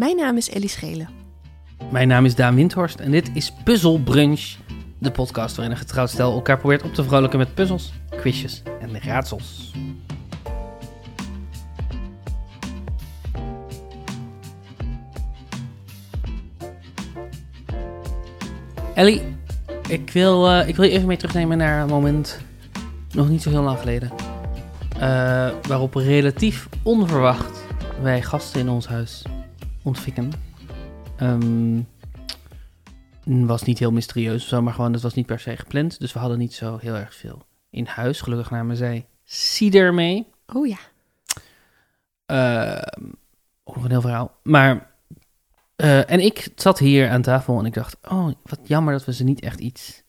Mijn 0.00 0.16
naam 0.16 0.36
is 0.36 0.50
Ellie 0.50 0.68
Schelen. 0.68 1.08
Mijn 1.90 2.08
naam 2.08 2.24
is 2.24 2.34
Daan 2.34 2.54
Windhorst 2.54 3.00
en 3.00 3.10
dit 3.10 3.30
is 3.34 3.52
Puzzle 3.64 4.00
Brunch, 4.00 4.56
de 4.98 5.10
podcast 5.10 5.56
waarin 5.56 5.74
een 5.74 5.80
getrouwd 5.80 6.10
stel 6.10 6.32
elkaar 6.32 6.58
probeert 6.58 6.82
op 6.82 6.94
te 6.94 7.04
vrolijken 7.04 7.38
met 7.38 7.54
puzzels, 7.54 7.92
quizjes 8.10 8.62
en 8.80 9.00
raadsels. 9.00 9.72
Ellie, 18.94 19.22
ik 19.88 20.10
wil, 20.10 20.48
eh, 20.48 20.68
ik 20.68 20.76
wil 20.76 20.84
je 20.84 20.90
even 20.90 21.06
mee 21.06 21.16
terugnemen 21.16 21.58
naar 21.58 21.82
een 21.82 21.88
moment, 21.88 22.40
nog 23.12 23.28
niet 23.28 23.42
zo 23.42 23.50
heel 23.50 23.62
lang 23.62 23.78
geleden, 23.78 24.10
eh, 24.98 25.50
waarop 25.68 25.94
relatief 25.94 26.68
onverwacht 26.82 27.64
wij 28.02 28.22
gasten 28.22 28.60
in 28.60 28.68
ons 28.68 28.86
huis 28.86 29.22
ontvingen. 29.82 30.32
Ehm, 31.16 31.80
was 33.24 33.62
niet 33.62 33.78
heel 33.78 33.92
mysterieus 33.92 34.42
of 34.42 34.48
zo, 34.48 34.62
maar 34.62 34.74
gewoon, 34.74 34.92
het 34.92 35.02
was 35.02 35.14
niet 35.14 35.26
per 35.26 35.40
se 35.40 35.56
gepland. 35.56 36.00
Dus 36.00 36.12
we 36.12 36.18
hadden 36.18 36.38
niet 36.38 36.54
zo 36.54 36.78
heel 36.78 36.94
erg 36.94 37.14
veel 37.14 37.46
in 37.70 37.86
huis. 37.86 38.20
Gelukkig 38.20 38.50
namen 38.50 38.76
zij 38.76 39.06
cider 39.24 39.94
mee. 39.94 40.26
Oh 40.46 40.66
ja. 40.66 40.78
Uh, 42.26 43.02
nog 43.64 43.84
een 43.84 43.90
heel 43.90 44.00
verhaal. 44.00 44.38
Maar, 44.42 44.90
uh, 45.76 46.10
en 46.10 46.20
ik 46.20 46.48
zat 46.54 46.78
hier 46.78 47.10
aan 47.10 47.22
tafel 47.22 47.58
en 47.58 47.64
ik 47.64 47.74
dacht, 47.74 47.96
oh, 48.08 48.28
wat 48.42 48.60
jammer 48.64 48.92
dat 48.92 49.04
we 49.04 49.12
ze 49.12 49.24
niet 49.24 49.40
echt 49.40 49.60
iets 49.60 50.02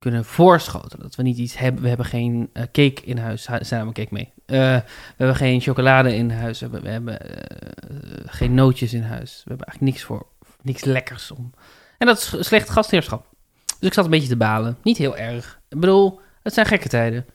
kunnen 0.00 0.24
voorschoten. 0.24 1.00
Dat 1.00 1.14
we 1.14 1.22
niet 1.22 1.38
iets 1.38 1.58
hebben. 1.58 1.82
We 1.82 1.88
hebben 1.88 2.06
geen 2.06 2.50
uh, 2.52 2.62
cake 2.62 3.02
in 3.04 3.18
huis. 3.18 3.46
Hebben 3.46 3.80
een 3.80 3.92
cake 3.92 4.08
mee. 4.10 4.32
Uh, 4.46 4.56
we 4.76 5.14
hebben 5.16 5.36
geen 5.36 5.60
chocolade 5.60 6.14
in 6.14 6.30
huis. 6.30 6.60
We 6.60 6.68
hebben, 6.70 6.82
we 6.82 6.90
hebben 6.90 7.18
uh, 7.26 7.98
geen 8.26 8.54
nootjes 8.54 8.94
in 8.94 9.02
huis. 9.02 9.42
We 9.44 9.48
hebben 9.48 9.66
eigenlijk 9.66 9.92
niks 9.96 10.02
voor. 10.02 10.26
Niks 10.62 10.84
lekkers 10.84 11.30
om. 11.30 11.52
En 11.98 12.06
dat 12.06 12.16
is 12.16 12.46
slecht 12.46 12.70
gastheerschap. 12.70 13.26
Dus 13.64 13.88
ik 13.88 13.94
zat 13.94 14.04
een 14.04 14.10
beetje 14.10 14.28
te 14.28 14.36
balen. 14.36 14.78
Niet 14.82 14.96
heel 14.96 15.16
erg. 15.16 15.60
Ik 15.68 15.80
bedoel, 15.80 16.20
het 16.42 16.54
zijn 16.54 16.66
gekke 16.66 16.88
tijden. 16.88 17.26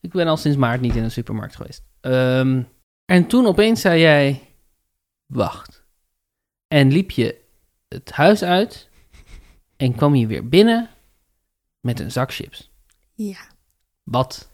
Ik 0.00 0.10
ben 0.10 0.26
al 0.26 0.36
sinds 0.36 0.58
maart 0.58 0.80
niet 0.80 0.96
in 0.96 1.02
een 1.02 1.10
supermarkt 1.10 1.56
geweest. 1.56 1.82
Um, 2.00 2.68
en 3.04 3.26
toen 3.26 3.46
opeens 3.46 3.80
zei 3.80 4.00
jij: 4.00 4.40
Wacht. 5.26 5.84
En 6.68 6.92
liep 6.92 7.10
je 7.10 7.40
het 7.88 8.10
huis 8.12 8.42
uit. 8.42 8.88
En 9.76 9.94
kwam 9.94 10.14
je 10.14 10.26
weer 10.26 10.48
binnen 10.48 10.88
met 11.80 12.00
een 12.00 12.10
zak 12.10 12.32
chips. 12.32 12.70
Ja. 13.14 13.38
Wat? 14.02 14.48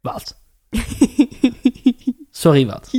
Wat? 0.00 0.40
Sorry, 2.30 2.66
wat? 2.66 2.90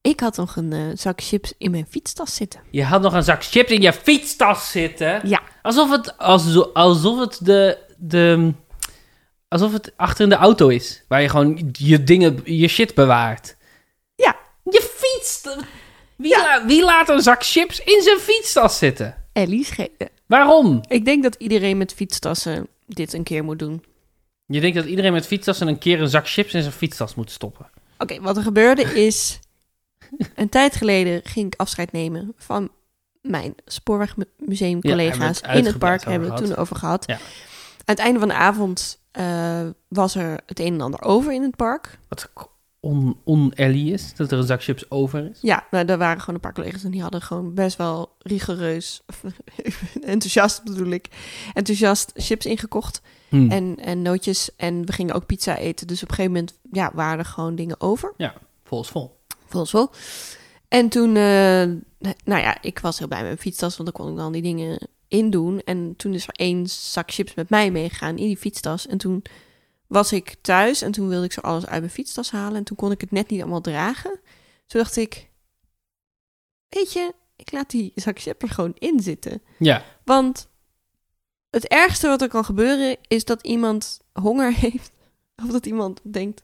Ik 0.00 0.20
had 0.20 0.36
nog 0.36 0.56
een 0.56 0.72
uh, 0.72 0.90
zak 0.94 1.22
chips 1.22 1.52
in 1.58 1.70
mijn 1.70 1.86
fietstas 1.90 2.34
zitten. 2.34 2.60
Je 2.70 2.84
had 2.84 3.02
nog 3.02 3.12
een 3.12 3.22
zak 3.22 3.44
chips 3.44 3.70
in 3.70 3.80
je 3.80 3.92
fietstas 3.92 4.70
zitten? 4.70 5.28
Ja. 5.28 5.42
Alsof 5.62 5.90
het, 5.90 6.18
alsof, 6.18 6.72
alsof 6.72 7.18
het 7.18 7.38
de, 7.42 7.78
de... 7.96 8.52
Alsof 9.48 9.72
het 9.72 9.92
achter 9.96 10.24
in 10.24 10.28
de 10.28 10.36
auto 10.36 10.68
is. 10.68 11.02
Waar 11.08 11.22
je 11.22 11.28
gewoon 11.28 11.68
je 11.72 12.04
dingen, 12.04 12.40
je 12.44 12.68
shit 12.68 12.94
bewaart. 12.94 13.56
Ja. 14.14 14.36
Je 14.62 14.90
fiets... 14.94 15.42
Wie, 16.16 16.30
ja. 16.30 16.42
la, 16.42 16.66
wie 16.66 16.84
laat 16.84 17.08
een 17.08 17.22
zak 17.22 17.44
chips 17.44 17.80
in 17.80 18.02
zijn 18.02 18.18
fietstas 18.18 18.78
zitten? 18.78 19.24
Ellie. 19.32 19.66
Waarom? 20.26 20.80
Ik 20.88 21.04
denk 21.04 21.22
dat 21.22 21.34
iedereen 21.34 21.78
met 21.78 21.92
fietstassen 21.92 22.68
dit 22.86 23.12
een 23.12 23.22
keer 23.22 23.44
moet 23.44 23.58
doen. 23.58 23.84
Je 24.46 24.60
denkt 24.60 24.76
dat 24.76 24.84
iedereen 24.84 25.12
met 25.12 25.26
fietstassen 25.26 25.68
een 25.68 25.78
keer 25.78 26.00
een 26.00 26.08
zak 26.08 26.28
chips 26.28 26.54
in 26.54 26.62
zijn 26.62 26.74
fietstas 26.74 27.14
moet 27.14 27.30
stoppen? 27.30 27.64
Oké, 27.64 28.02
okay, 28.02 28.20
wat 28.20 28.36
er 28.36 28.42
gebeurde 28.42 28.82
is... 28.82 29.38
een 30.34 30.48
tijd 30.48 30.76
geleden 30.76 31.20
ging 31.24 31.46
ik 31.46 31.60
afscheid 31.60 31.92
nemen 31.92 32.32
van 32.36 32.70
mijn 33.20 33.54
spoorwegmuseum 33.64 34.80
collega's 34.80 35.40
ja, 35.40 35.48
in 35.48 35.64
het 35.64 35.78
park. 35.78 36.04
Hebben 36.04 36.28
we 36.28 36.34
het 36.34 36.44
toen 36.44 36.56
over 36.56 36.76
gehad. 36.76 37.04
Ja. 37.06 37.14
Aan 37.14 37.94
het 37.94 37.98
einde 37.98 38.18
van 38.18 38.28
de 38.28 38.34
avond 38.34 38.98
uh, 39.18 39.60
was 39.88 40.14
er 40.14 40.40
het 40.46 40.60
een 40.60 40.72
en 40.72 40.80
ander 40.80 41.02
over 41.02 41.32
in 41.32 41.42
het 41.42 41.56
park. 41.56 41.98
Wat 42.08 42.30
on, 42.86 43.16
on 43.24 43.52
is, 43.52 44.14
dat 44.14 44.32
er 44.32 44.38
een 44.38 44.46
zak 44.46 44.62
chips 44.62 44.90
over 44.90 45.30
is. 45.30 45.38
Ja, 45.40 45.66
nou, 45.70 45.86
er 45.86 45.98
waren 45.98 46.20
gewoon 46.20 46.34
een 46.34 46.40
paar 46.40 46.52
collega's 46.52 46.84
en 46.84 46.90
die 46.90 47.02
hadden 47.02 47.22
gewoon 47.22 47.54
best 47.54 47.76
wel 47.76 48.12
rigoureus, 48.18 49.02
enthousiast 50.00 50.64
bedoel 50.64 50.90
ik, 50.90 51.08
enthousiast 51.54 52.12
chips 52.14 52.46
ingekocht 52.46 53.02
Hmm. 53.28 53.50
en, 53.50 53.76
en 53.80 54.02
nootjes. 54.02 54.50
En 54.56 54.86
we 54.86 54.92
gingen 54.92 55.14
ook 55.14 55.26
pizza 55.26 55.56
eten. 55.56 55.86
Dus 55.86 56.02
op 56.02 56.08
een 56.08 56.14
gegeven 56.14 56.32
moment 56.32 56.58
ja, 56.72 56.90
waren 56.94 57.18
er 57.18 57.24
gewoon 57.24 57.54
dingen 57.54 57.80
over. 57.80 58.12
Ja, 58.16 58.34
vol 58.64 58.80
is 58.80 58.88
vol. 58.88 59.16
Vol 59.46 59.62
is 59.62 59.70
vol. 59.70 59.90
En 60.68 60.88
toen, 60.88 61.08
uh, 61.08 61.64
nou 62.24 62.42
ja, 62.42 62.62
ik 62.62 62.78
was 62.78 62.98
heel 62.98 63.08
blij 63.08 63.20
met 63.20 63.28
mijn 63.28 63.40
fietstas, 63.40 63.76
want 63.76 63.92
dan 63.92 64.02
kon 64.02 64.12
ik 64.12 64.18
dan 64.18 64.32
die 64.32 64.42
dingen 64.42 64.88
in 65.08 65.30
doen. 65.30 65.60
En 65.60 65.94
toen 65.96 66.14
is 66.14 66.26
er 66.26 66.34
één 66.34 66.66
zak 66.66 67.12
chips 67.12 67.34
met 67.34 67.50
mij 67.50 67.70
meegegaan 67.70 68.16
in 68.16 68.26
die 68.26 68.36
fietstas. 68.36 68.86
En 68.86 68.98
toen 68.98 69.22
was 69.86 70.12
ik 70.12 70.36
thuis 70.40 70.82
en 70.82 70.92
toen 70.92 71.08
wilde 71.08 71.24
ik 71.24 71.32
zo 71.32 71.40
alles 71.40 71.66
uit 71.66 71.80
mijn 71.80 71.92
fietstas 71.92 72.30
halen. 72.30 72.56
En 72.56 72.64
toen 72.64 72.76
kon 72.76 72.90
ik 72.90 73.00
het 73.00 73.10
net 73.10 73.30
niet 73.30 73.40
allemaal 73.40 73.60
dragen. 73.60 74.20
Toen 74.66 74.80
dacht 74.80 74.96
ik, 74.96 75.30
weet 76.68 76.92
je, 76.92 77.14
ik 77.36 77.52
laat 77.52 77.70
die 77.70 77.92
zak 77.94 78.18
chips 78.20 78.42
er 78.42 78.54
gewoon 78.54 78.74
in 78.78 79.00
zitten. 79.00 79.42
Ja. 79.58 79.84
Want 80.04 80.48
het 81.50 81.66
ergste 81.66 82.08
wat 82.08 82.22
er 82.22 82.28
kan 82.28 82.44
gebeuren 82.44 82.96
is 83.08 83.24
dat 83.24 83.42
iemand 83.42 84.00
honger 84.12 84.52
heeft. 84.64 84.90
Of 85.44 85.50
dat 85.50 85.66
iemand 85.66 86.00
denkt, 86.02 86.42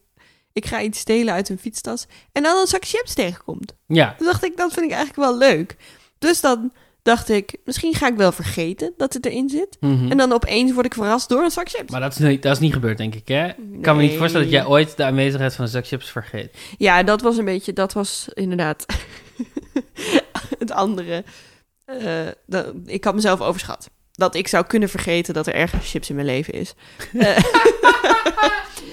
ik 0.53 0.67
ga 0.67 0.83
iets 0.83 0.99
stelen 0.99 1.35
uit 1.35 1.49
een 1.49 1.59
fietstas. 1.59 2.07
En 2.33 2.43
dan 2.43 2.61
een 2.61 2.67
zak 2.67 2.85
chips 2.85 3.15
tegenkomt. 3.15 3.75
Ja. 3.87 4.15
Toen 4.15 4.27
dacht 4.27 4.45
ik, 4.45 4.57
dat 4.57 4.73
vind 4.73 4.87
ik 4.87 4.93
eigenlijk 4.93 5.29
wel 5.29 5.39
leuk. 5.39 5.77
Dus 6.19 6.41
dan 6.41 6.73
dacht 7.03 7.29
ik, 7.29 7.57
misschien 7.65 7.95
ga 7.95 8.09
ik 8.09 8.17
wel 8.17 8.33
vergeten 8.33 8.93
dat 8.97 9.13
het 9.13 9.27
erin 9.27 9.49
zit. 9.49 9.77
Mm 9.81 9.99
-hmm. 9.99 10.11
En 10.11 10.17
dan 10.17 10.33
opeens 10.33 10.73
word 10.73 10.87
ik 10.87 10.95
verrast 10.95 11.29
door 11.29 11.43
een 11.43 11.51
zak 11.51 11.69
chips. 11.69 11.91
Maar 11.91 12.01
dat 12.01 12.13
is, 12.13 12.19
niet, 12.19 12.43
dat 12.43 12.53
is 12.53 12.59
niet 12.59 12.73
gebeurd, 12.73 12.99
denk 12.99 13.15
ik, 13.15 13.29
hè? 13.29 13.49
Ik 13.49 13.55
nee. 13.59 13.81
kan 13.81 13.97
me 13.97 14.03
niet 14.03 14.17
voorstellen 14.17 14.47
dat 14.47 14.57
jij 14.57 14.67
ooit 14.67 14.97
de 14.97 15.05
aanwezigheid 15.05 15.55
van 15.55 15.65
een 15.65 15.71
zak 15.71 15.87
chips 15.87 16.11
vergeet. 16.11 16.57
Ja, 16.79 17.03
dat 17.03 17.21
was 17.21 17.37
een 17.37 17.45
beetje, 17.45 17.73
dat 17.73 17.93
was 17.93 18.29
inderdaad 18.35 18.87
het 20.59 20.71
andere. 20.71 21.25
Uh, 21.87 22.29
dat, 22.47 22.73
ik 22.87 23.05
had 23.05 23.15
mezelf 23.15 23.41
overschat. 23.41 23.91
Dat 24.23 24.35
ik 24.35 24.49
zou 24.49 24.67
kunnen 24.67 24.89
vergeten 24.89 25.35
dat 25.35 25.47
er 25.47 25.55
ergens 25.55 25.91
chips 25.91 26.09
in 26.09 26.15
mijn 26.15 26.27
leven 26.27 26.53
is. 26.53 26.75
uh, 27.13 27.39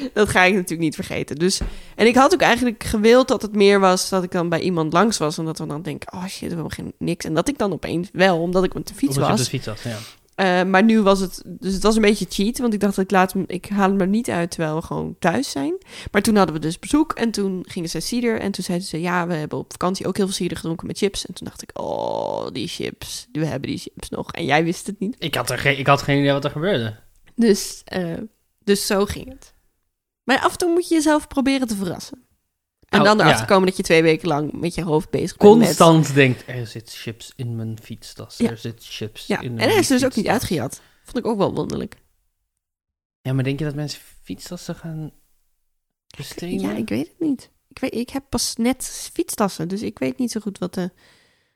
dat 0.14 0.30
ga 0.30 0.44
ik 0.44 0.54
natuurlijk 0.54 0.82
niet 0.82 0.96
vergeten. 0.96 1.36
Dus, 1.36 1.60
en 1.96 2.08
ik 2.08 2.16
had 2.16 2.34
ook 2.34 2.42
eigenlijk 2.42 2.84
gewild 2.84 3.28
dat 3.28 3.42
het 3.42 3.56
meer 3.56 3.80
was 3.80 4.10
dat 4.10 4.24
ik 4.24 4.32
dan 4.32 4.50
bij 4.50 4.60
iemand 4.60 4.94
langs 4.94 5.18
was. 5.18 5.38
En 5.38 5.46
dat 5.46 5.60
we 5.60 5.66
dan 5.66 5.82
denken, 5.82 6.14
oh 6.14 6.26
shit, 6.26 6.48
we 6.48 6.54
hebben 6.54 6.72
geen 6.72 6.94
niks. 6.98 7.26
En 7.26 7.34
dat 7.34 7.48
ik 7.48 7.58
dan 7.58 7.72
opeens 7.72 8.10
wel, 8.14 8.40
omdat 8.40 8.64
ik 8.64 8.74
met 8.74 8.88
de 8.88 8.94
fiets 8.94 9.16
Omdat 9.16 9.30
was. 9.30 9.40
Je 9.40 9.46
op 9.46 9.52
de 9.52 9.58
fiets 9.58 9.84
was, 9.84 9.94
ja. 9.94 9.98
Uh, 10.40 10.64
maar 10.64 10.84
nu 10.84 11.02
was 11.02 11.20
het, 11.20 11.44
dus 11.46 11.74
het 11.74 11.84
was 11.84 11.96
een 11.96 12.02
beetje 12.02 12.26
cheat, 12.30 12.58
want 12.58 12.74
ik 12.74 12.80
dacht 12.80 12.98
ik 12.98 13.12
laat 13.12 13.34
hem, 13.34 13.44
ik 13.48 13.66
haal 13.66 13.90
hem 13.90 14.02
er 14.02 14.08
niet 14.08 14.30
uit 14.30 14.52
terwijl 14.52 14.76
we 14.76 14.82
gewoon 14.82 15.16
thuis 15.20 15.52
zijn. 15.52 15.78
Maar 16.12 16.22
toen 16.22 16.36
hadden 16.36 16.56
we 16.56 16.62
dus 16.62 16.80
bezoek 16.80 17.14
en 17.14 17.32
toen 17.32 17.66
gingen 17.68 17.90
ze 17.90 18.00
cider 18.00 18.40
en 18.40 18.52
toen 18.52 18.64
zeiden 18.64 18.88
ze 18.88 19.02
ja, 19.02 19.28
we 19.28 19.34
hebben 19.34 19.58
op 19.58 19.72
vakantie 19.72 20.08
ook 20.08 20.18
heel 20.18 20.26
veel 20.26 20.36
cider 20.36 20.58
gedronken 20.58 20.88
met 20.88 20.98
chips. 20.98 21.26
En 21.26 21.34
toen 21.34 21.48
dacht 21.48 21.62
ik, 21.62 21.80
oh, 21.80 22.48
die 22.52 22.68
chips, 22.68 23.28
we 23.32 23.46
hebben 23.46 23.70
die 23.70 23.80
chips 23.80 24.10
nog. 24.10 24.32
En 24.32 24.46
jij 24.46 24.64
wist 24.64 24.88
het 24.88 25.00
niet. 25.00 25.16
Ik 25.20 25.36
had, 25.36 25.50
er 25.50 25.58
geen, 25.58 25.80
ik 25.80 25.88
had 25.88 26.02
geen 26.02 26.20
idee 26.20 26.32
wat 26.32 26.44
er 26.44 26.52
gebeurde. 26.52 26.96
Dus, 27.36 27.84
uh, 27.94 28.18
dus 28.64 28.86
zo 28.86 29.06
ging 29.06 29.30
het. 29.30 29.54
Maar 30.24 30.40
af 30.40 30.52
en 30.52 30.58
toe 30.58 30.72
moet 30.72 30.88
je 30.88 30.96
jezelf 30.96 31.28
proberen 31.28 31.68
te 31.68 31.76
verrassen. 31.76 32.24
En 32.90 33.00
Oh, 33.00 33.06
dan 33.06 33.20
erachter 33.20 33.40
ja. 33.42 33.46
komen 33.46 33.68
dat 33.68 33.78
je 33.78 33.84
twee 33.84 34.02
weken 34.02 34.28
lang 34.28 34.52
met 34.54 34.76
je 34.76 34.84
hoofd 34.84 35.10
bezig 35.10 35.38
bent. 35.38 35.58
met- 35.58 35.66
Constant 35.68 36.14
denkt, 36.14 36.44
er 36.48 36.68
zit 36.68 36.92
chips 36.94 37.34
in 37.36 37.56
mijn 37.56 37.78
fietstas. 37.82 38.38
Ja. 38.38 38.50
Er 38.50 38.58
zit 38.58 38.86
chips 38.86 39.28
Ja, 39.28 39.40
in 39.40 39.48
en 39.48 39.54
mijn 39.54 39.70
hij 39.70 39.78
is 39.80 39.88
dus 39.88 40.06
ook 40.06 40.16
niet 40.16 40.28
uitgejat. 40.28 40.82
Vond 41.04 41.18
ik 41.18 41.26
ook 41.26 41.38
wel 41.38 41.54
wonderlijk. 41.54 41.96
Ja, 43.22 43.34
maar 43.34 43.44
denk 43.44 43.60
je 43.60 43.66
dat 43.66 43.76
mensen 43.76 44.02
fietstassen 44.24 44.76
gaan 44.76 45.12
besteden? 46.18 46.60
Ja, 46.60 46.76
ik 46.76 46.90
weet 46.90 47.08
het 47.08 47.20
niet. 47.20 47.52
Ik, 47.70 47.80
weet, 47.80 47.94
ik 47.94 48.10
heb 48.10 48.24
pas 48.30 48.56
net 48.56 49.10
fietstassen, 49.14 49.68
dus 49.68 49.82
ik 49.82 50.00
weet 50.00 50.18
niet 50.18 50.32
zo 50.32 50.40
goed 50.40 50.58
wat 50.58 50.74
de 50.74 50.92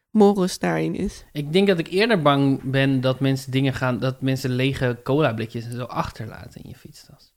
morus 0.09 0.59
daarin 0.59 0.95
is. 0.95 1.25
Ik 1.31 1.53
denk 1.53 1.67
dat 1.67 1.79
ik 1.79 1.87
eerder 1.87 2.21
bang 2.21 2.61
ben 2.71 3.01
dat 3.01 3.19
mensen 3.19 3.51
dingen 3.51 3.73
gaan, 3.73 3.99
dat 3.99 4.21
mensen 4.21 4.49
lege 4.49 4.99
cola 5.03 5.33
blikjes 5.33 5.65
en 5.65 5.71
zo 5.75 5.83
achterlaten 5.83 6.63
in 6.63 6.69
je 6.69 6.75
fietstas. 6.75 7.31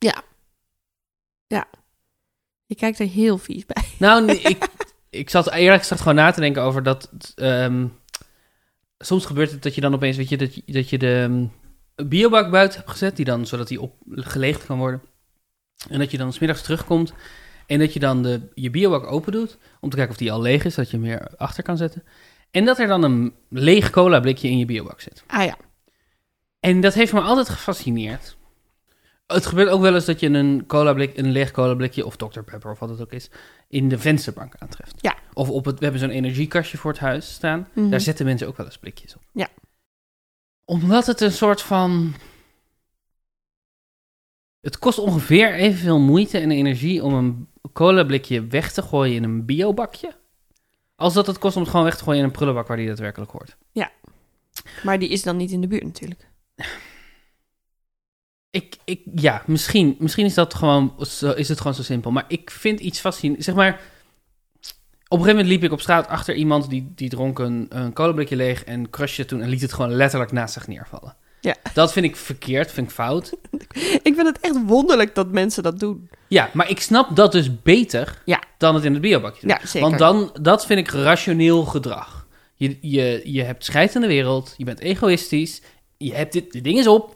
Je 2.67 2.75
kijkt 2.75 2.99
er 2.99 3.07
heel 3.07 3.39
vies 3.39 3.67
bij. 3.67 3.85
Nou, 3.99 4.25
nee, 4.25 4.41
ik, 4.41 4.69
ik 5.11 5.31
zat 5.31 5.53
eerlijk 5.53 5.81
gezegd 5.81 6.01
gewoon 6.01 6.17
na 6.17 6.31
te 6.31 6.41
denken 6.41 6.63
over 6.63 6.83
dat. 6.83 7.11
ehm, 7.35 7.87
soms 8.99 9.25
gebeurt 9.25 9.51
het 9.51 9.63
dat 9.63 9.75
je 9.75 9.81
dan 9.81 9.95
opeens, 9.95 10.17
weet 10.17 10.29
je, 10.29 10.37
dat 10.37 10.55
je, 10.55 10.63
dat 10.67 10.91
je 10.91 10.99
de 10.99 11.23
ehm, 11.23 12.09
biobak 12.09 12.51
buiten 12.51 12.79
hebt 12.79 12.91
gezet, 12.91 13.17
die 13.17 13.25
dan, 13.25 13.47
zodat 13.47 13.69
die 13.69 13.81
opgelegd 13.81 14.67
kan 14.67 14.79
worden. 14.79 15.03
En 15.89 15.99
dat 15.99 16.11
je 16.11 16.19
dan 16.19 16.33
smiddags 16.33 16.63
terugkomt 16.63 17.13
en 17.67 17.79
dat 17.79 17.93
je 17.93 18.01
dan 18.01 18.23
de, 18.23 18.41
je 18.55 18.71
biobak 18.71 19.07
open 19.07 19.33
doet, 19.33 19.59
om 19.81 19.91
te 19.91 19.97
kijken 19.97 20.15
of 20.15 20.21
die 20.21 20.33
al 20.33 20.41
leeg 20.41 20.65
is, 20.65 20.75
dat 20.75 20.91
je 20.91 20.97
hem 20.97 21.07
weer 21.07 21.31
achter 21.37 21.63
kan 21.63 21.77
zetten. 21.77 22.03
En 22.51 22.65
dat 22.65 22.79
er 22.79 22.87
dan 22.87 23.03
een 23.03 23.35
leeg 23.49 23.91
cola 23.91 24.21
blikje 24.21 24.49
in 24.49 24.59
je 24.59 24.65
biobak 24.65 25.01
zit. 25.01 25.25
Ah 25.27 25.45
ja. 25.45 25.57
En 26.61 26.81
dat 26.81 26.95
heeft 26.95 27.13
me 27.13 27.21
altijd 27.21 27.49
gefascineerd. 27.49 28.37
Het 29.27 29.47
gebeurt 29.47 29.69
ook 29.69 29.81
wel 29.81 29.95
eens 29.95 30.05
dat 30.05 30.21
je 30.21 30.29
een, 30.29 30.67
cola 30.67 30.93
blik, 30.93 31.17
een 31.17 31.31
leeg 31.31 31.51
cola 31.51 31.75
blikje, 31.75 32.07
of 32.07 32.17
Dr. 32.17 32.41
Pepper 32.41 32.71
of 32.71 32.79
wat 32.79 32.89
het 32.89 33.01
ook 33.01 33.13
is, 33.13 33.31
in 33.69 33.89
de 33.89 33.99
vensterbank 33.99 34.55
aantreft. 34.59 34.95
Ja. 35.01 35.17
Of 35.33 35.51
op 35.51 35.65
het, 35.65 35.79
we 35.79 35.85
hebben 35.85 36.01
zo'n 36.01 36.11
energiekastje 36.11 36.79
voor 36.79 36.91
het 36.91 37.01
huis 37.01 37.33
staan. 37.33 37.69
Mhm. 37.73 37.91
Daar 37.91 38.01
zetten 38.01 38.27
mensen 38.27 38.47
ook 38.47 38.57
wel 38.57 38.67
eens 38.67 38.79
blikjes 38.79 39.17
op. 39.17 39.23
Ja. 39.33 39.49
Omdat 40.65 41.07
het 41.07 41.21
een 41.21 41.33
soort 41.33 41.63
van... 41.63 42.15
Het 44.61 44.79
kost 44.79 44.99
ongeveer 44.99 45.55
evenveel 45.55 45.99
moeite 45.99 46.39
en 46.39 46.51
energie 46.51 47.03
om 47.05 47.15
een 47.15 47.49
colablikje 47.73 48.47
weg 48.47 48.73
te 48.73 48.83
gooien 48.83 49.15
in 49.15 49.25
een 49.25 49.45
biobakje. 49.45 50.17
Als 50.97 51.15
dat 51.15 51.27
het 51.27 51.39
kost 51.39 51.57
om 51.57 51.63
het 51.63 51.71
gewoon 51.71 51.87
weg 51.87 51.97
te 51.97 52.05
gooien 52.05 52.19
in 52.19 52.27
een 52.27 52.33
prullenbak 52.33 52.67
waar 52.67 52.77
die 52.77 52.87
daadwerkelijk 52.87 53.31
hoort. 53.31 53.57
Maar 54.85 54.99
die 54.99 55.09
is 55.09 55.23
dan 55.23 55.37
niet 55.37 55.51
in 55.51 55.61
de 55.61 55.67
buurt 55.67 55.85
natuurlijk. 55.85 56.29
Ik, 58.57 58.77
ik, 58.85 59.01
ja, 59.15 59.43
misschien, 59.47 59.97
misschien 59.99 60.25
is 60.25 60.35
dat 60.35 60.55
gewoon, 60.55 60.95
is 61.37 61.49
het 61.49 61.59
gewoon 61.59 61.75
zo 61.75 61.83
simpel. 61.83 62.11
Maar 62.11 62.25
ik 62.29 62.51
vind 62.51 62.81
iets 62.81 63.01
fascinerend. 63.01 63.45
Zeg 63.45 63.55
maar, 63.55 63.73
op 63.73 65.19
een 65.19 65.25
gegeven 65.25 65.29
moment 65.29 65.47
liep 65.47 65.63
ik 65.65 65.73
op 65.73 65.81
straat 65.81 66.09
achter 66.09 66.35
iemand 66.35 66.71
die, 66.71 66.93
die 66.95 67.09
dronk 67.09 67.39
een, 67.39 67.67
een 67.69 67.93
colablikje 67.93 68.37
leeg 68.37 68.65
en 68.65 68.91
crushte 68.91 69.25
toen 69.25 69.41
en 69.43 69.49
liet 69.49 69.61
het 69.61 69.73
gewoon 69.73 69.93
letterlijk 69.93 70.33
naast 70.33 70.55
zich 70.55 70.67
neervallen. 70.67 71.17
Ja. 71.41 71.57
Dat 71.73 71.93
vind 71.93 72.07
ik 72.07 72.17
verkeerd, 72.17 72.73
vind 72.73 72.87
ik 72.87 72.93
fout. 72.93 73.33
Ik 74.03 74.15
vind 74.15 74.27
het 74.27 74.41
echt 74.41 74.57
wonderlijk 74.67 75.15
dat 75.15 75.33
mensen 75.33 75.63
dat 75.63 75.79
doen. 75.79 76.11
Ja, 76.29 76.51
maar 76.53 76.71
ik 76.71 76.81
snap 76.81 77.17
dat 77.17 77.33
dus 77.33 77.63
beter 77.63 78.23
Ja. 78.25 78.43
dan 78.59 78.75
het 78.75 78.85
in 78.85 78.93
het 78.93 79.03
biobakje 79.03 79.41
doen. 79.41 79.57
Ja, 79.61 79.67
zeker. 79.67 79.89
Want 79.89 79.99
dan, 79.99 80.31
dat 80.41 80.67
vind 80.67 80.79
ik 80.79 80.89
rationeel 80.89 81.65
gedrag. 81.65 82.27
Je, 82.55 82.79
je, 82.81 83.21
je 83.25 83.43
hebt 83.43 83.65
scheid 83.65 83.95
in 83.95 84.01
de 84.01 84.07
wereld, 84.07 84.55
je 84.57 84.65
bent 84.65 84.81
egoïstisch, 84.81 85.63
je 85.97 86.15
hebt 86.15 86.33
dit, 86.33 86.53
dit 86.53 86.65
ding 86.65 86.79
is 86.79 86.87
op. 86.87 87.16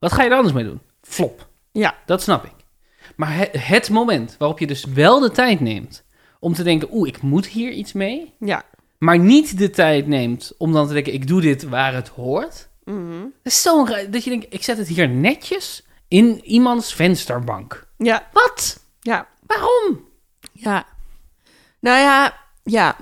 Wat 0.00 0.12
ga 0.12 0.22
je 0.22 0.30
er 0.30 0.36
anders 0.36 0.54
mee 0.54 0.64
doen? 0.64 0.80
Flop. 1.02 1.48
Ja. 1.72 1.94
Dat 2.06 2.22
snap 2.22 2.44
ik. 2.44 2.52
Maar 3.16 3.36
het, 3.36 3.50
het 3.52 3.90
moment 3.90 4.36
waarop 4.38 4.58
je 4.58 4.66
dus 4.66 4.84
wel 4.84 5.20
de 5.20 5.30
tijd 5.30 5.60
neemt 5.60 6.04
om 6.38 6.54
te 6.54 6.62
denken, 6.62 6.88
oeh, 6.92 7.08
ik 7.08 7.22
moet 7.22 7.46
hier 7.46 7.72
iets 7.72 7.92
mee. 7.92 8.34
Ja. 8.38 8.62
Maar 8.98 9.18
niet 9.18 9.58
de 9.58 9.70
tijd 9.70 10.06
neemt 10.06 10.52
om 10.58 10.72
dan 10.72 10.86
te 10.86 10.92
denken, 10.92 11.12
ik 11.12 11.26
doe 11.26 11.40
dit 11.40 11.62
waar 11.62 11.94
het 11.94 12.08
hoort. 12.08 12.68
Mhm. 12.84 13.20
Dat 13.20 13.52
is 13.52 13.62
zo 13.62 13.84
raar, 13.88 14.10
dat 14.10 14.24
je 14.24 14.30
denkt, 14.30 14.46
ik 14.54 14.62
zet 14.62 14.78
het 14.78 14.88
hier 14.88 15.08
netjes 15.08 15.86
in 16.08 16.44
iemands 16.44 16.94
vensterbank. 16.94 17.86
Ja. 17.96 18.28
Wat? 18.32 18.84
Ja. 19.00 19.28
Waarom? 19.46 20.08
Ja. 20.52 20.86
Nou 21.80 21.98
ja, 21.98 22.36
ja. 22.62 22.96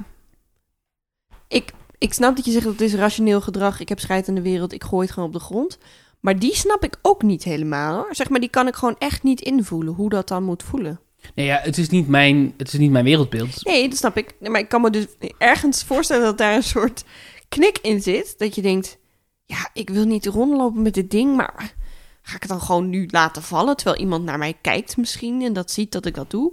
Ik, 1.48 1.72
ik 1.98 2.12
snap 2.12 2.36
dat 2.36 2.44
je 2.44 2.50
zegt 2.50 2.64
dat 2.64 2.72
het 2.72 2.82
is 2.82 2.94
rationeel 2.94 3.40
gedrag. 3.40 3.80
Ik 3.80 3.88
heb 3.88 4.00
scheid 4.00 4.28
in 4.28 4.34
de 4.34 4.42
wereld. 4.42 4.72
Ik 4.72 4.84
gooi 4.84 5.04
het 5.04 5.14
gewoon 5.14 5.28
op 5.28 5.34
de 5.34 5.40
grond. 5.40 5.78
Maar 6.20 6.38
die 6.38 6.54
snap 6.54 6.84
ik 6.84 6.96
ook 7.02 7.22
niet 7.22 7.44
helemaal 7.44 7.94
hoor. 7.94 8.14
Zeg 8.14 8.28
maar, 8.28 8.40
die 8.40 8.48
kan 8.48 8.66
ik 8.66 8.74
gewoon 8.74 8.96
echt 8.98 9.22
niet 9.22 9.40
invoelen. 9.40 9.94
Hoe 9.94 10.08
dat 10.08 10.28
dan 10.28 10.42
moet 10.42 10.62
voelen. 10.62 11.00
Nee, 11.34 11.46
ja, 11.46 11.58
het 11.62 11.78
is 11.78 11.88
niet 11.88 12.08
mijn, 12.08 12.54
het 12.56 12.72
is 12.72 12.78
niet 12.78 12.90
mijn 12.90 13.04
wereldbeeld. 13.04 13.64
Nee, 13.64 13.88
dat 13.88 13.98
snap 13.98 14.16
ik. 14.16 14.34
Nee, 14.40 14.50
Maar 14.50 14.60
ik 14.60 14.68
kan 14.68 14.80
me 14.80 14.90
dus 14.90 15.06
ergens 15.38 15.84
voorstellen 15.84 16.24
dat 16.24 16.38
daar 16.38 16.54
een 16.54 16.62
soort 16.62 17.04
knik 17.48 17.78
in 17.78 18.02
zit. 18.02 18.34
Dat 18.38 18.54
je 18.54 18.62
denkt, 18.62 18.98
ja, 19.44 19.70
ik 19.72 19.90
wil 19.90 20.04
niet 20.04 20.26
rondlopen 20.26 20.82
met 20.82 20.94
dit 20.94 21.10
ding, 21.10 21.36
maar 21.36 21.74
ga 22.22 22.34
ik 22.34 22.40
het 22.42 22.50
dan 22.50 22.60
gewoon 22.60 22.88
nu 22.88 23.08
laten 23.10 23.42
vallen? 23.42 23.76
Terwijl 23.76 23.98
iemand 24.00 24.24
naar 24.24 24.38
mij 24.38 24.54
kijkt 24.62 24.96
misschien 24.96 25.42
en 25.42 25.52
dat 25.52 25.70
ziet 25.70 25.92
dat 25.92 26.06
ik 26.06 26.14
dat 26.14 26.30
doe. 26.30 26.52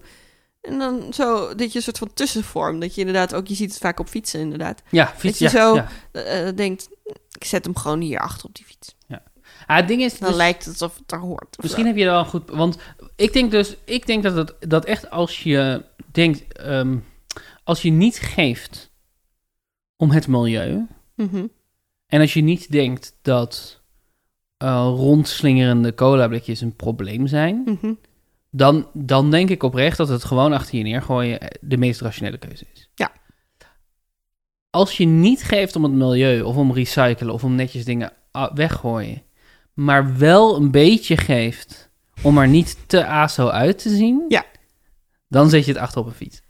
En 0.61 0.79
dan 0.79 1.13
zo, 1.13 1.55
dat 1.55 1.71
je 1.71 1.77
een 1.77 1.83
soort 1.83 1.97
van 1.97 2.13
tussenvorm. 2.13 2.79
Dat 2.79 2.93
je 2.95 2.99
inderdaad 3.01 3.33
ook, 3.33 3.47
je 3.47 3.55
ziet 3.55 3.69
het 3.69 3.79
vaak 3.81 3.99
op 3.99 4.07
fietsen 4.07 4.39
inderdaad. 4.39 4.81
Ja, 4.89 5.13
fiets, 5.17 5.39
Dat 5.39 5.51
je 5.51 5.57
ja, 5.57 5.65
zo- 5.65 5.75
ja. 5.75 5.87
eh, 6.11 6.55
denkt, 6.55 6.89
ik 7.37 7.43
zet 7.43 7.65
hem 7.65 7.75
gewoon 7.77 8.01
hier 8.01 8.19
achter 8.19 8.45
op 8.45 8.55
die 8.55 8.65
fiets. 8.65 8.94
Ah, 9.65 9.77
het 9.77 9.87
ding 9.87 10.01
is, 10.01 10.19
Dan 10.19 10.27
dus- 10.27 10.37
lijkt 10.37 10.65
het 10.65 10.81
alsof 10.81 10.97
het 10.97 11.11
er 11.11 11.19
hoort. 11.19 11.57
misschien 11.61 11.83
zo. 11.83 11.89
heb 11.89 11.97
je 11.97 12.05
wel 12.05 12.25
goed, 12.25 12.49
want 12.49 12.77
ik 13.15 13.33
denk 13.33 13.51
dus, 13.51 13.75
ik 13.85 14.05
denk 14.07 14.23
dat 14.23 14.35
het, 14.35 14.55
dat 14.59 14.85
echt 14.85 15.09
als 15.09 15.43
je 15.43 15.85
denkt, 16.11 16.53
ehm, 16.57 16.97
als 17.63 17.81
je 17.81 17.89
niet 17.91 18.19
geeft 18.19 18.91
om 19.97 20.11
het 20.11 20.27
milieu, 20.27 20.87
Mhm. 21.15 21.45
en 22.07 22.21
als 22.21 22.33
je 22.33 22.41
niet 22.41 22.71
denkt 22.71 23.17
dat 23.21 23.83
eh, 24.57 24.91
rondslingerende 24.95 25.93
cola-blikjes 25.93 26.61
een 26.61 26.75
probleem 26.75 27.27
zijn, 27.27 27.61
Mhm. 27.65 27.93
dan, 28.51 28.87
dan 28.93 29.31
denk 29.31 29.49
ik 29.49 29.63
oprecht 29.63 29.97
dat 29.97 30.07
het 30.09 30.23
gewoon 30.23 30.53
achter 30.53 30.77
je 30.77 30.83
neergooien 30.83 31.39
eh, 31.39 31.47
de 31.61 31.77
meest 31.77 32.01
rationele 32.01 32.37
keuze 32.37 32.65
is. 32.73 32.89
Ja. 32.95 33.11
Als 34.69 34.97
je 34.97 35.05
niet 35.05 35.43
geeft 35.43 35.75
om 35.75 35.83
het 35.83 35.91
milieu 35.93 36.41
of 36.41 36.55
om 36.55 36.73
recyclen 36.73 37.33
of 37.33 37.43
om 37.43 37.55
netjes 37.55 37.85
dingen 37.85 38.13
ah, 38.31 38.53
weggooien, 38.55 39.21
maar 39.75 40.17
wel 40.17 40.55
een 40.55 40.71
beetje 40.71 41.17
geeft 41.17 41.89
om 42.21 42.37
er 42.37 42.47
niet 42.47 42.77
te 42.87 43.05
aso 43.05 43.47
uit 43.47 43.77
te 43.77 43.89
zien, 43.89 44.25
Ja. 44.27 44.45
dan 45.27 45.49
zet 45.49 45.65
je 45.65 45.71
het 45.71 45.81
achter 45.81 46.01
op 46.01 46.07
een 46.07 46.13
fiets. 46.13 46.43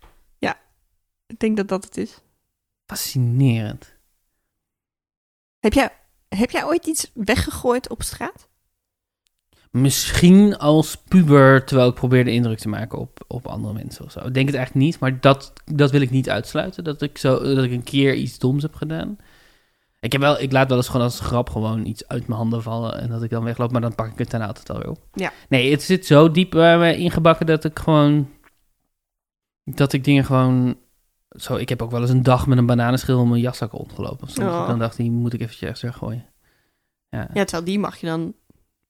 Ik 1.27 1.39
denk 1.39 1.57
dat 1.57 1.67
dat 1.67 1.83
het 1.83 1.97
is. 1.97 2.21
Fascinerend. 2.85 3.93
Heb 5.59 5.73
jij, 5.73 5.89
heb 6.29 6.51
jij 6.51 6.65
ooit 6.65 6.85
iets 6.85 7.11
weggegooid 7.13 7.89
op 7.89 8.03
straat? 8.03 8.47
Misschien 9.71 10.57
als 10.57 10.95
puber, 10.95 11.65
terwijl 11.65 11.89
ik 11.89 11.95
probeerde 11.95 12.31
indruk 12.31 12.57
te 12.59 12.69
maken 12.69 12.99
op, 12.99 13.23
op 13.27 13.47
andere 13.47 13.73
mensen 13.73 14.05
of 14.05 14.11
zo. 14.11 14.19
Ik 14.19 14.33
denk 14.33 14.47
het 14.47 14.55
eigenlijk 14.55 14.85
niet, 14.85 14.99
maar 14.99 15.19
dat, 15.19 15.53
dat 15.65 15.91
wil 15.91 16.01
ik 16.01 16.09
niet 16.09 16.29
uitsluiten. 16.29 16.83
Dat 16.83 17.01
ik, 17.01 17.17
zo, 17.17 17.55
dat 17.55 17.63
ik 17.63 17.71
een 17.71 17.83
keer 17.83 18.15
iets 18.15 18.39
doms 18.39 18.61
heb 18.61 18.75
gedaan. 18.75 19.17
Ik, 19.99 20.11
heb 20.11 20.21
wel, 20.21 20.39
ik 20.41 20.51
laat 20.51 20.67
wel 20.67 20.77
eens 20.77 20.87
gewoon 20.87 21.01
als 21.05 21.19
grap 21.19 21.49
gewoon 21.49 21.85
iets 21.85 22.07
uit 22.07 22.27
mijn 22.27 22.39
handen 22.39 22.61
vallen 22.61 22.99
en 23.01 23.09
dat 23.09 23.23
ik 23.23 23.29
dan 23.29 23.43
wegloop, 23.43 23.71
maar 23.71 23.81
dan 23.81 23.95
pak 23.95 24.11
ik 24.11 24.17
het 24.17 24.29
daarna 24.29 24.47
altijd 24.47 24.69
alweer 24.69 24.89
op. 24.89 24.99
Ja. 25.13 25.31
Nee, 25.49 25.71
het 25.71 25.83
zit 25.83 26.05
zo 26.05 26.31
diep 26.31 26.53
me 26.53 26.97
ingebakken 26.97 27.45
dat 27.45 27.63
ik 27.63 27.79
gewoon... 27.79 28.29
Dat 29.63 29.93
ik 29.93 30.03
dingen 30.03 30.25
gewoon... 30.25 30.77
Zo, 31.29 31.55
ik 31.55 31.69
heb 31.69 31.81
ook 31.81 31.91
wel 31.91 32.01
eens 32.01 32.09
een 32.09 32.23
dag 32.23 32.47
met 32.47 32.57
een 32.57 32.65
bananenschil 32.65 33.19
om 33.19 33.29
mijn 33.29 33.41
jaszak 33.41 33.71
rondgelopen. 33.71 34.27
of. 34.27 34.37
Oh. 34.39 34.67
Dan 34.67 34.79
dacht 34.79 34.91
ik, 34.97 35.05
die 35.05 35.11
moet 35.11 35.33
ik 35.33 35.39
eventjes 35.39 35.61
ergens 35.63 35.81
weggooien. 35.81 36.25
Ja. 37.09 37.19
Ja, 37.33 37.43
terwijl 37.43 37.63
die 37.63 37.79
mag 37.79 37.97
je 37.97 38.07
dan 38.07 38.33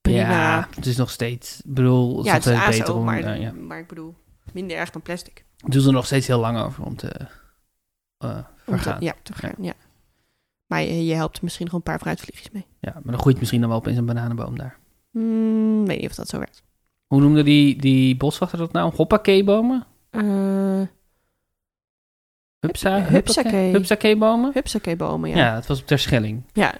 prima... 0.01 0.19
Ja, 0.19 0.67
het 0.75 0.85
is 0.85 0.97
nog 0.97 1.09
steeds. 1.09 1.57
Ik 1.59 1.73
bedoel, 1.73 2.17
het 2.17 2.25
Ja, 2.25 2.37
is 2.37 2.45
het 2.45 2.69
is 2.73 2.77
beter 2.77 2.95
om. 2.95 3.03
maar, 3.03 3.39
ja. 3.39 3.51
maar 3.51 3.79
ik 3.79 3.87
bedoel, 3.87 4.15
minder 4.53 4.77
erg 4.77 4.89
dan 4.89 5.01
plastic. 5.01 5.45
Het 5.57 5.71
doet 5.71 5.85
er 5.85 5.91
nog 5.91 6.05
steeds 6.05 6.27
heel 6.27 6.39
lang 6.39 6.59
over 6.61 6.83
om 6.83 6.95
te 6.95 7.11
eh, 8.17 8.37
Om 8.65 8.79
te- 8.79 8.95
ja, 8.99 9.13
te 9.23 9.33
gaan, 9.33 9.53
ja. 9.59 9.73
Maar 10.65 10.81
je, 10.81 11.05
je 11.05 11.13
helpt 11.13 11.37
er 11.37 11.43
misschien 11.43 11.65
gewoon 11.65 11.81
een 11.85 11.91
paar 11.91 11.99
fruitvliegjes 12.01 12.51
mee. 12.51 12.65
maar 12.81 13.01
dan 13.03 13.19
groeit 13.19 13.39
misschien 13.39 13.59
dan 13.61 13.69
wel 13.69 13.77
opeens 13.77 13.97
een 13.97 14.05
bananenboom 14.05 14.57
daar. 14.57 14.77
Hmm, 15.11 15.85
weet 15.85 15.99
niet 16.01 16.09
of 16.09 16.15
dat 16.15 16.27
zo 16.27 16.37
werkt. 16.37 16.63
Hoe 17.07 17.21
noemde 17.21 17.43
die, 17.43 17.75
die 17.81 18.17
boswachter 18.17 18.57
dat 18.57 18.71
nou? 18.71 18.93
Hoppakeebomen? 18.95 19.85
Eh 20.09 20.81
Hupsa, 22.59 22.99
Hup- 23.01 23.09
hupsakee. 23.09 23.71
Hupsakeebomen? 23.71 24.51
Hupsakee-bomen, 24.53 25.29
Ja. 25.29 25.35
ja. 25.37 25.55
het 25.55 25.65
was 25.65 25.79
op 25.81 25.87
Terschelling. 25.87 26.43
ja. 26.53 26.73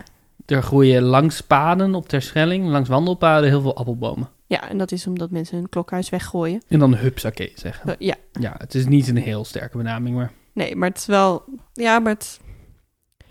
Er 0.45 0.63
groeien 0.63 1.01
langs 1.03 1.41
paden 1.41 1.95
op 1.95 2.07
Terschelling, 2.10 2.67
langs 2.67 2.89
wandelpaden, 2.89 3.50
heel 3.50 3.62
veel 3.62 3.75
appelbomen. 3.75 4.29
Ja, 4.48 4.69
en 4.69 4.77
dat 4.77 4.91
is 4.91 5.07
omdat 5.07 5.31
mensen 5.31 5.57
hun 5.57 5.69
klokhuis 5.69 6.10
weggooien. 6.10 6.62
En 6.67 6.79
dan 6.79 6.95
hupsakee 6.95 7.51
zeggen. 7.55 7.89
Eh, 7.89 7.95
ja, 8.07 8.15
Ja, 8.31 8.55
het 8.57 8.75
is 8.75 8.86
niet 8.86 9.07
een 9.07 9.17
heel 9.17 9.45
sterke 9.45 9.77
benaming, 9.77 10.15
maar... 10.15 10.31
nee, 10.53 10.75
maar 10.75 10.89
het 10.89 10.98
is 10.98 11.05
wel... 11.05 11.43
Ja, 11.74 12.00
maar 12.00 12.13
het... 12.13 12.39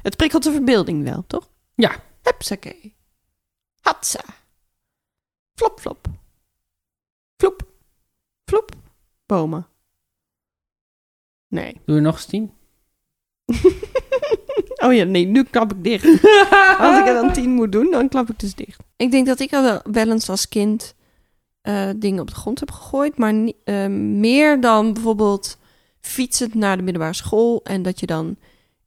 Het 0.04 0.16
prikkelt 0.16 0.42
de 0.42 0.52
verbeelding 0.52 1.04
wel, 1.04 1.24
toch? 1.26 1.48
Ja. 1.74 2.02
Hupsakee. 2.22 2.94
Hatsa. 3.80 4.24
Flop, 5.54 5.80
flop. 5.80 6.06
Floep. 7.36 7.66
Floep. 8.44 8.70
Bomen. 9.26 9.66
Nee. 11.48 11.80
Doe 11.84 11.96
je 11.96 12.02
nog 12.02 12.14
eens 12.14 12.24
tien? 12.24 12.52
oh 14.84 14.94
ja, 14.94 15.04
nee, 15.04 15.24
nu 15.24 15.44
klap 15.44 15.72
ik 15.72 15.84
dicht. 15.84 16.04
Als 16.84 16.98
ik 16.98 17.06
er 17.06 17.14
dan 17.14 17.32
tien 17.32 17.50
moet 17.50 17.72
doen, 17.72 17.90
dan 17.90 18.08
klap 18.08 18.30
ik 18.30 18.38
dus 18.38 18.54
dicht. 18.54 18.80
Ik 18.96 19.10
denk 19.10 19.26
dat 19.26 19.40
ik 19.40 19.52
al 19.52 19.80
wel, 19.84 20.10
eens 20.10 20.28
als 20.28 20.48
kind 20.48 20.94
eh, 21.60 21.90
dingen 21.96 22.20
op 22.20 22.28
de 22.28 22.34
grond 22.34 22.60
heb 22.60 22.70
gegooid. 22.70 23.18
Maar 23.18 23.34
eh, 23.64 23.86
meer 23.86 24.60
dan 24.60 24.92
bijvoorbeeld 24.92 25.58
fietsend 26.00 26.54
naar 26.54 26.76
de 26.76 26.82
middelbare 26.82 27.14
school. 27.14 27.60
En 27.62 27.82
dat 27.82 28.00
je 28.00 28.06
dan 28.06 28.36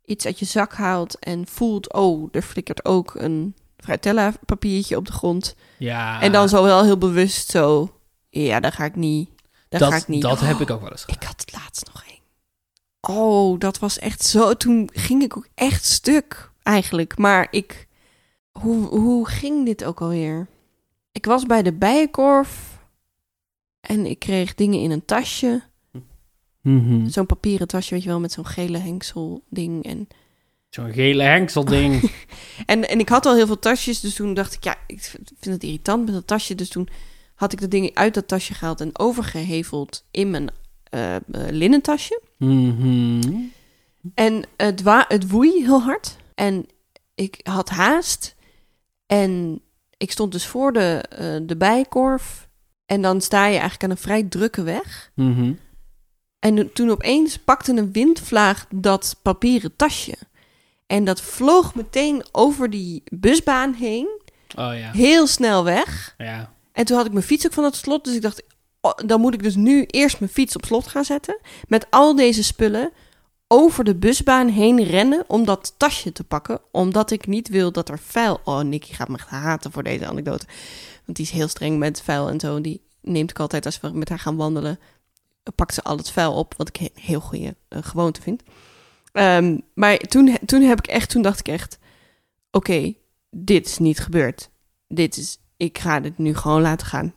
iets 0.08 0.26
uit 0.26 0.40
je 0.40 0.46
zak 0.46 0.74
haalt 0.74 1.20
en 1.20 1.48
voelt... 1.48 1.94
oh, 1.94 2.28
er 2.32 2.42
flikkert 2.42 2.86
ook 2.86 3.16
een 3.16 3.56
Fratella 3.78 4.34
papiertje 4.46 4.98
op 4.98 5.06
de 5.06 5.12
grond. 5.12 5.56
Ja. 5.78 6.22
En 6.22 6.32
dan 6.32 6.50
zo 6.50 6.64
wel 6.64 6.84
heel 6.84 6.98
bewust 6.98 7.50
zo... 7.50 7.94
ja, 8.30 8.60
daar 8.60 8.72
ga 8.72 8.86
ik 8.86 8.96
niet... 8.96 9.30
Daar 9.70 9.80
dat, 9.80 9.92
ga 9.92 9.98
ik 9.98 10.08
niet. 10.08 10.22
Dat 10.22 10.40
heb 10.40 10.56
Oh, 10.56 10.62
ik 10.62 10.70
ook 10.72 10.82
wel 10.82 10.92
eens 10.92 11.02
gedaan. 11.02 11.22
ik 11.22 11.28
had 11.28 11.42
het 11.42 11.54
laatst 11.54 11.86
nog 11.94 12.04
één. 12.08 12.20
Oh, 13.18 13.60
dat 13.60 13.80
was 13.80 14.00
echt 14.00 14.24
zo. 14.24 14.54
Toen 14.54 14.90
ging 14.94 15.24
ik 15.24 15.38
ook 15.38 15.48
echt 15.56 15.86
stuk 15.86 16.52
eigenlijk. 16.64 17.18
Maar 17.18 17.48
ik. 17.52 17.88
Hoe, 18.52 18.88
hoe 18.88 19.28
ging 19.28 19.66
dit 19.66 19.84
ook 19.84 20.02
alweer? 20.02 20.48
Ik 21.12 21.26
was 21.26 21.46
bij 21.46 21.64
de 21.64 21.74
bijenkorf. 21.74 22.78
En 23.80 24.06
ik 24.06 24.20
kreeg 24.20 24.56
dingen 24.56 24.80
in 24.80 24.92
een 24.92 25.06
tasje. 25.06 25.64
Mhm. 26.68 27.08
Zo'n 27.08 27.26
papieren 27.26 27.68
tasje, 27.68 27.94
weet 27.94 28.04
je 28.04 28.10
wel, 28.10 28.20
met 28.20 28.32
zo'n 28.32 28.46
gele 28.46 28.78
hengsel 28.78 29.44
ding. 29.50 29.84
En, 29.86 30.08
Zo'n 30.70 30.92
gele 30.92 31.24
hengselding. 31.24 32.12
en, 32.66 32.90
en 32.90 33.00
ik 33.00 33.10
had 33.10 33.26
al 33.26 33.36
heel 33.36 33.46
veel 33.46 33.60
tasjes. 33.60 34.00
Dus 34.00 34.16
toen 34.16 34.34
dacht 34.34 34.54
ik, 34.54 34.64
ja, 34.64 34.76
ik 34.88 35.02
vind 35.02 35.46
het 35.54 35.64
irritant 35.64 36.06
met 36.06 36.14
dat 36.14 36.28
tasje. 36.28 36.56
Dus 36.56 36.70
toen 36.70 36.88
had 37.36 37.54
ik 37.54 37.60
de 37.60 37.68
dingen 37.68 37.92
uit 37.94 38.14
dat 38.14 38.28
tasje 38.28 38.54
gehaald 38.54 38.82
en 38.82 39.00
overgeheveld 39.00 40.06
in 40.12 40.32
mijn 40.32 40.50
eh, 40.84 41.16
eh, 41.16 41.22
linnentasje. 41.32 42.22
Mhm. 42.38 43.22
En 44.14 44.44
het, 44.58 44.82
het 45.08 45.30
woei 45.30 45.64
heel 45.64 45.82
hard. 45.82 46.16
En 46.36 46.66
ik 47.16 47.40
had 47.44 47.70
haast. 47.70 48.36
En 49.06 49.62
ik 49.98 50.12
stond 50.12 50.32
dus 50.32 50.46
voor 50.46 50.74
de, 50.74 51.04
eh, 51.10 51.36
de 51.48 51.58
bijkorf. 51.58 52.50
En 52.86 53.02
dan 53.02 53.22
sta 53.22 53.46
je 53.46 53.52
eigenlijk 53.52 53.84
aan 53.84 53.90
een 53.90 53.98
vrij 53.98 54.24
drukke 54.24 54.64
weg. 54.64 55.12
Mhm. 55.16 55.54
En 56.39 56.74
toen 56.74 56.89
opeens 56.89 57.38
pakte 57.38 57.72
een 57.72 57.91
windvlaag 57.91 58.65
dat 58.70 59.15
papieren 59.22 59.75
tasje. 59.75 60.17
En 60.88 61.03
dat 61.03 61.22
vloog 61.22 61.75
meteen 61.75 62.25
over 62.32 62.70
die 62.70 63.03
busbaan 63.12 63.74
heen. 63.74 64.08
Oh 64.56 64.77
ja. 64.77 64.91
Heel 64.91 65.27
snel 65.27 65.63
weg. 65.63 66.15
Ja. 66.17 66.53
En 66.72 66.86
toen 66.86 66.98
had 66.98 67.06
ik 67.06 67.12
mijn 67.12 67.25
fiets 67.25 67.46
ook 67.46 67.53
van 67.53 67.63
het 67.63 67.75
slot. 67.75 68.03
Dus 68.03 68.15
ik 68.15 68.22
dacht, 68.22 68.44
oh, 68.82 68.94
dan 69.06 69.22
moet 69.22 69.34
ik 69.34 69.44
dus 69.44 69.56
nu 69.56 69.84
eerst 69.86 70.20
mijn 70.20 70.32
fiets 70.32 70.56
op 70.56 70.65
slot 70.65 70.88
gaan 70.88 71.06
zetten. 71.06 71.39
Met 71.67 71.88
al 71.89 72.15
deze 72.15 72.44
spullen 72.44 72.91
over 73.48 73.84
de 73.84 73.96
busbaan 73.96 74.48
heen 74.48 74.84
rennen 74.84 75.24
om 75.27 75.46
dat 75.46 75.74
tasje 75.77 76.12
te 76.12 76.24
pakken. 76.24 76.62
Omdat 76.72 77.12
ik 77.12 77.27
niet 77.27 77.50
wil 77.50 77.72
dat 77.72 77.89
er 77.89 78.00
vuil... 78.00 78.39
Oh, 78.44 78.60
Nicky 78.60 78.94
gaat 78.94 79.08
me 79.08 79.17
haten 79.27 79.72
voor 79.72 79.84
deze 79.84 80.08
anekdote. 80.08 80.46
Want 81.06 81.17
die 81.17 81.25
is 81.25 81.32
heel 81.32 81.48
streng 81.48 81.77
met 81.77 82.01
vuil 82.01 82.29
en 82.29 82.39
zo. 82.39 82.62
Die 82.62 82.82
neemt 83.01 83.29
ik 83.29 83.39
altijd 83.39 83.65
als 83.65 83.79
we 83.79 83.89
met 83.89 84.10
haar 84.10 84.20
gaan 84.20 84.36
wandelen. 84.36 84.79
Pakt 85.56 85.74
ze 85.74 85.82
al 85.84 85.98
het 85.98 86.12
vuil 86.12 86.34
op, 86.34 86.54
wat 86.58 86.68
ik 86.68 86.80
een 86.80 86.89
heel 87.01 87.20
goede 87.20 87.56
eh, 87.68 87.80
gewoonte 87.84 88.22
vind. 88.22 88.44
Ehm, 89.12 89.58
maar 89.74 89.98
toen, 89.98 90.38
toen 90.46 90.62
heb 90.62 90.77
ik 90.77 90.88
echt, 90.88 91.10
toen 91.10 91.22
dacht 91.22 91.39
ik 91.39 91.48
echt, 91.48 91.77
oké, 92.51 92.94
dit 93.32 93.66
is 93.66 93.77
niet 93.77 94.00
gebeurd. 94.00 94.50
Dit 94.88 95.18
is, 95.18 95.38
ik 95.58 95.77
ga 95.77 96.00
dit 96.00 96.18
nu 96.18 96.36
gewoon 96.36 96.62
laten 96.62 96.88
gaan. 96.88 97.13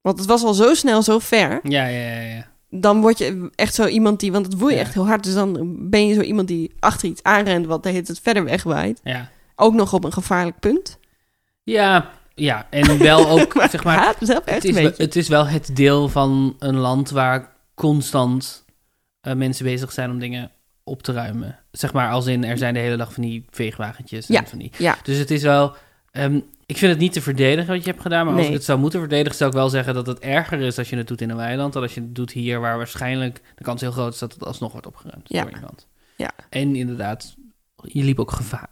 Want 0.00 0.18
het 0.18 0.28
was 0.28 0.42
al 0.42 0.54
zo 0.54 0.74
snel, 0.74 1.02
zo 1.02 1.18
ver. 1.18 1.60
Ja, 1.62 1.86
ja, 1.86 2.10
ja, 2.10 2.20
ja. 2.20 2.48
Dan 2.70 3.00
word 3.00 3.18
je 3.18 3.50
echt 3.54 3.74
zo 3.74 3.86
iemand 3.86 4.20
die, 4.20 4.32
want 4.32 4.46
het 4.46 4.58
woei 4.58 4.74
Ja. 4.74 4.80
echt 4.80 4.94
heel 4.94 5.06
hard. 5.06 5.24
Dus 5.24 5.34
dan 5.34 5.76
ben 5.90 6.06
je 6.06 6.14
zo 6.14 6.20
iemand 6.20 6.48
die 6.48 6.74
achter 6.78 7.08
iets 7.08 7.22
aanrent, 7.22 7.66
wat 7.66 7.82
de 7.82 7.88
hele 7.88 8.02
tijd 8.02 8.20
verder 8.20 8.44
wegwaait. 8.44 9.00
Ja. 9.04 9.30
Ook 9.56 9.74
nog 9.74 9.92
op 9.92 10.04
een 10.04 10.12
gevaarlijk 10.12 10.58
punt. 10.58 10.98
Ja, 11.62 12.10
ja. 12.40 12.66
En 12.70 12.98
wel 12.98 13.28
ook, 13.28 13.52
zeg 13.70 13.84
maar, 13.84 14.14
mezelf 14.20 14.44
het 14.44 14.64
is, 14.64 14.74
wel, 14.74 14.92
het 14.96 15.16
is 15.16 15.28
wel 15.28 15.46
het 15.46 15.76
deel 15.76 16.08
van 16.08 16.56
een 16.58 16.76
land 16.76 17.10
waar 17.10 17.52
constant 17.74 18.64
eh, 19.20 19.34
mensen 19.34 19.64
bezig 19.64 19.92
zijn 19.92 20.10
om 20.10 20.18
dingen 20.18 20.50
op 20.84 21.02
te 21.02 21.12
ruimen. 21.12 21.58
Zeg 21.70 21.92
maar, 21.92 22.10
als 22.10 22.26
in, 22.26 22.44
er 22.44 22.58
zijn 22.58 22.74
de 22.74 22.80
hele 22.80 22.96
dag 22.96 23.12
van 23.12 23.22
die 23.22 23.44
veegwagentjes 23.50 24.26
en 24.28 24.34
Ja, 24.34 24.44
van 24.46 24.58
die... 24.58 24.70
ja. 24.78 24.96
Dus 25.02 25.16
het 25.18 25.30
is 25.30 25.42
wel... 25.42 25.74
ehm, 26.10 26.40
ik 26.66 26.76
vind 26.78 26.90
het 26.92 27.00
niet 27.00 27.12
te 27.12 27.20
verdedigen 27.22 27.74
wat 27.74 27.84
je 27.84 27.90
hebt 27.90 28.02
gedaan, 28.02 28.26
maar 28.26 28.36
als 28.36 28.46
ik 28.46 28.52
het 28.52 28.64
zou 28.64 28.78
moeten 28.78 29.00
verdedigen, 29.00 29.36
zou 29.36 29.50
ik 29.50 29.56
wel 29.56 29.68
zeggen 29.68 29.94
dat 29.94 30.06
het 30.06 30.18
erger 30.18 30.60
is 30.60 30.78
als 30.78 30.90
je 30.90 30.96
het 30.96 31.06
doet 31.08 31.20
in 31.20 31.30
een 31.30 31.36
weiland 31.36 31.72
dan 31.72 31.82
als 31.82 31.94
je 31.94 32.00
het 32.00 32.14
doet 32.14 32.32
hier, 32.32 32.60
waar 32.60 32.76
waarschijnlijk 32.76 33.40
de 33.56 33.64
kans 33.64 33.80
heel 33.80 33.90
groot 33.90 34.12
is 34.12 34.18
dat 34.18 34.32
het 34.32 34.44
alsnog 34.44 34.72
wordt 34.72 34.86
opgeruimd 34.86 35.28
Ja. 35.28 35.42
door 35.42 35.52
iemand. 35.54 35.86
Ja. 36.16 36.30
En 36.50 36.76
inderdaad, 36.76 37.34
je 37.82 38.02
liep 38.04 38.20
ook 38.20 38.32
gevaar. 38.32 38.70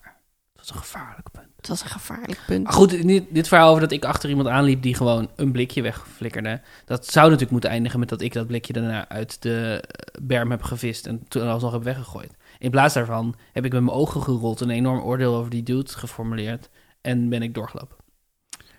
Dat 0.55 0.67
was 0.67 0.71
een 0.71 0.77
gevaarlijk 0.77 1.31
punt. 1.33 1.47
Het 1.59 1.69
was 1.69 1.83
een 1.83 1.89
gevaarlijk 1.89 2.41
punt. 2.47 2.65
Maar 2.65 2.73
goed, 2.73 2.91
dit, 2.91 3.25
dit 3.31 3.49
verhaal 3.49 3.69
over 3.69 3.81
dat 3.81 3.93
ik 3.93 4.05
achter 4.05 4.29
iemand 4.29 4.49
aanliep 4.49 4.83
die 4.83 4.95
gewoon 4.95 5.31
een 5.37 5.53
blikje 5.53 5.83
wegflikkerde. 5.83 6.61
Dat 6.85 7.07
zou 7.07 7.25
natuurlijk 7.25 7.53
moeten 7.53 7.71
eindigen 7.71 7.99
met 7.99 8.09
dat 8.09 8.21
ik 8.21 8.33
dat 8.33 8.47
blikje 8.47 8.73
daarna 8.73 9.09
uit 9.09 9.43
de 9.43 9.85
eh, 9.87 10.23
berm 10.23 10.51
heb 10.51 10.63
gevist 10.63 11.07
en 11.07 11.29
toen 11.29 11.49
alsnog 11.49 11.73
heb 11.73 11.83
weggegooid. 11.83 12.37
In 12.59 12.71
plaats 12.71 12.95
daarvan 12.95 13.35
heb 13.53 13.65
ik 13.65 13.73
met 13.73 13.83
mijn 13.83 13.97
ogen 13.97 14.23
gerold 14.23 14.61
een 14.61 14.71
enorm 14.71 15.01
oordeel 15.01 15.35
over 15.35 15.51
die 15.51 15.63
dude 15.63 15.91
geformuleerd 15.91 16.69
en 17.01 17.29
ben 17.29 17.43
ik 17.43 17.55
doorgelopen. 17.55 17.97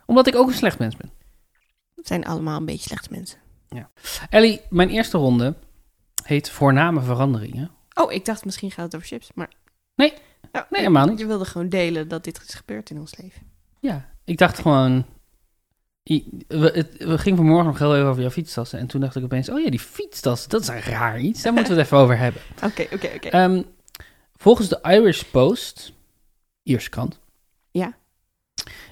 Omdat 0.05 0.27
ik 0.27 0.35
ook 0.35 0.47
een 0.47 0.53
slecht 0.53 0.79
mens 0.79 0.95
ben. 0.95 1.11
Het 1.95 2.07
zijn 2.07 2.25
allemaal 2.25 2.57
een 2.57 2.65
beetje 2.65 2.89
slechte 2.89 3.09
mensen. 3.11 3.39
Ellie, 4.29 4.61
mijn 4.69 4.89
eerste 4.89 5.17
ronde 5.17 5.55
heet 6.23 6.49
voorname 6.49 7.01
veranderingen. 7.01 7.71
Oh, 7.93 8.11
ik 8.11 8.25
dacht 8.25 8.45
misschien 8.45 8.71
gaat 8.71 8.85
het 8.85 8.95
over 8.95 9.07
chips, 9.07 9.31
maar... 9.35 9.49
Nee. 9.95 10.13
Oh, 10.51 10.61
Nee, 10.69 10.81
helemaal 10.81 11.07
niet. 11.07 11.19
Je 11.19 11.25
wilde 11.25 11.45
gewoon 11.45 11.69
delen 11.69 12.07
dat 12.07 12.23
dit 12.23 12.41
is 12.47 12.53
gebeurd 12.53 12.89
in 12.89 12.99
ons 12.99 13.17
leven. 13.17 13.41
Ja, 13.79 14.09
ik 14.23 14.37
dacht 14.37 14.59
gewoon... 14.59 15.05
We, 16.47 16.71
het, 16.73 16.97
we 16.97 17.17
gingen 17.17 17.37
vanmorgen 17.37 17.65
nog 17.65 17.79
heel 17.79 17.95
even 17.95 18.07
over 18.07 18.21
jouw 18.21 18.31
fietstassen. 18.31 18.79
En 18.79 18.87
toen 18.87 19.01
dacht 19.01 19.15
ik 19.15 19.23
opeens, 19.23 19.49
oh 19.49 19.59
ja, 19.59 19.69
die 19.69 19.79
fietstassen, 19.79 20.49
dat 20.49 20.61
is 20.61 20.67
een 20.67 20.81
raar 20.81 21.19
iets. 21.19 21.41
Daar 21.41 21.53
moeten 21.53 21.71
we 21.73 21.77
het 21.77 21.87
even 21.87 21.97
over 21.97 22.17
hebben. 22.17 22.41
Oké, 22.65 22.81
oké, 22.93 23.09
oké. 23.15 23.27
Ehm, 23.27 23.63
volgens 24.35 24.67
de 24.69 24.79
Irish 24.83 25.21
Post, 25.23 25.93
Ierse 26.63 26.89
krant, 26.89 27.19
Ja. 27.71 27.97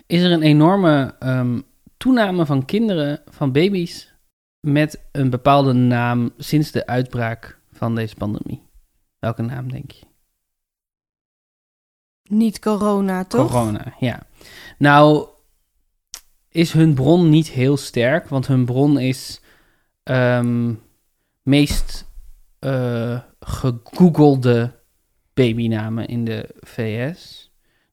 is 0.05 0.21
er 0.21 0.31
een 0.31 0.41
enorme 0.41 1.15
ehm, 1.19 1.61
toename 1.97 2.45
van 2.45 2.65
kinderen, 2.65 3.21
van 3.29 3.51
baby's, 3.51 4.13
met 4.59 4.99
een 5.11 5.29
bepaalde 5.29 5.73
naam 5.73 6.31
sinds 6.37 6.71
de 6.71 6.85
uitbraak 6.85 7.59
van 7.71 7.95
deze 7.95 8.15
pandemie. 8.15 8.61
Welke 9.19 9.41
naam 9.41 9.71
denk 9.71 9.91
je? 9.91 10.05
Niet 12.27 12.59
corona, 12.59 13.25
toch? 13.25 13.47
Corona, 13.47 13.93
ja. 13.99 14.25
Nou, 14.77 15.27
is 16.49 16.71
hun 16.71 16.93
bron 16.93 17.29
niet 17.29 17.47
heel 17.47 17.77
sterk, 17.77 18.27
want 18.27 18.47
hun 18.47 18.65
bron 18.65 18.99
is 18.99 19.41
ehm, 20.03 20.73
meest 21.41 22.05
eh, 22.59 23.19
gegoogelde 23.39 24.79
babynamen 25.33 26.07
in 26.07 26.25
de 26.25 26.49
VS. 26.59 27.46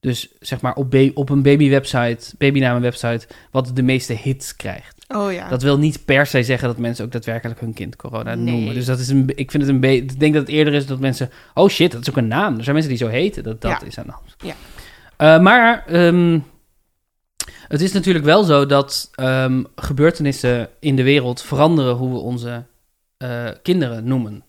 Dus 0.05 0.29
zeg 0.41 0.61
maar 0.61 0.75
op, 0.75 0.95
op 1.15 1.29
een 1.31 1.43
babywebsite, 1.43 2.35
babynamenwebsite, 2.39 3.27
wat 3.51 3.71
de 3.75 3.83
meeste 3.83 4.13
hits 4.13 4.57
krijgt. 4.57 5.05
Oh 5.09 5.33
ja. 5.33 5.49
Dat 5.49 5.63
wil 5.63 5.79
niet 5.79 6.05
per 6.05 6.27
se 6.27 6.43
zeggen 6.43 6.69
dat 6.69 6.79
mensen 6.79 7.05
ook 7.05 7.13
daadwerkelijk 7.13 7.61
hun 7.61 7.73
kind 7.75 7.97
corona 7.97 8.35
Nee. 8.35 8.55
noemen. 8.55 8.75
Dus 8.75 8.85
dat 8.87 8.99
is 8.99 9.09
een, 9.09 9.33
ik 9.35 9.51
vind 9.51 9.63
het 9.63 9.73
een 9.73 9.81
beetje, 9.81 10.03
ik 10.03 10.21
denk 10.21 10.33
dat 10.35 10.43
het 10.43 10.51
eerder 10.53 10.75
is 10.75 10.87
dat 10.87 10.99
mensen, 11.01 11.31
oh 11.55 11.69
shit, 11.69 11.93
dat 11.93 12.01
is 12.01 12.11
ook 12.11 12.17
een 12.17 12.27
naam. 12.29 12.57
Er 12.57 12.63
zijn 12.63 12.75
mensen 12.75 12.95
die 12.95 13.03
zo 13.07 13.09
heten, 13.09 13.43
dat, 13.43 13.61
dat 13.61 13.71
Ja. 13.81 13.87
is 13.87 13.99
aan 13.99 14.07
de 14.07 14.13
hand. 14.13 14.35
Ja. 14.39 14.55
Eh, 15.17 15.43
maar 15.43 15.85
ehm, 15.87 16.39
het 17.69 17.81
is 17.81 17.93
natuurlijk 17.93 18.25
wel 18.25 18.45
zo 18.45 18.67
dat 18.67 19.11
ehm, 19.15 19.63
gebeurtenissen 19.77 20.69
in 20.81 20.97
de 20.97 21.03
wereld 21.03 21.43
veranderen 21.43 21.95
hoe 21.95 22.11
we 22.13 22.19
onze 22.19 22.65
eh, 23.17 23.49
kinderen 23.63 24.05
noemen. 24.05 24.43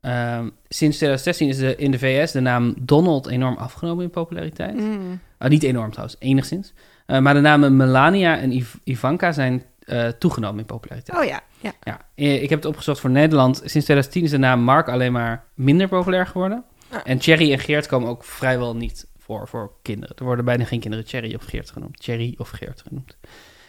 Ehm, 0.00 0.48
sinds 0.68 0.96
2016 0.96 1.48
is 1.48 1.56
de, 1.58 1.76
in 1.76 1.90
de 1.90 1.98
VS 1.98 2.32
de 2.32 2.40
naam 2.40 2.74
Donald 2.80 3.26
enorm 3.26 3.56
afgenomen 3.56 4.04
in 4.04 4.10
populariteit. 4.10 4.74
Mm. 4.74 5.20
Ah, 5.38 5.48
niet 5.50 5.62
enorm 5.62 5.90
trouwens, 5.90 6.16
enigszins. 6.18 6.72
Eh, 7.06 7.18
maar 7.20 7.34
de 7.34 7.40
namen 7.40 7.76
Melania 7.76 8.38
en 8.38 8.52
Iv- 8.52 8.74
Ivanka 8.84 9.32
zijn 9.32 9.62
eh, 9.80 10.08
toegenomen 10.08 10.58
in 10.60 10.66
populariteit. 10.66 11.18
Oh 11.18 11.24
ja, 11.24 11.40
ja. 11.60 11.72
Ja, 11.84 12.00
eh, 12.14 12.42
ik 12.42 12.48
heb 12.50 12.58
het 12.58 12.68
opgezocht 12.68 13.00
voor 13.00 13.10
Nederland. 13.10 13.56
Sinds 13.56 13.70
2010 13.86 14.22
is 14.24 14.30
de 14.30 14.38
naam 14.38 14.60
Mark 14.62 14.88
alleen 14.88 15.12
maar 15.12 15.44
minder 15.54 15.88
populair 15.88 16.26
geworden. 16.26 16.64
Ah. 16.88 17.00
En 17.04 17.18
Thierry 17.18 17.52
en 17.52 17.58
Geert 17.58 17.86
komen 17.86 18.08
ook 18.08 18.24
vrijwel 18.24 18.76
niet 18.76 19.08
voor 19.18 19.48
voor 19.48 19.72
kinderen. 19.82 20.16
Er 20.16 20.24
worden 20.24 20.44
bijna 20.44 20.64
geen 20.64 20.80
kinderen 20.80 21.04
Thierry 21.06 21.34
of 21.34 21.44
Geert 21.44 21.70
genoemd. 21.70 22.00
Thierry 22.00 22.34
of 22.38 22.48
Geert 22.48 22.82
genoemd. 22.86 23.16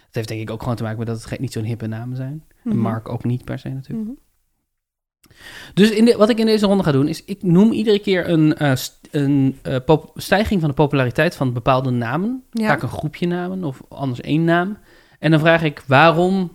Dat 0.05 0.19
heeft 0.19 0.27
denk 0.27 0.41
ik 0.41 0.49
ook 0.49 0.61
gewoon 0.61 0.75
te 0.75 0.83
maken 0.83 0.97
met 0.97 1.07
dat 1.07 1.17
het 1.17 1.25
geen- 1.25 1.41
niet 1.41 1.51
zo'n 1.51 1.63
hippe 1.63 1.87
namen 1.87 2.15
zijn. 2.15 2.43
En 2.63 2.69
Mhm. 2.71 2.77
Mark 2.79 3.09
ook 3.09 3.23
niet 3.23 3.45
per 3.45 3.59
se 3.59 3.69
natuurlijk. 3.69 4.07
Mhm. 4.07 4.17
Dus 5.73 5.89
in 5.91 6.05
de, 6.05 6.15
wat 6.17 6.29
ik 6.29 6.37
in 6.39 6.45
deze 6.45 6.65
ronde 6.65 6.83
ga 6.83 6.91
doen, 6.91 7.07
is 7.07 7.23
ik 7.25 7.43
noem 7.43 7.71
iedere 7.71 7.99
keer 7.99 8.29
een, 8.29 8.55
eh, 8.57 8.75
st- 8.75 8.99
een 9.11 9.57
eh, 9.61 9.75
stijging 10.15 10.59
van 10.59 10.69
de 10.69 10.75
populariteit 10.75 11.35
van 11.35 11.53
bepaalde 11.53 11.89
namen. 11.89 12.43
Ja. 12.51 12.67
Vaak 12.67 12.81
een 12.81 12.89
groepje 12.89 13.27
namen 13.27 13.63
of 13.63 13.81
anders 13.89 14.21
één 14.21 14.43
naam. 14.43 14.77
En 15.19 15.31
dan 15.31 15.39
vraag 15.39 15.63
ik 15.63 15.83
waarom, 15.87 16.51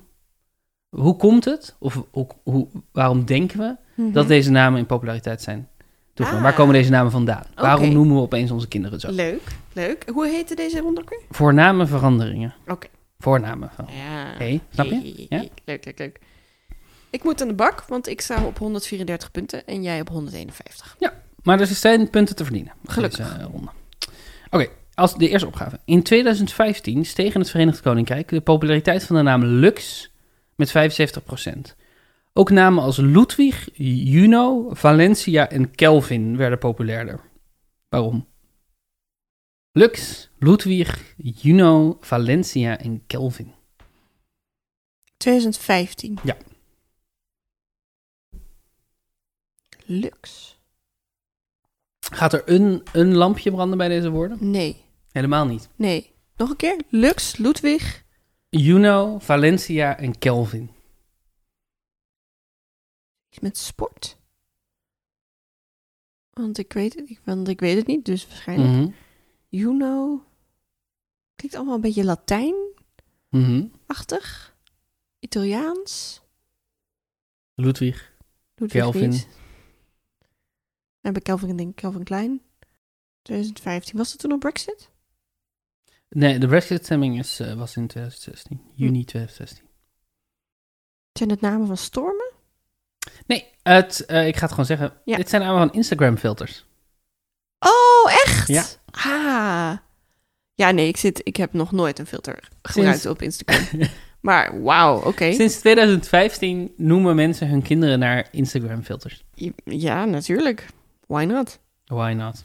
hoe 0.89 1.17
komt 1.17 1.45
het? 1.45 1.77
Of 1.79 2.03
hoe, 2.11 2.27
hoe, 2.43 2.67
waarom 2.93 3.25
denken 3.25 3.59
we 3.59 3.77
Mhm. 4.03 4.13
dat 4.13 4.29
deze 4.29 4.51
namen 4.51 4.79
in 4.79 4.87
populariteit 4.87 5.43
zijn? 5.43 5.69
Ah. 6.15 6.43
Waar 6.43 6.55
komen 6.55 6.75
deze 6.75 6.91
namen 6.91 7.11
vandaan? 7.13 7.43
Waarom 7.55 7.93
noemen 7.93 8.17
we 8.17 8.23
opeens 8.23 8.51
onze 8.51 8.69
kinderen 8.69 9.01
zo? 9.01 9.11
Leuk, 9.11 9.41
leuk. 9.73 10.05
Hoe 10.13 10.27
heette 10.29 10.55
deze 10.55 10.81
ronde 10.81 11.01
ook 11.01 11.11
weer? 11.11 11.21
Voornamenveranderingen. 11.31 12.55
Oké. 12.69 12.87
Voornamen. 13.19 13.71
van- 13.75 13.87
Ja. 13.89 14.39
Hey, 14.39 14.61
snap 14.73 14.87
je? 14.87 15.27
Ja? 15.29 15.39
Leuk, 15.65 15.85
leuk, 15.85 15.99
leuk. 15.99 16.21
Ik 17.17 17.25
moet 17.25 17.43
aan 17.43 17.49
de 17.49 17.55
bak, 17.55 17.85
want 17.89 18.09
ik 18.09 18.21
sta 18.21 18.45
op 18.45 18.59
134 18.59 19.31
punten 19.31 19.67
en 19.67 19.83
jij 19.83 20.01
op 20.01 20.09
151. 20.09 20.97
Maar 21.43 21.61
er 21.61 21.67
zijn 21.67 22.11
punten 22.11 22.37
te 22.37 22.45
verdienen. 22.45 22.73
Gelukkig. 22.85 23.29
Deze, 23.29 23.39
eh, 23.39 23.47
ronde. 23.53 23.71
Oké, 24.51 24.69
als 24.95 25.15
de 25.15 25.29
eerste 25.29 25.47
opgave. 25.47 25.81
In 25.85 26.03
2015 26.03 27.05
steeg 27.05 27.35
in 27.35 27.41
het 27.41 27.51
Verenigd 27.51 27.81
Koninkrijk 27.81 28.29
de 28.29 28.41
populariteit 28.41 29.05
van 29.05 29.17
de 29.17 29.23
naam 29.23 29.45
Lux 29.45 30.11
met 30.55 30.71
75%. 30.71 31.77
Ook 32.33 32.51
namen 32.51 32.83
als 32.83 32.97
Ludwig, 32.97 33.69
Juno, 33.75 34.71
Valencia 34.75 35.49
en 35.49 35.71
Kelvin 35.71 36.37
werden 36.37 36.59
populairder. 36.59 37.21
Waarom? 37.89 38.27
Lux, 39.73 40.29
Ludwig, 40.39 41.15
Juno, 41.17 41.97
Valencia 42.01 42.79
en 42.79 43.03
Kelvin. 43.07 43.53
2015. 45.17 46.19
Ja. 46.23 46.37
Lux. 49.87 50.55
Gaat 52.13 52.33
er 52.33 52.43
een, 52.51 52.83
een 52.93 53.15
lampje 53.15 53.51
branden 53.51 53.79
bij 53.79 53.89
deze 53.89 54.11
woorden? 54.11 54.51
Nee, 54.51 54.85
Helemaal 55.11 55.47
niet. 55.47 55.69
nee. 55.77 56.15
Nog 56.37 56.51
een 56.51 56.57
keer. 56.57 56.83
Lux, 56.89 57.37
Ludwig. 57.37 58.05
Juno, 58.49 59.19
Valencia 59.19 59.99
en 59.99 60.19
Kelvin. 60.19 60.71
Iets 63.29 63.39
met 63.41 63.59
sport? 63.59 64.17
Want 66.31 66.59
ik 66.59 66.73
weet 66.73 66.95
het, 66.95 67.11
ik- 67.11 67.21
want 67.25 67.49
ik 67.49 67.61
weet 67.61 67.77
het 67.77 67.87
niet, 67.87 68.05
dus 68.05 68.27
waarschijnlijk. 68.27 68.71
Mhm. 68.73 68.91
Juno. 69.49 70.25
Klinkt 71.35 71.57
allemaal 71.57 71.75
een 71.75 71.81
beetje 71.81 72.05
Latijn-achtig. 72.05 73.31
Mhm. 73.31 74.55
Italiaans. 75.19 76.21
Ludwig. 77.55 78.13
Ludwig 78.55 78.83
Kelvin. 78.83 79.09
niet. 79.09 79.29
En 81.07 81.13
bij 81.13 81.23
Kelvin 81.23 81.57
denk 81.57 81.71
ik 81.71 81.77
Kelvin 81.77 82.05
Klein. 82.05 82.41
2015. 83.23 83.97
Was 83.97 84.11
het 84.11 84.21
toen 84.21 84.31
al 84.33 84.39
Brexit? 84.39 84.91
Nee, 86.09 86.39
de 86.39 86.47
Brexit-stemming 86.47 87.19
is, 87.19 87.41
eh, 87.41 87.53
was 87.53 87.77
in 87.77 87.87
2016. 87.87 88.61
Juni 88.75 89.05
2016. 89.05 89.65
Zijn 91.13 91.31
het 91.31 91.41
namen 91.41 91.67
van 91.67 91.77
stormen? 91.77 92.33
Nee, 93.27 93.53
het, 93.63 94.05
eh, 94.05 94.27
ik 94.27 94.35
ga 94.35 94.41
het 94.41 94.51
gewoon 94.51 94.67
zeggen. 94.67 94.93
Ja. 95.05 95.17
Dit 95.17 95.29
zijn 95.29 95.43
allemaal 95.43 95.67
van 95.67 95.77
Instagram-filters. 95.77 96.65
Oh, 97.59 98.13
echt? 98.25 98.49
Ja. 98.49 98.65
Ah. 98.91 99.77
Ja, 100.55 100.71
nee, 100.71 100.89
ik, 100.89 100.97
zit, 100.97 101.21
ik 101.25 101.37
heb 101.37 101.53
nog 101.53 101.73
nooit 101.73 101.99
een 101.99 102.07
filter 102.07 102.49
gebruikt 102.63 103.07
op 103.07 103.23
Instagram. 103.23 103.89
maar 104.21 104.63
wauw, 104.63 105.03
oké. 105.03 105.33
Sinds 105.33 105.59
2015 105.59 106.73
noemen 106.77 107.17
mensen 107.17 107.49
hun 107.49 107.63
kinderen 107.63 107.99
naar 107.99 108.29
Instagram-filters. 108.31 109.25
Ja, 109.65 110.05
natuurlijk. 110.05 110.67
Why 111.07 111.25
not? 111.25 111.61
Why 111.85 112.13
not? 112.17 112.45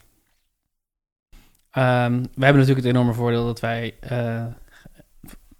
Ehm, 1.70 2.12
wij 2.12 2.44
hebben 2.46 2.60
natuurlijk 2.60 2.86
het 2.86 2.94
enorme 2.94 3.12
voordeel 3.12 3.44
dat 3.44 3.60
wij 3.60 3.96
eh, 4.00 4.46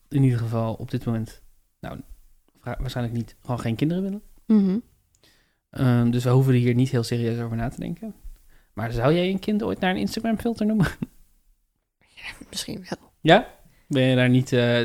in 0.08 0.22
ieder 0.22 0.38
geval 0.38 0.74
op 0.74 0.90
dit 0.90 1.04
moment, 1.04 1.42
nou, 1.80 2.00
waarschijnlijk 2.62 3.16
niet, 3.16 3.36
gewoon 3.40 3.60
geen 3.60 3.76
kinderen 3.76 4.02
willen. 4.02 4.22
Mhm. 4.46 4.78
Ehm, 5.70 6.10
dus 6.10 6.24
we 6.24 6.30
hoeven 6.30 6.52
er 6.52 6.58
hier 6.58 6.74
niet 6.74 6.90
heel 6.90 7.02
serieus 7.02 7.40
over 7.40 7.56
na 7.56 7.68
te 7.68 7.80
denken. 7.80 8.14
Maar 8.72 8.92
zou 8.92 9.14
jij 9.14 9.30
een 9.30 9.38
kind 9.38 9.62
ooit 9.62 9.80
naar 9.80 9.90
een 9.90 9.96
Instagram-filter 10.00 10.66
noemen? 10.66 10.86
Misschien 12.50 12.84
wel. 12.88 13.10
ja? 13.20 13.48
Ben 13.86 14.02
je 14.02 14.16
daar 14.16 14.28
niet... 14.28 14.52
eh, 14.52 14.80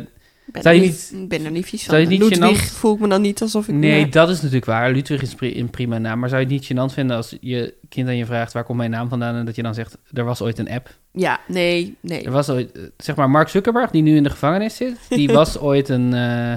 Ben 0.52 0.62
Zou 0.62 0.76
je 0.76 0.82
niet- 0.82 1.12
ik 1.14 1.30
ben 1.30 1.46
er 1.46 1.52
niet 1.52 1.66
vies 1.66 1.86
van. 1.86 2.08
niet 2.08 2.20
Ludwig 2.20 2.38
gênant- 2.70 2.74
voel 2.78 2.94
ik 2.94 3.00
me 3.00 3.08
dan 3.08 3.22
niet 3.22 3.42
alsof 3.42 3.68
ik... 3.68 3.76
Nee, 3.76 4.10
dat 4.10 4.30
is 4.30 4.36
natuurlijk 4.38 4.66
waar. 4.66 4.92
Ludwig 4.92 5.22
is 5.22 5.36
pri- 5.36 5.60
een 5.60 5.70
prima 5.70 5.98
naam. 5.98 6.20
Maar 6.20 6.30
zou 6.30 6.42
je 6.42 6.48
het 6.48 6.56
niet 6.56 6.72
gênant 6.74 6.94
vinden 6.94 7.16
als 7.16 7.38
je 7.42 7.76
kind 7.90 8.08
aan 8.08 8.16
je 8.18 8.26
vraagt... 8.26 8.54
waar 8.54 8.64
komt 8.64 8.78
mijn 8.78 8.92
naam 8.92 9.10
vandaan? 9.10 9.36
En 9.36 9.46
dat 9.46 9.56
je 9.56 9.62
dan 9.64 9.74
zegt, 9.74 9.98
er 10.14 10.24
was 10.24 10.42
ooit 10.42 10.58
een 10.58 10.70
app. 10.70 10.98
Ja, 11.12 11.40
nee, 11.48 11.98
nee. 12.02 12.24
Er 12.24 12.32
was 12.32 12.50
ooit... 12.50 12.72
eh, 12.72 12.84
Zeg 12.98 13.16
maar, 13.16 13.30
Mark 13.30 13.48
Zuckerberg, 13.50 13.92
die 13.92 14.02
nu 14.02 14.16
in 14.16 14.24
de 14.24 14.30
gevangenis 14.30 14.76
zit... 14.76 14.98
die 15.10 15.30
was 15.42 15.58
ooit 15.60 15.90
een... 15.90 16.14
eh, 16.14 16.54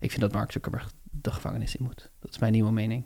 ik 0.00 0.10
vind 0.10 0.20
dat 0.20 0.32
Mark 0.32 0.52
Zuckerberg 0.52 0.90
de 1.10 1.32
gevangenis 1.32 1.76
in 1.76 1.84
moet. 1.84 2.10
Dat 2.20 2.30
is 2.30 2.38
mijn 2.38 2.52
nieuwe 2.52 2.72
mening. 2.72 3.04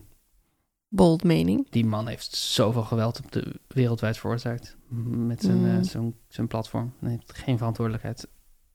Bold 0.89 1.25
mening. 1.25 1.67
Die 1.71 1.85
man 1.85 2.09
heeft 2.09 2.35
zoveel 2.37 2.83
geweld 2.83 3.19
op 3.25 3.33
de 3.33 3.45
wereldwijd 3.69 4.19
veroorzaakt. 4.19 4.77
Met 5.09 5.43
zijn, 5.43 5.59
Mm. 5.59 5.77
eh, 5.79 5.83
zijn, 5.83 6.15
zijn 6.29 6.47
platform. 6.47 6.93
Hij 7.01 7.11
heeft 7.11 7.33
geen 7.35 7.57
verantwoordelijkheid 7.59 8.29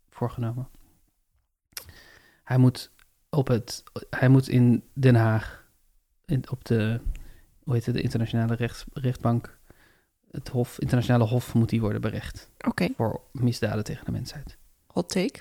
voorgenomen. 0.09 0.67
Hij 2.45 2.57
moet 2.57 2.91
op 3.29 3.47
het... 3.47 3.83
Hij 4.09 4.29
moet 4.29 4.49
in 4.49 4.83
Den 4.93 5.15
Haag... 5.15 5.67
In, 6.25 6.43
op 6.51 6.65
de... 6.65 6.99
Hoe 7.63 7.73
heet 7.73 7.85
het? 7.85 7.95
De 7.95 8.01
internationale 8.01 8.55
rechts, 8.55 8.85
rechtbank... 8.93 9.57
Het 10.31 10.49
hof, 10.49 10.79
internationale 10.79 11.23
hof 11.23 11.53
moet 11.53 11.69
die 11.69 11.81
worden 11.81 12.01
berecht. 12.01 12.49
Oké, 12.67 12.87
Voor 12.95 13.21
misdaden 13.31 13.83
tegen 13.83 14.05
de 14.05 14.11
mensheid. 14.11 14.57
hot 14.87 15.09
take. 15.09 15.39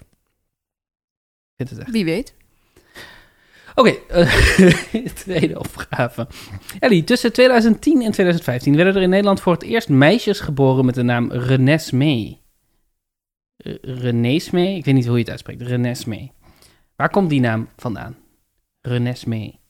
Ik 1.57 1.57
vind 1.57 1.71
het 1.71 1.79
echt. 1.79 1.91
Wie 1.91 2.05
weet. 2.05 2.35
Oké, 3.75 3.91
eh, 4.09 5.07
tweede 5.15 5.59
opgave. 5.59 6.27
Ellie, 6.79 7.05
tussen 7.05 7.33
2010 7.33 8.03
en 8.03 8.11
2015 8.13 8.77
werden 8.77 8.95
er 8.97 9.03
in 9.03 9.09
Nederland 9.09 9.41
voor 9.41 9.53
het 9.53 9.63
eerst 9.63 9.89
meisjes 9.89 10.41
geboren 10.41 10.85
met 10.85 10.95
de 10.95 11.03
naam 11.03 11.33
Renesmee. 11.33 12.43
Renesmee? 13.83 14.77
Ik 14.77 14.85
weet 14.85 14.95
niet 14.95 15.07
hoe 15.07 15.15
je 15.15 15.21
het 15.21 15.31
uitspreekt. 15.31 15.63
Renesmee. 15.63 16.33
Waar 16.97 17.11
komt 17.11 17.31
die 17.31 17.41
naam 17.41 17.69
vandaan? 17.77 18.17
Renesmee. 18.81 19.61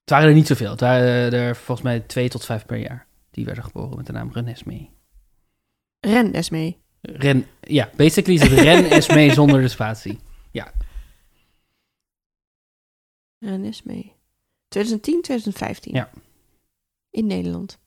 Het 0.00 0.10
waren 0.10 0.28
er 0.28 0.34
niet 0.34 0.46
zoveel. 0.46 0.70
Het 0.70 0.80
waren 0.80 1.32
er 1.32 1.56
volgens 1.56 1.82
mij 1.86 2.00
twee 2.00 2.28
tot 2.28 2.44
vijf 2.44 2.66
per 2.66 2.76
jaar. 2.78 3.06
Die 3.30 3.44
werden 3.44 3.64
geboren 3.64 3.96
met 3.96 4.06
de 4.06 4.12
naam 4.12 4.30
Renesmee. 4.32 4.90
Ren 7.00 7.46
ja, 7.60 7.90
basically 7.96 8.40
is 8.40 8.48
het 8.48 8.58
Renesmee 8.60 9.32
zonder 9.32 9.60
de 9.60 9.68
spatie. 9.68 10.18
Ren 13.38 13.64
Esmee. 13.64 14.14
2010, 14.68 15.22
2015. 15.22 15.94
Ja. 15.94 16.10
In 17.10 17.26
Nederland. 17.26 17.78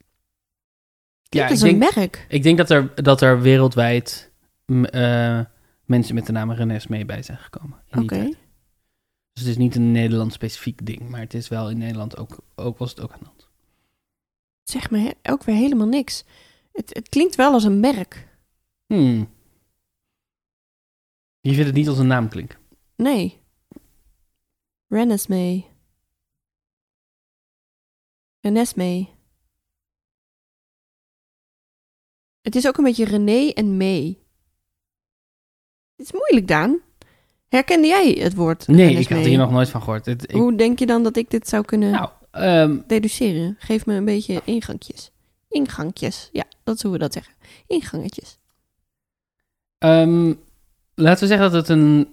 Ja, 1.23 1.41
Ja, 1.41 1.47
dat 1.47 1.57
is 1.57 1.63
ik 1.63 1.71
een 1.73 1.79
denk- 1.79 1.95
merk. 1.95 2.25
Ik 2.29 2.43
denk 2.43 2.57
dat 2.57 2.69
er, 2.69 3.03
dat 3.03 3.21
er 3.21 3.41
wereldwijd 3.41 4.31
eh, 4.65 5.39
mensen 5.85 6.15
met 6.15 6.25
de 6.25 6.31
naam 6.31 6.51
Renes 6.51 6.87
mee 6.87 7.05
bij 7.05 7.23
zijn 7.23 7.37
gekomen. 7.37 7.81
Oké. 7.91 8.29
Dus 9.35 9.43
het 9.43 9.53
is 9.53 9.57
niet 9.57 9.75
een 9.75 9.91
Nederland 9.91 10.33
specifiek 10.33 10.85
ding, 10.85 11.09
maar 11.09 11.19
het 11.19 11.33
is 11.33 11.47
wel 11.47 11.69
in 11.69 11.77
Nederland 11.77 12.17
ook, 12.17 12.37
ook 12.55 12.77
was 12.77 12.89
het 12.89 12.99
ook 13.01 13.11
aan 13.11 13.19
de 13.19 13.25
hand. 13.25 13.49
Zeg 14.63 14.91
me 14.91 14.97
he- 14.99 15.31
ook 15.31 15.43
weer 15.43 15.55
helemaal 15.55 15.87
niks. 15.87 16.23
Het, 16.71 16.93
het 16.93 17.09
klinkt 17.09 17.35
wel 17.35 17.51
als 17.53 17.63
een 17.63 17.79
merk. 17.79 18.27
Hmm. 18.85 19.29
Je 21.39 21.51
vindt 21.53 21.65
het 21.65 21.73
niet 21.75 21.87
als 21.87 21.97
een 21.97 22.07
naam 22.07 22.29
klinken. 22.29 22.59
Nee. 22.95 23.41
Ren 24.87 25.11
Esmee. 25.11 25.69
Ren 28.39 28.55
Esmee. 28.57 29.13
Het 32.41 32.55
is 32.55 32.67
ook 32.67 32.77
een 32.77 32.83
beetje 32.83 33.05
René 33.05 33.49
en 33.49 33.77
May. 33.77 34.19
Het 35.95 36.05
is 36.05 36.11
moeilijk, 36.11 36.47
Daan. 36.47 36.79
Herkende 37.55 37.87
jij 37.87 38.11
het 38.19 38.33
woord? 38.33 38.67
Nee, 38.67 38.95
ik 38.95 39.09
had 39.09 39.25
hier 39.25 39.37
nog 39.37 39.51
nooit 39.51 39.69
van 39.69 39.81
gehoord. 39.81 40.05
Het, 40.05 40.23
ik, 40.23 40.31
Hoe 40.35 40.55
denk 40.55 40.79
je 40.79 40.85
dan 40.85 41.03
dat 41.03 41.17
ik 41.17 41.29
dit 41.29 41.47
zou 41.47 41.65
kunnen 41.65 41.91
nou, 41.91 42.09
ehm, 42.31 42.77
deduceren? 42.87 43.55
Geef 43.59 43.85
me 43.85 43.93
een 43.93 44.05
beetje 44.05 44.41
ingangjes. 44.45 45.11
Ingangjes. 45.49 46.29
Ja, 46.31 46.43
dat 46.63 46.75
is 46.75 46.81
hoe 46.81 46.91
we 46.91 46.97
dat 46.97 47.13
zeggen. 47.13 47.33
Ingangetjes. 47.67 48.37
ehm, 49.77 50.33
laten 50.95 51.21
we 51.21 51.27
zeggen 51.27 51.51
dat 51.51 51.53
het 51.53 51.69
een 51.69 52.07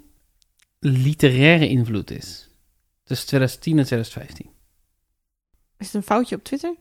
literaire 0.79 1.69
invloed 1.69 2.11
is. 2.11 2.49
Tussen 3.05 3.27
2010 3.27 3.79
en 3.79 3.85
2015. 3.85 4.51
Is 5.79 5.87
het 5.87 5.95
een 5.95 6.03
foutje 6.03 6.37
op 6.37 6.45
Twitter? 6.45 6.75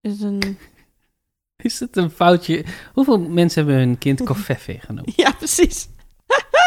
Is 0.00 0.12
het 0.12 0.20
een... 0.20 0.40
Is 1.56 1.80
het 1.80 1.96
een 1.96 2.10
foutje? 2.10 2.64
Hoeveel 2.92 3.18
mensen 3.18 3.64
hebben 3.64 3.82
hun 3.82 3.98
kind 3.98 4.22
Kofeffe 4.28 4.78
genoemd? 4.80 5.16
Ja, 5.16 5.32
precies. 5.32 5.88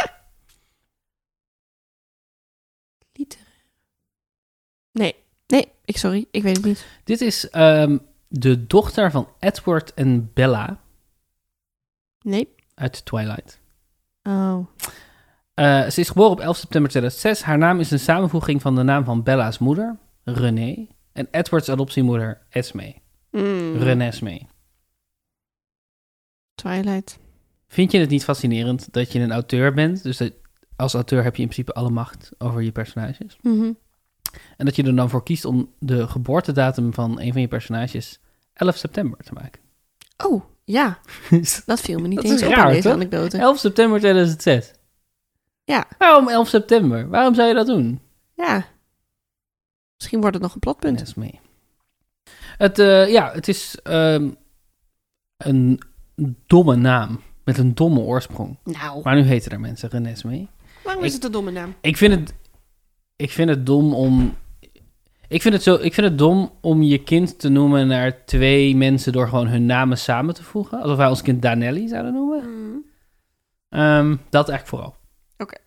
Nee, 4.98 5.16
nee, 5.48 5.72
ik 5.86 5.98
sorry, 5.98 6.26
ik 6.32 6.44
weet 6.44 6.56
het 6.56 6.66
niet. 6.66 6.86
Dit 7.04 7.22
is 7.22 7.50
ehm, 7.50 7.98
de 8.28 8.68
dochter 8.68 9.12
van 9.12 9.30
Edward 9.40 9.94
en 9.94 10.32
Bella 10.34 10.80
Nee. 12.22 12.56
uit 12.74 13.06
Twilight. 13.06 13.60
Oh. 14.24 14.68
Eh, 15.54 15.90
ze 15.90 16.00
is 16.00 16.08
geboren 16.08 16.32
op 16.32 16.40
11 16.40 16.58
september 16.58 16.90
2006. 16.90 17.42
Haar 17.42 17.58
naam 17.58 17.80
is 17.80 17.92
een 17.92 18.00
samenvoeging 18.00 18.62
van 18.62 18.76
de 18.76 18.84
naam 18.84 19.04
van 19.04 19.24
Bella's 19.24 19.58
moeder, 19.58 19.98
René, 20.24 20.88
en 21.14 21.28
Edwards 21.32 21.70
adoptiemoeder, 21.70 22.46
Esme. 22.50 22.96
Mm. 23.32 23.76
Renesme. 23.78 24.42
Twilight. 26.56 27.20
Vind 27.68 27.92
je 27.92 28.00
het 28.00 28.10
niet 28.10 28.24
fascinerend 28.24 28.94
dat 28.94 29.12
je 29.12 29.20
een 29.20 29.32
auteur 29.32 29.74
bent? 29.74 30.04
Dus 30.04 30.18
dat, 30.18 30.34
als 30.76 30.94
auteur 30.94 31.24
heb 31.24 31.36
je 31.36 31.42
in 31.42 31.48
principe 31.48 31.74
alle 31.74 31.90
macht 31.90 32.32
over 32.38 32.62
je 32.62 32.72
personages. 32.72 33.38
Mhm. 33.42 33.72
En 34.58 34.66
dat 34.66 34.76
je 34.76 34.84
er 34.84 34.96
dan 34.96 35.10
voor 35.10 35.24
kiest 35.24 35.46
om 35.46 35.72
de 35.80 36.08
geboortedatum 36.08 36.94
van 36.94 37.20
een 37.20 37.32
van 37.32 37.42
je 37.42 37.48
personages 37.48 38.20
11 38.54 38.76
september 38.76 39.20
te 39.24 39.34
maken. 39.34 39.62
Oh, 40.26 40.44
ja, 40.64 41.00
dat 41.66 41.82
viel 41.82 42.00
me 42.00 42.08
niet 42.08 42.22
Dat 42.22 42.26
eens 42.32 42.42
is 42.42 42.48
op 42.48 42.54
raar, 42.54 42.68
deze 42.70 42.82
toch? 42.82 42.94
anekdote. 42.94 43.38
11 43.38 43.60
september 43.60 44.00
2006. 44.00 44.72
Ja, 45.64 45.88
Waarom 45.98 46.28
11 46.30 46.48
september? 46.48 47.08
Waarom 47.10 47.36
zou 47.36 47.48
je 47.48 47.54
dat 47.54 47.68
doen? 47.68 48.00
ja. 48.34 48.66
Misschien 49.98 50.20
wordt 50.22 50.36
het 50.36 50.44
nog 50.44 50.54
een 50.54 50.60
plotpunt. 50.60 50.96
Renes 50.98 51.14
mee. 51.14 51.40
Het, 52.58 52.80
eh, 52.80 53.10
ja, 53.12 53.32
het 53.32 53.48
is 53.48 53.78
ehm, 53.84 54.30
een 55.38 55.82
domme 56.46 56.76
naam 56.76 57.22
met 57.44 57.58
een 57.58 57.76
domme 57.76 58.00
oorsprong. 58.00 58.58
Nou, 58.64 59.02
Maar 59.04 59.16
nu 59.16 59.22
heten 59.22 59.52
er 59.52 59.60
mensen 59.60 59.90
Renes 59.90 60.24
mee. 60.24 60.50
waarom 60.84 61.02
ik- 61.04 61.08
is 61.10 61.16
het 61.16 61.24
een 61.24 61.32
domme 61.32 61.52
naam? 61.52 61.76
Ik 61.82 61.98
vind 61.98 62.14
het, 62.14 62.34
ik 63.18 63.32
vind 63.32 63.50
het 63.50 63.66
dom 63.66 63.94
om. 63.94 64.36
Ik 65.28 65.42
vind, 65.42 65.54
het 65.54 65.64
zo, 65.64 65.76
ik 65.76 65.94
vind 65.94 66.08
het 66.08 66.18
dom 66.18 66.52
om 66.62 66.82
je 66.82 67.04
kind 67.04 67.40
te 67.40 67.50
noemen 67.50 67.88
naar 67.88 68.26
twee 68.26 68.76
mensen 68.76 69.12
door 69.12 69.28
gewoon 69.28 69.48
hun 69.48 69.66
namen 69.66 69.98
samen 69.98 70.34
te 70.34 70.44
voegen. 70.44 70.82
Alsof 70.82 70.98
wij 70.98 71.08
ons 71.08 71.22
kind 71.22 71.42
Danelli 71.42 71.88
zouden 71.88 72.14
noemen. 72.14 72.44
Mm. 72.46 72.86
Ehm, 73.70 74.16
dat 74.30 74.50
eigenlijk 74.50 74.68
vooral. 74.68 74.96
Oké. 75.38 75.58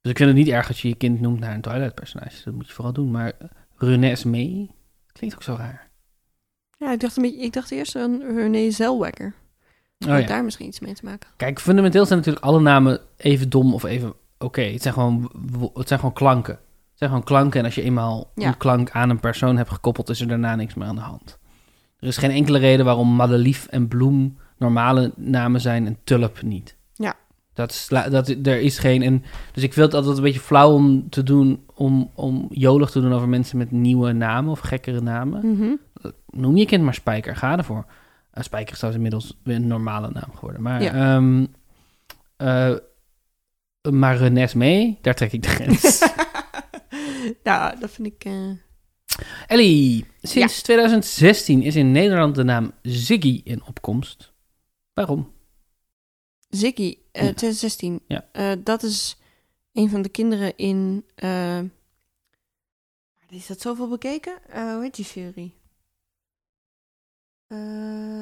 Dus 0.00 0.10
ik 0.10 0.16
vind 0.16 0.28
het 0.28 0.38
niet 0.38 0.48
erg 0.48 0.68
als 0.68 0.82
je 0.82 0.88
je 0.88 0.94
kind 0.94 1.20
noemt 1.20 1.40
naar 1.40 1.54
een 1.54 1.60
Twilight-personage. 1.60 2.44
Dat 2.44 2.54
moet 2.54 2.66
je 2.66 2.72
vooral 2.72 2.92
doen. 2.92 3.10
Maar 3.10 3.32
Renes 3.76 4.24
mee? 4.24 4.70
Klinkt 5.12 5.36
ook 5.36 5.42
zo 5.42 5.54
raar. 5.58 5.90
Ja, 6.78 6.92
ik 6.92 7.00
dacht, 7.00 7.16
een 7.16 7.22
beetje, 7.22 7.40
ik 7.40 7.52
dacht 7.52 7.70
eerst 7.70 7.96
aan 7.96 8.22
René 8.22 8.70
Zellweger. 8.70 9.34
Oh, 9.98 10.20
ja. 10.20 10.26
daar 10.26 10.44
misschien 10.44 10.66
iets 10.66 10.80
mee 10.80 10.94
te 10.94 11.04
maken. 11.04 11.28
Kijk, 11.36 11.60
fundamenteel 11.60 12.06
zijn 12.06 12.18
natuurlijk 12.18 12.44
alle 12.44 12.60
namen 12.60 13.00
even 13.16 13.50
dom 13.50 13.74
of 13.74 13.84
even 13.84 14.14
oké. 14.38 14.60
Het, 14.62 14.82
zijn 14.82 14.94
gewoon 14.94 15.30
wo- 15.34 15.70
het 15.74 15.88
zijn 15.88 16.00
gewoon 16.00 16.14
klanken. 16.14 16.58
Zijn 16.96 17.10
gewoon 17.10 17.24
klanken 17.24 17.58
en 17.60 17.64
als 17.66 17.74
je 17.74 17.82
eenmaal 17.82 18.30
Ja. 18.34 18.46
een 18.48 18.56
klank 18.56 18.90
aan 18.90 19.10
een 19.10 19.20
persoon 19.20 19.56
hebt 19.56 19.70
gekoppeld, 19.70 20.08
is 20.08 20.20
er 20.20 20.28
daarna 20.28 20.54
niks 20.56 20.74
meer 20.74 20.88
aan 20.88 20.94
de 20.94 21.00
hand. 21.00 21.38
Er 21.98 22.06
is 22.08 22.16
geen 22.16 22.30
enkele 22.30 22.58
reden 22.58 22.84
waarom 22.84 23.14
madelief 23.14 23.66
en 23.66 23.88
bloem 23.88 24.38
normale 24.58 25.12
namen 25.16 25.60
zijn 25.60 25.86
en 25.86 25.98
tulp 26.04 26.42
niet. 26.42 26.76
Ja. 26.94 27.14
Dat 27.52 27.70
is, 27.70 27.86
dat, 28.10 28.28
er 28.28 28.60
is 28.60 28.78
geen... 28.78 29.02
En, 29.02 29.24
dus 29.52 29.62
ik 29.62 29.72
vind 29.72 29.86
het 29.86 29.94
altijd 29.94 30.16
een 30.16 30.22
beetje 30.22 30.40
flauw 30.40 30.72
om 30.72 31.08
te 31.08 31.22
doen, 31.22 31.64
om, 31.74 32.10
om 32.14 32.46
jolig 32.50 32.90
te 32.90 33.00
doen 33.00 33.12
over 33.12 33.28
mensen 33.28 33.58
met 33.58 33.70
nieuwe 33.70 34.12
namen 34.12 34.50
of 34.50 34.58
gekkere 34.60 35.00
namen. 35.00 35.50
Mhm. 35.52 35.74
Noem 36.30 36.56
je 36.56 36.66
kind 36.66 36.82
maar 36.82 36.94
Spijker, 36.94 37.36
ga 37.36 37.56
ervoor. 37.56 37.84
Uh, 38.34 38.42
Spijker 38.42 38.72
is 38.72 38.78
trouwens 38.78 39.04
inmiddels 39.04 39.38
weer 39.44 39.56
een 39.56 39.66
normale 39.66 40.10
naam 40.12 40.34
geworden. 40.34 40.62
Maar, 40.62 40.82
Ja. 40.82 40.92
ehm, 40.92 41.46
eh, 42.36 42.74
maar 43.92 44.16
Renes 44.16 44.54
mee, 44.54 44.98
daar 45.02 45.14
trek 45.14 45.32
ik 45.32 45.42
de 45.42 45.48
grens. 45.48 45.82
ja, 47.42 47.74
dat 47.74 47.90
vind 47.90 48.06
ik... 48.06 48.24
eh, 48.24 48.50
Ellie, 49.46 50.06
sinds 50.22 50.62
2016 50.62 51.62
is 51.62 51.76
in 51.76 51.92
Nederland 51.92 52.34
de 52.34 52.42
naam 52.42 52.72
Ziggy 52.82 53.40
in 53.44 53.64
opkomst. 53.64 54.32
Waarom? 54.94 55.32
Ziggy, 56.48 56.98
eh, 57.12 57.22
Ja. 57.22 57.32
2016. 57.32 58.00
Ja. 58.08 58.28
Eh, 58.32 58.52
dat 58.58 58.82
is 58.82 59.16
een 59.72 59.88
van 59.90 60.02
de 60.02 60.08
kinderen 60.08 60.56
in... 60.56 61.04
is 63.28 63.46
dat 63.46 63.60
zoveel 63.60 63.88
bekeken? 63.88 64.38
Hoe 64.52 64.78
heet 64.82 64.94
die 64.94 65.04
serie? 65.04 65.54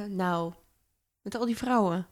Nou, 0.08 0.52
met 1.22 1.34
al 1.34 1.46
die 1.46 1.56
vrouwen. 1.56 2.06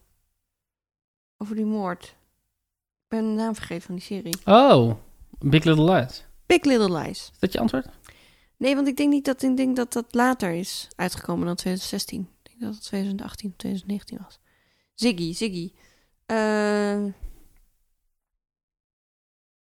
Over 1.37 1.57
die 1.57 1.65
moord. 1.65 2.05
Ik 2.05 3.09
ben 3.09 3.25
de 3.25 3.43
naam 3.43 3.55
vergeten 3.55 3.83
van 3.83 3.95
die 3.95 4.05
serie. 4.05 4.37
Oh, 4.45 4.95
Big 5.39 5.65
Little 5.65 5.93
Lies. 5.93 6.25
Big 6.53 6.65
Little 6.65 6.99
Lies. 6.99 7.31
Is 7.33 7.39
dat 7.39 7.53
je 7.53 7.59
antwoord? 7.59 7.87
Nee, 8.57 8.75
want 8.75 8.89
ik 8.89 8.97
denk 8.97 9.11
niet 9.11 9.25
dat 9.25 9.43
ik 9.43 9.57
denk 9.57 9.77
dat 9.77 9.93
dat 9.93 10.15
later 10.15 10.51
is 10.51 10.89
uitgekomen 10.97 11.47
dan 11.47 11.57
2016. 11.57 12.21
Ik 12.43 12.51
denk 12.51 12.61
dat 12.61 12.75
het 12.75 12.85
2018 12.85 13.51
of 13.51 13.57
2019 13.57 14.19
was. 14.23 14.39
Ziggy, 14.95 15.33
Ziggy. 15.33 15.73
Eh, 16.27 17.05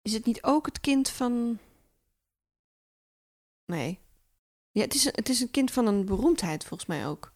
is 0.02 0.14
het 0.14 0.26
niet 0.26 0.44
ook 0.44 0.66
het 0.66 0.80
kind 0.80 1.10
van... 1.10 1.60
Nee. 3.66 4.00
Ja, 4.72 4.82
het 4.82 4.94
is, 4.94 5.04
het 5.04 5.30
is 5.30 5.40
een 5.40 5.52
kind 5.52 5.72
van 5.72 5.88
een 5.88 6.06
beroemdheid 6.06 6.66
volgens 6.66 6.90
mij 6.90 7.08
ook. 7.08 7.34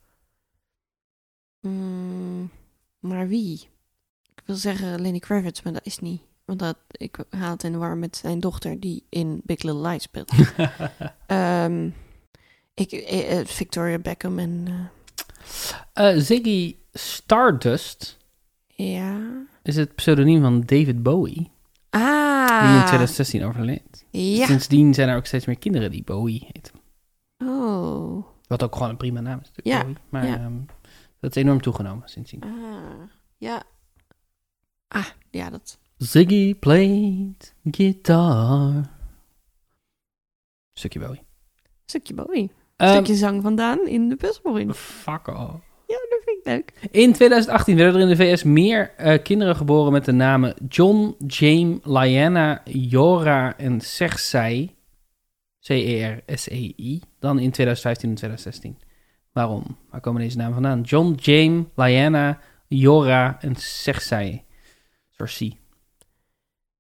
Mm, 1.59 2.51
maar 2.99 3.27
wie? 3.27 3.69
Ik 4.35 4.41
wil 4.45 4.55
zeggen 4.55 5.01
Lenny 5.01 5.19
Kravitz, 5.19 5.61
maar 5.61 5.73
dat 5.73 5.85
is 5.85 5.99
niet. 5.99 6.26
Want 6.47 6.59
dat, 6.59 6.77
ik 6.91 7.17
haal 7.29 7.51
het 7.51 7.63
in 7.63 7.71
de 7.71 7.77
war 7.77 7.97
met 7.97 8.15
zijn 8.17 8.39
dochter 8.39 8.79
die 8.79 9.03
in 9.09 9.41
Big 9.43 9.63
Little 9.63 9.87
Lies 9.87 10.03
speelt. 10.03 10.31
Ehm, 11.27 11.89
ik, 12.73 12.91
eh, 12.91 13.39
eh, 13.39 13.45
Victoria 13.45 13.97
Beckham 13.99 14.39
en... 14.39 14.67
eh, 15.93 16.17
Ziggy 16.17 16.75
Stardust 16.93 18.17
ja... 18.67 19.19
is 19.63 19.75
het 19.75 19.95
pseudoniem 19.95 20.41
van 20.41 20.61
David 20.61 21.03
Bowie, 21.03 21.51
Ah! 21.89 22.61
die 22.61 22.69
in 22.79 22.85
2016 22.85 23.43
overleed. 23.45 24.05
Ja. 24.09 24.45
Sindsdien 24.45 24.93
zijn 24.93 25.09
er 25.09 25.15
ook 25.17 25.25
steeds 25.25 25.45
meer 25.45 25.57
kinderen 25.57 25.91
die 25.91 26.03
Bowie 26.03 26.49
heten. 26.53 26.73
Oh. 27.43 28.25
Wat 28.47 28.63
ook 28.63 28.73
gewoon 28.73 28.89
een 28.89 28.97
prima 28.97 29.19
naam 29.19 29.39
is 29.41 29.47
natuurlijk, 29.47 29.75
Ja, 29.75 29.81
Bowie. 29.83 29.97
Maar 30.09 30.25
ja. 30.27 30.35
ehm, 30.35 30.57
dat 31.19 31.35
is 31.35 31.41
enorm 31.43 31.61
toegenomen 31.61 32.09
sindsdien. 32.09 32.43
Ah. 32.43 32.49
Ja. 33.37 33.63
Ah, 34.87 35.05
ja, 35.31 35.49
dat... 35.49 35.79
Ziggy 35.97 36.55
played 36.55 37.53
guitar. 37.63 38.89
Stukje 40.73 40.99
Bowie. 40.99 41.23
Stukje 41.85 42.13
Bowie. 42.13 42.49
Ehm, 42.75 42.91
Stukje 42.93 43.15
zang 43.15 43.41
vandaan 43.41 43.87
in 43.87 44.09
de 44.09 44.15
busborin. 44.15 44.73
Fuck 44.73 45.27
off. 45.27 45.65
Ja, 45.87 45.95
dat 46.09 46.21
vind 46.25 46.37
ik 46.37 46.45
leuk. 46.45 46.73
In 46.91 47.13
2018 47.13 47.75
werden 47.75 48.01
er 48.01 48.09
in 48.09 48.17
de 48.17 48.23
VS 48.23 48.43
meer 48.43 48.93
eh, 48.97 49.23
kinderen 49.23 49.55
geboren 49.55 49.91
met 49.91 50.05
de 50.05 50.11
namen 50.11 50.53
John, 50.67 51.15
James, 51.27 51.79
Lyanna, 51.83 52.61
Jora 52.65 53.57
en 53.57 53.81
Sersei. 53.81 54.75
C-E-R-S-E-I. 55.59 57.01
Dan 57.19 57.39
in 57.39 57.51
2015 57.51 58.09
en 58.09 58.15
2016. 58.15 58.77
Waarom? 59.31 59.77
Waar 59.89 60.01
komen 60.01 60.21
deze 60.21 60.37
namen 60.37 60.53
vandaan? 60.53 60.81
John, 60.81 61.13
James, 61.13 61.65
Lyanna, 61.75 62.39
Jora 62.67 63.37
en 63.41 63.55
Sersei. 63.55 64.43
Sorcy. 65.09 65.57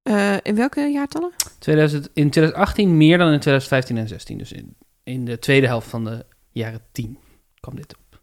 Eh, 0.07 0.35
in 0.41 0.55
welke 0.55 0.81
jaartallen? 0.81 1.31
2000, 1.59 2.09
in 2.13 2.29
2018 2.29 2.97
meer 2.97 3.17
dan 3.17 3.31
in 3.31 3.39
2015 3.39 3.97
en 3.97 4.07
16. 4.07 4.37
Dus 4.37 4.51
in, 4.51 4.75
in 5.03 5.25
de 5.25 5.39
tweede 5.39 5.67
helft 5.67 5.87
van 5.87 6.03
de 6.03 6.25
jaren 6.51 6.81
10 6.91 7.17
kwam 7.59 7.75
dit 7.75 7.95
op. 7.97 8.21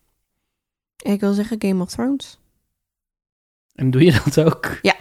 Ik 1.13 1.21
wil 1.21 1.33
zeggen 1.33 1.57
Game 1.59 1.83
of 1.83 1.91
Thrones. 1.91 2.39
En 3.75 3.91
doe 3.91 4.05
je 4.05 4.21
dat 4.25 4.41
ook? 4.41 4.79
Ja. 4.83 4.95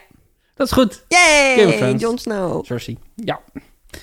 Dat 0.53 0.67
is 0.67 0.73
goed. 0.73 1.05
Yay! 1.07 1.55
Game 1.57 1.67
of 1.67 1.75
Thrones. 1.75 2.01
Jon 2.01 2.17
Snow. 2.17 2.65
Cersei. 2.65 2.97
Ja. 3.15 3.41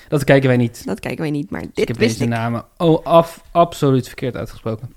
Dat 0.07 0.23
kijken 0.23 0.47
wij 0.47 0.57
niet. 0.57 0.85
Dat 0.85 0.99
kijken 0.99 1.21
wij 1.21 1.31
niet, 1.31 1.49
maar 1.49 1.61
ik 1.61 1.75
dit 1.75 1.87
heb 1.87 1.97
wist 1.97 2.11
deze 2.19 2.23
ik. 2.23 2.29
namen 2.29 2.65
oh, 2.77 3.05
af, 3.05 3.43
absoluut 3.51 4.07
verkeerd 4.07 4.35
uitgesproken. 4.35 4.95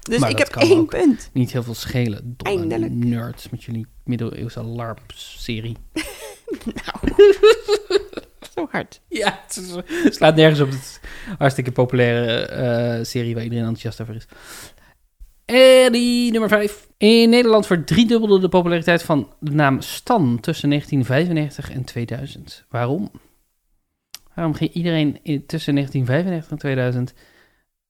Dus 0.00 0.18
maar 0.18 0.30
ik 0.30 0.38
heb 0.38 0.48
één 0.48 0.86
punt. 0.86 1.30
Niet 1.32 1.52
heel 1.52 1.62
veel 1.62 1.74
schelen. 1.74 2.34
Domme 2.36 2.60
Eindelijk. 2.60 2.92
nerds 2.92 3.50
met 3.50 3.64
jullie 3.64 3.86
middeleeuwse 4.04 4.62
LARP-serie. 4.62 5.76
Nou, 6.64 7.14
zo 8.54 8.68
hard. 8.70 9.00
Ja, 9.08 9.40
het 9.46 9.56
is- 9.56 10.16
slaat 10.16 10.36
nergens 10.36 10.60
op. 10.60 10.70
Het 10.70 11.00
hartstikke 11.38 11.72
populaire 11.72 12.46
eh, 12.46 13.04
serie 13.04 13.34
waar 13.34 13.42
iedereen 13.42 13.64
enthousiast 13.64 14.00
over 14.00 14.14
is. 14.14 14.26
En 15.44 15.92
die 15.92 16.30
nummer 16.30 16.48
5. 16.48 16.88
In 16.96 17.28
Nederland 17.30 17.66
verdriedubbelde 17.66 18.38
de 18.40 18.48
populariteit 18.48 19.02
van 19.02 19.32
de 19.40 19.50
naam 19.50 19.80
Stan 19.80 20.40
tussen 20.40 20.68
1995 20.68 21.70
en 21.76 21.84
2000. 21.84 22.64
Waarom? 22.68 23.10
Waarom 24.34 24.54
ging 24.54 24.72
iedereen 24.72 25.18
in, 25.22 25.46
tussen 25.46 25.74
1995 25.74 26.50
en 26.50 26.58
2000 26.58 27.14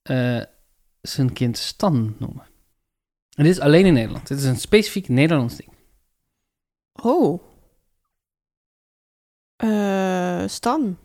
eh, 0.01 0.41
zijn 1.01 1.33
kind 1.33 1.57
Stan 1.57 2.15
noemen? 2.19 2.45
En 3.35 3.43
dit 3.43 3.53
is 3.53 3.59
alleen 3.59 3.85
in 3.85 3.93
Nederland. 3.93 4.27
Dit 4.27 4.37
is 4.37 4.43
een 4.43 4.57
specifiek 4.57 5.07
Nederlands 5.07 5.55
ding. 5.55 5.69
Oh. 7.01 7.41
Eh, 9.55 10.43
Stan. 10.47 10.97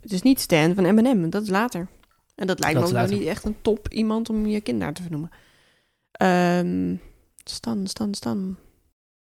Het 0.00 0.12
is 0.12 0.22
niet 0.22 0.40
Stan 0.40 0.74
van 0.74 0.94
M&M, 0.94 1.30
dat 1.30 1.42
is 1.42 1.48
later. 1.48 1.88
En 2.34 2.46
dat 2.46 2.58
lijkt 2.58 2.74
Dat 2.74 2.82
me 2.84 2.88
ook 2.88 2.94
nog 2.94 3.02
later. 3.02 3.18
niet 3.18 3.28
echt 3.28 3.44
een 3.44 3.62
top 3.62 3.88
iemand 3.88 4.28
om 4.30 4.46
je 4.46 4.60
kind 4.60 4.78
naar 4.78 4.92
te 4.94 5.02
vernoemen. 5.02 5.30
Ehm, 6.12 6.96
Stan, 7.44 7.86
Stan, 7.86 8.14
Stan. 8.14 8.56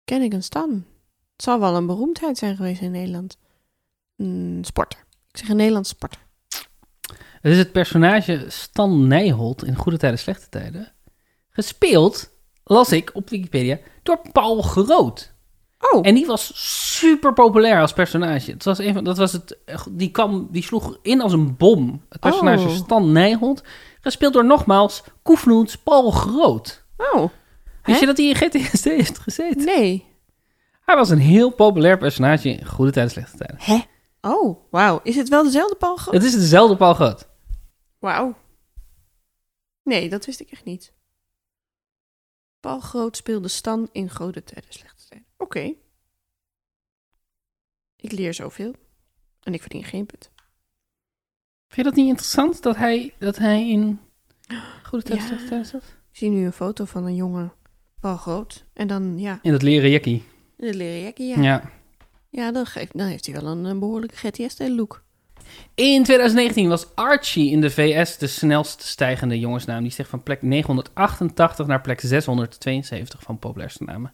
Ken 0.05 0.21
ik 0.21 0.33
een 0.33 0.43
Stan? 0.43 0.85
Het 1.31 1.43
zal 1.43 1.59
wel 1.59 1.75
een 1.75 1.85
beroemdheid 1.85 2.37
zijn 2.37 2.55
geweest 2.55 2.81
in 2.81 2.91
Nederland. 2.91 3.37
Een 4.17 4.59
sporter. 4.65 4.99
Ik 5.31 5.37
zeg 5.37 5.49
een 5.49 5.55
Nederlands 5.55 5.89
sporter. 5.89 6.19
Het 7.41 7.53
is 7.53 7.57
het 7.57 7.71
personage 7.71 8.45
Stan 8.47 9.07
Nijholt 9.07 9.63
in 9.63 9.75
Goede 9.75 9.97
Tijden, 9.97 10.19
Slechte 10.19 10.49
Tijden. 10.49 10.93
Gespeeld, 11.49 12.29
las 12.63 12.91
ik 12.91 13.15
op 13.15 13.29
Wikipedia, 13.29 13.79
door 14.03 14.21
Paul 14.31 14.61
Groot. 14.61 15.33
Oh, 15.79 16.07
En 16.07 16.15
die 16.15 16.25
was 16.25 16.51
super 16.99 17.33
populair 17.33 17.81
als 17.81 17.93
personage. 17.93 18.51
Het 18.51 18.63
was 18.63 18.77
dat 19.03 19.17
was 19.17 19.31
het, 19.31 19.57
die, 19.89 20.11
kwam, 20.11 20.47
die 20.51 20.63
sloeg 20.63 20.97
in 21.01 21.21
als 21.21 21.33
een 21.33 21.57
bom. 21.57 22.05
Het 22.09 22.19
personage 22.19 22.67
Oh. 22.67 22.75
Stan 22.75 23.11
Nijholt, 23.11 23.63
gespeeld 24.01 24.33
door 24.33 24.45
nogmaals 24.45 25.03
Koefnoets 25.21 25.77
Paul 25.77 26.11
Groot. 26.11 26.83
oh. 26.97 27.29
Wist 27.83 27.99
je 27.99 28.05
dat 28.05 28.17
hij 28.17 28.25
in 28.27 28.35
GTSD 28.35 28.83
heeft 28.83 29.19
gezeten? 29.19 29.65
Nee. 29.65 30.05
Hij 30.85 30.95
was 30.95 31.09
een 31.09 31.19
heel 31.19 31.49
populair 31.49 31.97
personage 31.97 32.49
in 32.49 32.65
Goede 32.65 32.91
Tijden, 32.91 33.11
Slechte 33.11 33.37
Tijden. 33.37 33.57
Hè? 33.59 33.79
Oh, 34.21 34.57
wauw. 34.71 34.99
Is 35.03 35.15
het 35.15 35.29
wel 35.29 35.43
dezelfde 35.43 35.75
Paul 35.75 35.95
Groot? 35.95 36.13
Het 36.13 36.23
is 36.23 36.33
dezelfde 36.33 36.75
Paul 36.75 36.93
Groot. 36.93 37.27
Wauw. 37.99 38.35
Nee, 39.83 40.09
dat 40.09 40.25
wist 40.25 40.39
ik 40.39 40.51
echt 40.51 40.65
niet. 40.65 40.93
Paul 42.59 42.79
Groot 42.79 43.17
speelde 43.17 43.47
Stan 43.47 43.89
in 43.91 44.09
Goede 44.09 44.43
Tijden, 44.43 44.73
Slechte 44.73 44.94
Oké. 45.45 45.73
Ik 47.95 48.11
leer 48.11 48.33
zoveel. 48.33 48.73
En 49.43 49.53
ik 49.53 49.61
verdien 49.61 49.83
geen 49.83 50.05
punt. 50.05 50.31
Vind 51.67 51.75
je 51.75 51.83
dat 51.83 51.95
niet 51.95 52.07
interessant 52.07 52.61
dat 52.63 52.75
hij, 52.75 53.13
dat 53.19 53.37
hij 53.37 53.69
in 53.69 53.99
Goede 54.87 55.05
Tijden, 55.05 55.39
Ja. 55.49 55.63
Zat? 55.63 55.83
Ik 56.11 56.17
zie 56.17 56.29
nu 56.29 56.45
een 56.45 56.51
foto 56.53 56.85
van 56.85 57.05
een 57.05 57.15
jonge 57.15 57.51
Paul 57.99 58.17
Groot. 58.17 58.65
En 58.73 58.87
dan, 58.87 59.19
ja, 59.19 59.39
In 59.41 59.51
dat 59.51 59.61
leren 59.61 59.89
jackie. 59.89 60.23
de 60.57 60.73
leren 60.73 61.01
jackie, 61.01 61.27
ja. 61.27 61.41
ja. 61.41 61.71
Ja. 62.29 62.51
dan, 62.51 62.65
geeft, 62.65 62.97
dan 62.97 63.07
heeft 63.07 63.25
hij 63.25 63.41
wel 63.41 63.51
een, 63.51 63.63
een 63.65 63.79
behoorlijke 63.79 64.15
GTS-look. 64.15 65.03
In 65.73 66.03
2019 66.03 66.67
was 66.69 66.95
Archie 66.95 67.51
in 67.51 67.61
de 67.61 67.69
VS 67.69 68.17
de 68.17 68.27
snelst 68.27 68.81
stijgende 68.81 69.39
jongensnaam. 69.39 69.81
Die 69.81 69.91
steeg 69.91 70.07
van 70.07 70.23
plek 70.23 70.41
988 70.41 71.67
naar 71.67 71.81
plek 71.81 71.99
672 71.99 73.21
van 73.21 73.39
populairste 73.39 73.83
namen. 73.83 74.13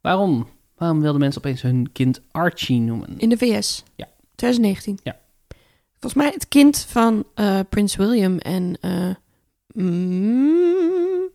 Waarom? 0.00 0.48
Waarom 0.82 1.00
wilden 1.00 1.20
mensen 1.20 1.40
opeens 1.44 1.62
hun 1.62 1.92
kind 1.92 2.20
Archie 2.30 2.80
noemen? 2.80 3.18
In 3.18 3.28
de 3.28 3.36
VS. 3.36 3.82
Ja. 3.94 4.08
2019. 4.34 4.98
Ja. 5.02 5.18
Volgens 5.90 6.22
mij 6.22 6.30
het 6.32 6.48
kind 6.48 6.78
van 6.78 7.24
eh, 7.34 7.60
Prins 7.68 7.96
William 7.96 8.38
en... 8.38 8.76
eh, 8.80 9.14
mm, 9.74 11.28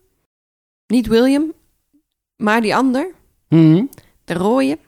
niet 0.86 1.06
William, 1.06 1.52
maar 2.36 2.60
die 2.60 2.76
ander. 2.76 3.14
Mhm. 3.48 3.84
De 4.24 4.34
rode. 4.34 4.78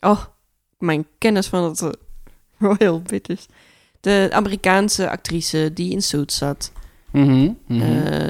Oh, 0.00 0.24
mijn 0.78 1.06
kennis 1.18 1.46
van 1.46 1.64
het 1.64 1.98
Royal 2.58 3.00
British. 3.00 3.44
De 4.00 4.28
Amerikaanse 4.32 5.10
actrice 5.10 5.70
die 5.74 5.92
in 5.92 6.02
Suits 6.02 6.36
zat. 6.36 6.72
Eh, 7.12 7.20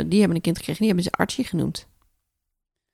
die 0.07 0.19
hebben 0.19 0.37
een 0.37 0.41
kind 0.41 0.57
gekregen. 0.57 0.77
Die 0.77 0.87
hebben 0.87 1.05
ze 1.05 1.11
Archie 1.11 1.45
genoemd. 1.45 1.87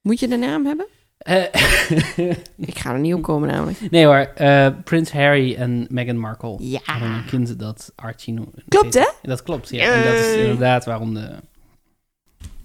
Moet 0.00 0.20
je 0.20 0.28
de 0.28 0.36
naam 0.36 0.66
hebben? 0.66 0.86
Eh, 1.18 1.44
Ik 2.56 2.78
ga 2.78 2.92
er 2.92 2.98
niet 2.98 3.14
op 3.14 3.22
komen 3.22 3.48
namelijk. 3.48 3.90
nee 3.90 4.04
hoor, 4.06 4.16
eh, 4.16 4.68
Prins 4.84 5.12
Harry 5.12 5.54
en 5.54 5.86
Meghan 5.90 6.18
Markle 6.18 6.56
Ja. 6.58 6.80
hadden 6.84 7.10
een 7.10 7.24
kind 7.24 7.58
dat 7.58 7.92
Archie 7.94 8.34
noemde. 8.34 8.62
Klopt, 8.68 8.94
hè? 8.94 9.10
Dat 9.22 9.42
klopt, 9.42 9.68
ja. 9.68 9.92
En 9.92 10.04
dat 10.04 10.14
is 10.24 10.34
inderdaad 10.36 10.84
waarom 10.84 11.14
de 11.14 11.36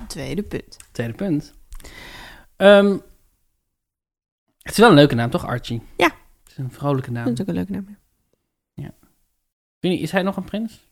Tweede 0.08 0.44
punt. 0.44 0.78
tweede 0.92 1.14
punt. 1.14 1.54
Ehm, 2.56 2.92
het 4.62 4.72
is 4.72 4.78
wel 4.78 4.90
een 4.90 4.96
leuke 4.96 5.16
naam, 5.16 5.30
toch, 5.30 5.46
Archie? 5.46 5.82
Ja. 5.98 6.06
Het 6.44 6.52
is 6.52 6.58
een 6.58 6.72
vrolijke 6.72 7.12
naam. 7.12 7.26
Dat 7.26 7.34
is 7.34 7.42
ook 7.42 7.48
een 7.48 7.54
leuke 7.54 7.72
naam. 7.72 7.98
Je, 9.80 10.00
is 10.00 10.12
hij 10.12 10.22
nog 10.22 10.38
een 10.38 10.44
prins? 10.44 10.88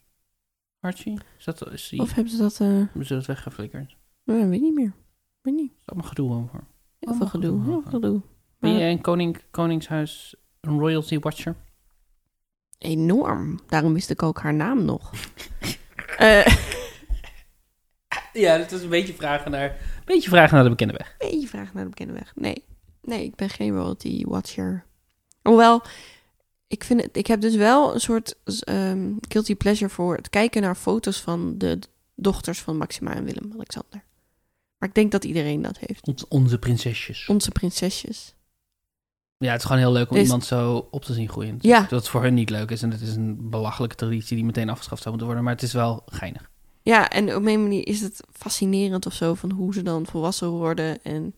Archie? 0.80 1.19
Is 1.38 1.45
dat, 1.45 1.71
is 1.71 1.93
Of 1.97 2.13
hebben 2.13 2.34
ze 2.34 2.38
dat... 2.39 2.60
eh 2.60 2.67
hebben 2.67 3.06
ze 3.06 3.13
dat 3.13 3.26
weggeflikkerd? 3.26 3.95
Weet 4.24 4.50
niet 4.62 4.74
meer. 4.74 4.93
Weet 5.41 5.54
niet. 5.56 5.71
is 5.82 5.88
allemaal 5.88 6.08
gedoe 6.10 6.34
over. 6.34 6.63
Heel 7.01 7.13
veel 7.15 7.27
gedoe. 7.27 7.63
Heel 7.63 7.81
veel 7.81 7.91
gedoe. 7.91 8.21
Ben 8.59 8.77
jij 8.77 8.91
een 8.91 9.01
koning, 9.01 9.41
koningshuis, 9.51 10.35
een 10.61 10.79
royalty 10.79 11.19
watcher? 11.19 11.55
Enorm. 12.77 13.59
Daarom 13.67 13.93
wist 13.93 14.09
ik 14.09 14.23
ook 14.23 14.39
haar 14.39 14.53
naam 14.53 14.85
nog. 14.85 15.11
Eh, 16.17 16.45
Ja, 18.33 18.57
dat 18.57 18.71
is 18.71 18.81
een 18.83 18.89
beetje 18.89 19.13
vragen 19.13 19.51
naar, 19.51 19.69
een 19.69 20.05
beetje 20.05 20.29
vragen 20.29 20.53
naar 20.55 20.63
de 20.63 20.69
bekende 20.69 20.93
weg. 20.93 21.15
beetje 21.17 21.47
vraag 21.47 21.73
naar 21.73 21.83
de 21.83 21.89
bekende 21.89 22.13
weg. 22.13 22.31
Nee. 22.35 22.65
Nee, 23.01 23.23
ik 23.25 23.35
ben 23.35 23.49
geen 23.49 23.71
royalty 23.71 24.23
watcher. 24.25 24.85
Hoewel, 25.41 25.81
ik, 26.67 26.83
vind 26.83 27.01
het, 27.01 27.17
ik 27.17 27.27
heb 27.27 27.41
dus 27.41 27.55
wel 27.55 27.93
een 27.93 27.99
soort 27.99 28.35
ehm, 28.63 29.11
guilty 29.29 29.55
pleasure 29.55 29.89
voor 29.89 30.15
het 30.15 30.29
kijken 30.29 30.61
naar 30.61 30.75
foto's 30.75 31.21
van 31.21 31.57
de 31.57 31.79
dochters 32.15 32.61
van 32.61 32.77
Maxima 32.77 33.13
en 33.13 33.23
Willem-Alexander. 33.23 34.03
Maar 34.82 34.89
ik 34.89 34.96
denk 34.96 35.12
dat 35.12 35.24
iedereen 35.24 35.62
dat 35.62 35.78
heeft. 35.78 36.08
Ons- 36.08 36.28
Onze 36.28 36.58
prinsesjes. 36.60 37.28
Onze 37.28 37.52
prinsesjes. 37.52 38.36
Ja, 39.38 39.52
het 39.52 39.60
is 39.60 39.65
gewoon 39.65 39.82
heel 39.82 39.91
leuk 39.91 40.12
om 40.12 40.17
Is- 40.17 40.24
iemand 40.24 40.46
zo 40.46 40.88
op 40.91 41.04
te 41.06 41.13
zien 41.13 41.30
groeien. 41.30 41.58
Ja. 41.60 41.80
Dat 41.82 41.89
het 42.00 42.08
voor 42.08 42.22
hun 42.22 42.34
niet 42.34 42.50
leuk 42.50 42.72
is 42.72 42.82
en 42.82 42.91
het 42.91 43.02
is 43.02 43.15
een 43.15 43.50
belachelijke 43.50 43.96
traditie 43.96 44.36
die 44.36 44.46
meteen 44.46 44.70
afgeschaft 44.70 45.02
zou 45.02 45.10
moeten 45.10 45.26
worden. 45.28 45.44
Maar 45.44 45.54
het 45.54 45.63
is 45.63 45.74
wel 45.74 46.02
geinig. 46.06 46.50
Ja, 46.82 47.10
en 47.10 47.36
op 47.36 47.46
een 47.46 47.62
manier 47.62 47.88
is 47.88 48.02
het 48.02 48.24
fascinerend 48.32 49.06
of 49.06 49.13
zo 49.13 49.34
van 49.34 49.52
hoe 49.52 49.74
ze 49.74 49.82
dan 49.82 50.06
volwassen 50.06 50.50
worden 50.50 51.04
en 51.04 51.36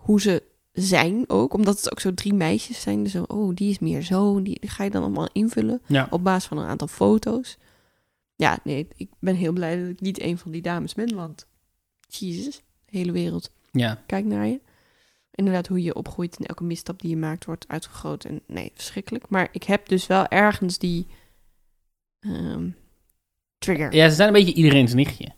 hoe 0.00 0.20
ze 0.20 0.42
zijn 0.72 1.24
ook. 1.28 1.54
Omdat 1.54 1.76
het 1.76 1.90
ook 1.92 2.00
zo 2.00 2.14
drie 2.14 2.34
meisjes 2.34 2.80
zijn. 2.80 3.02
Dus 3.02 3.12
zo, 3.12 3.22
oh, 3.22 3.54
die 3.54 3.70
is 3.70 3.78
meer 3.78 4.02
zo. 4.02 4.36
en 4.36 4.42
Die, 4.42 4.60
die 4.60 4.70
ga 4.70 4.84
je 4.84 4.90
dan 4.90 5.02
allemaal 5.02 5.28
invullen 5.32 5.82
Ja. 5.86 6.06
op 6.10 6.24
basis 6.24 6.48
van 6.48 6.58
een 6.58 6.66
aantal 6.68 6.88
foto's. 6.88 7.56
Ja, 8.36 8.58
nee, 8.64 8.88
ik 8.96 9.08
ben 9.18 9.34
heel 9.34 9.52
blij 9.52 9.80
dat 9.80 9.88
ik 9.88 10.00
niet 10.00 10.20
een 10.20 10.38
van 10.38 10.50
die 10.50 10.62
dames 10.62 10.94
ben, 10.94 11.14
want 11.14 11.46
jezus, 12.18 12.56
de 12.84 12.98
hele 12.98 13.12
wereld 13.12 13.50
Ja. 13.72 14.02
kijkt 14.06 14.28
naar 14.28 14.46
je. 14.46 14.60
Inderdaad, 15.30 15.66
hoe 15.66 15.82
je 15.82 15.94
opgroeit 15.94 16.36
en 16.36 16.44
elke 16.46 16.64
misstap 16.64 17.00
die 17.00 17.10
je 17.10 17.16
maakt 17.16 17.44
wordt 17.44 17.68
uitvergroot. 17.68 18.24
En 18.24 18.40
nee, 18.46 18.72
verschrikkelijk. 18.74 19.28
Maar 19.28 19.48
ik 19.52 19.62
heb 19.62 19.88
dus 19.88 20.06
wel 20.06 20.26
ergens 20.28 20.78
die 20.78 21.06
ehm, 22.20 22.68
trigger. 23.58 23.94
ja, 23.94 24.08
ze 24.08 24.14
zijn 24.14 24.28
een 24.28 24.34
beetje 24.34 24.54
iedereen's 24.54 24.92
nichtje. 24.94 25.32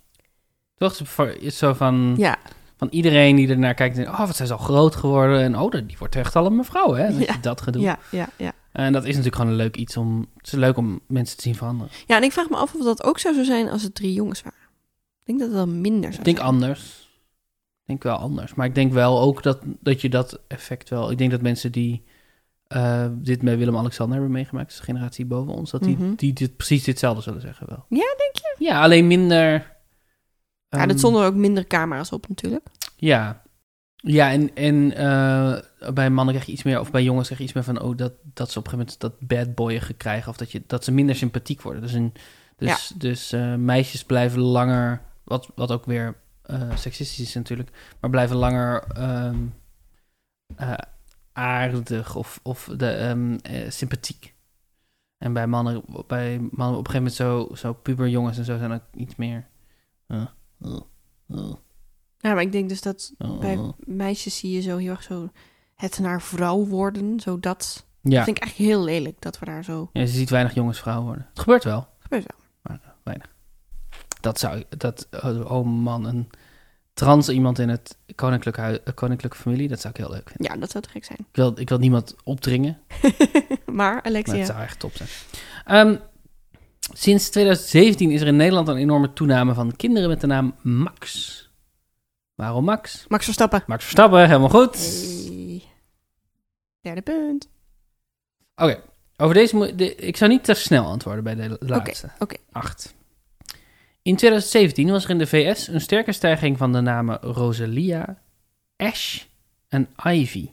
Toch? 0.77 1.01
Is 1.41 1.59
zo 1.59 1.73
van, 1.73 2.15
Ja, 2.19 2.39
van 2.77 2.89
iedereen 2.91 3.37
die 3.37 3.49
ernaar 3.49 3.75
kijkt. 3.75 3.97
en 3.97 4.03
denkt, 4.03 4.19
Oh, 4.19 4.27
wat 4.27 4.37
zijn 4.37 4.49
ze 4.49 4.55
al 4.55 4.61
groot 4.65 4.97
geworden. 4.97 5.41
En 5.41 5.59
oh, 5.59 5.71
die 5.71 5.97
wordt 5.99 6.17
echt 6.17 6.37
al 6.37 6.47
een 6.47 6.57
mevrouw, 6.57 6.93
hè? 6.93 7.12
Dat, 7.12 7.27
Ja. 7.27 7.35
je 7.35 7.41
dat 7.41 7.61
gedoe. 7.61 7.83
ja, 7.83 7.99
ja, 8.11 8.29
ja. 8.39 8.53
En 8.73 8.93
dat 8.93 9.03
is 9.03 9.09
natuurlijk 9.09 9.35
gewoon 9.37 9.51
een 9.51 9.57
leuk 9.57 9.77
iets 9.77 9.97
om... 9.97 10.27
Het 10.37 10.47
is 10.47 10.53
leuk 10.53 10.77
om 10.77 11.01
mensen 11.09 11.37
te 11.37 11.43
zien 11.43 11.55
veranderen. 11.55 11.93
Ja, 12.07 12.17
en 12.17 12.23
ik 12.23 12.33
vraag 12.33 12.49
me 12.51 12.57
af 12.57 12.75
of 12.75 12.85
dat 12.85 13.03
ook 13.05 13.19
zo 13.19 13.33
zou 13.33 13.45
zijn 13.45 13.69
als 13.69 13.83
het 13.83 13.95
drie 13.95 14.12
jongens 14.12 14.43
waren. 14.43 14.59
Ik 15.27 15.39
denk 15.39 15.39
dat 15.39 15.49
het 15.49 15.69
dan 15.69 15.81
minder 15.81 16.09
zou 16.09 16.19
Ik 16.19 16.25
denk 16.25 16.37
zijn. 16.37 16.49
anders. 16.49 17.09
Ik 17.81 17.87
denk 17.87 18.03
wel 18.03 18.17
anders. 18.17 18.55
Maar 18.55 18.67
ik 18.67 18.75
denk 18.75 18.93
wel 18.93 19.21
ook 19.21 19.43
dat, 19.43 19.59
dat 19.81 20.01
je 20.01 20.09
dat 20.09 20.41
effect 20.49 20.89
wel... 20.89 21.11
Ik 21.11 21.19
denk 21.19 21.31
dat 21.31 21.41
mensen 21.43 21.73
die 21.73 22.05
eh, 22.67 23.07
dit 23.12 23.43
met 23.43 23.59
Willem-Alexander 23.59 24.15
hebben 24.17 24.35
meegemaakt... 24.35 24.69
dus 24.69 24.77
de 24.77 24.83
generatie 24.83 25.25
boven 25.27 25.53
ons... 25.53 25.71
dat 25.71 25.83
die, 25.83 25.97
Mhm. 25.97 26.15
die 26.15 26.33
dit, 26.33 26.57
precies 26.57 26.85
ditzelfde 26.85 27.23
zullen 27.23 27.41
zeggen 27.41 27.67
wel. 27.69 27.85
Ja, 27.89 28.15
denk 28.17 28.35
je? 28.35 28.55
Ja, 28.59 28.83
alleen 28.83 29.07
minder... 29.07 29.51
ja, 30.69 30.79
ehm, 30.79 30.89
dat 30.89 30.99
stonden 30.99 31.23
er 31.23 31.29
ook 31.29 31.35
minder 31.35 31.67
camera's 31.67 32.12
op 32.12 32.29
natuurlijk. 32.29 32.67
Ja. 32.97 33.43
Ja, 33.97 34.31
en, 34.31 34.55
en 34.55 34.93
eh, 34.97 35.59
bij 35.95 36.11
mannen 36.11 36.35
krijg 36.35 36.47
je 36.47 36.53
iets 36.53 36.62
meer... 36.62 36.81
of 36.81 36.91
bij 36.91 37.03
jongens 37.03 37.25
krijg 37.27 37.39
je 37.41 37.47
iets 37.47 37.55
meer 37.55 37.65
van... 37.65 37.81
oh, 37.81 37.97
dat, 37.97 38.12
dat 38.23 38.51
ze 38.51 38.59
op 38.59 38.65
een 38.65 38.71
gegeven 38.71 38.97
moment 39.01 39.01
dat 39.01 39.29
bad 39.39 39.55
boyige 39.55 39.93
krijgen... 39.95 40.31
of 40.31 40.37
dat, 40.37 40.53
je, 40.53 40.62
dat 40.67 40.85
ze 40.85 40.93
minder 40.93 41.15
sympathiek 41.17 41.62
worden. 41.62 41.83
Dus, 41.83 41.93
een, 41.93 42.12
dus, 42.57 42.93
dus 42.97 43.33
eh, 43.33 43.55
meisjes 43.55 44.05
blijven 44.05 44.41
langer... 44.41 45.03
wat, 45.27 45.51
wat 45.55 45.71
ook 45.71 45.85
weer 45.85 46.17
eh, 46.43 46.77
seksistisch 46.77 47.27
is 47.27 47.35
natuurlijk... 47.35 47.71
maar 48.01 48.11
blijven 48.11 48.37
langer 48.37 48.83
ehm, 48.83 49.47
eh, 50.57 50.75
aardig 51.33 52.15
of, 52.15 52.41
of 52.43 52.71
de, 52.77 52.89
ehm, 52.89 53.37
eh, 53.43 53.71
sympathiek. 53.71 54.35
En 55.19 55.33
bij 55.33 55.47
mannen, 55.47 55.83
bij 56.07 56.39
mannen 56.39 56.79
op 56.79 56.87
een 56.87 56.93
gegeven 56.93 56.95
moment 56.95 57.15
zo, 57.15 57.55
zo 57.55 57.73
puberjongens 57.73 58.39
en 58.39 58.45
zo... 58.45 58.59
zijn 58.59 58.73
ook 58.73 58.83
iets 58.95 59.17
meer... 59.17 59.47
Ja, 62.19 62.33
maar 62.33 62.41
ik 62.41 62.53
denk 62.53 62.69
dus 62.69 62.83
dat 62.83 63.15
bij 63.41 63.73
meisjes 63.79 64.39
zie 64.39 64.51
je 64.51 64.61
zo 64.61 64.77
heel 64.77 64.91
erg 64.91 65.03
zo 65.03 65.31
het 65.75 65.99
naar 65.99 66.23
vrouw 66.23 66.67
worden. 66.67 67.21
Zo 67.21 67.41
dat 67.41 67.87
Ja. 68.01 68.11
Dat 68.17 68.25
vind 68.25 68.37
ik 68.37 68.43
eigenlijk 68.43 68.71
heel 68.71 68.85
lelijk 68.85 69.21
dat 69.21 69.39
we 69.39 69.45
daar 69.45 69.65
zo... 69.65 69.91
ja, 69.93 70.01
je 70.01 70.07
ziet 70.07 70.31
weinig 70.31 70.55
jongens 70.55 70.81
vrouw 70.81 71.03
worden. 71.03 71.27
Het 71.29 71.39
gebeurt 71.39 71.65
wel. 71.65 71.89
Gebeurt 71.99 72.27
wel. 72.27 72.47
Dat 74.20 74.38
zou 74.38 74.62
dat 74.68 75.09
oh 75.24 75.50
oh 75.50 75.66
man, 75.66 76.07
een 76.07 76.31
trans 76.94 77.29
iemand 77.29 77.59
in 77.59 77.68
het 77.68 77.96
koninklijke, 78.14 78.61
hui- 78.61 78.81
eh, 78.85 78.94
koninklijke 78.94 79.37
familie, 79.37 79.68
dat 79.68 79.81
zou 79.81 79.94
ik 79.96 80.00
heel 80.00 80.11
leuk 80.11 80.31
vinden. 80.31 80.52
Ja, 80.55 80.61
dat 80.61 80.70
zou 80.70 80.85
te 80.85 80.90
gek 80.90 81.05
zijn. 81.05 81.18
Ik 81.18 81.37
wil, 81.37 81.52
ik 81.59 81.68
wil 81.68 81.79
niemand 81.79 82.14
opdringen, 82.24 82.79
maar 83.64 83.74
maar 83.94 84.02
Alexia... 84.02 84.37
het 84.37 84.46
zou 84.46 84.61
echt 84.61 84.79
top 84.79 84.92
zijn. 84.96 85.09
Ehm, 85.64 85.96
sinds 86.92 87.31
2017 87.31 88.11
is 88.11 88.20
er 88.20 88.26
in 88.26 88.37
Nederland 88.37 88.68
een 88.68 88.76
enorme 88.76 89.12
toename 89.12 89.55
van 89.55 89.76
kinderen 89.76 90.09
met 90.09 90.20
de 90.20 90.26
naam 90.26 90.55
Max. 90.62 91.35
Waarom 92.35 92.64
Max? 92.64 93.05
Max 93.09 93.24
Verstappen. 93.24 93.62
Max 93.66 93.83
Verstappen, 93.83 94.26
helemaal 94.26 94.48
goed. 94.48 94.76
Hey. 94.76 95.62
Derde 96.81 97.02
punt. 97.02 97.48
Oké, 98.57 98.81
over 99.16 99.35
deze 99.35 99.57
moet 99.57 99.79
de, 99.79 99.94
ik 99.94 100.16
zou 100.16 100.31
niet 100.31 100.44
te 100.44 100.55
snel 100.55 100.85
antwoorden 100.85 101.24
bij 101.24 101.35
de 101.35 101.57
laatste. 101.61 102.11
oké. 102.18 102.37
Acht. 102.52 102.94
In 104.07 104.16
2017 104.16 104.90
was 104.90 105.05
er 105.05 105.11
in 105.11 105.19
de 105.19 105.27
VS 105.27 105.66
een 105.66 105.81
sterke 105.81 106.12
stijging 106.12 106.59
van 106.59 106.73
de 106.73 106.81
namen 106.81 107.21
Rosalia, 107.21 108.23
Ash 108.77 109.25
en 109.69 109.88
Ivy. 110.05 110.51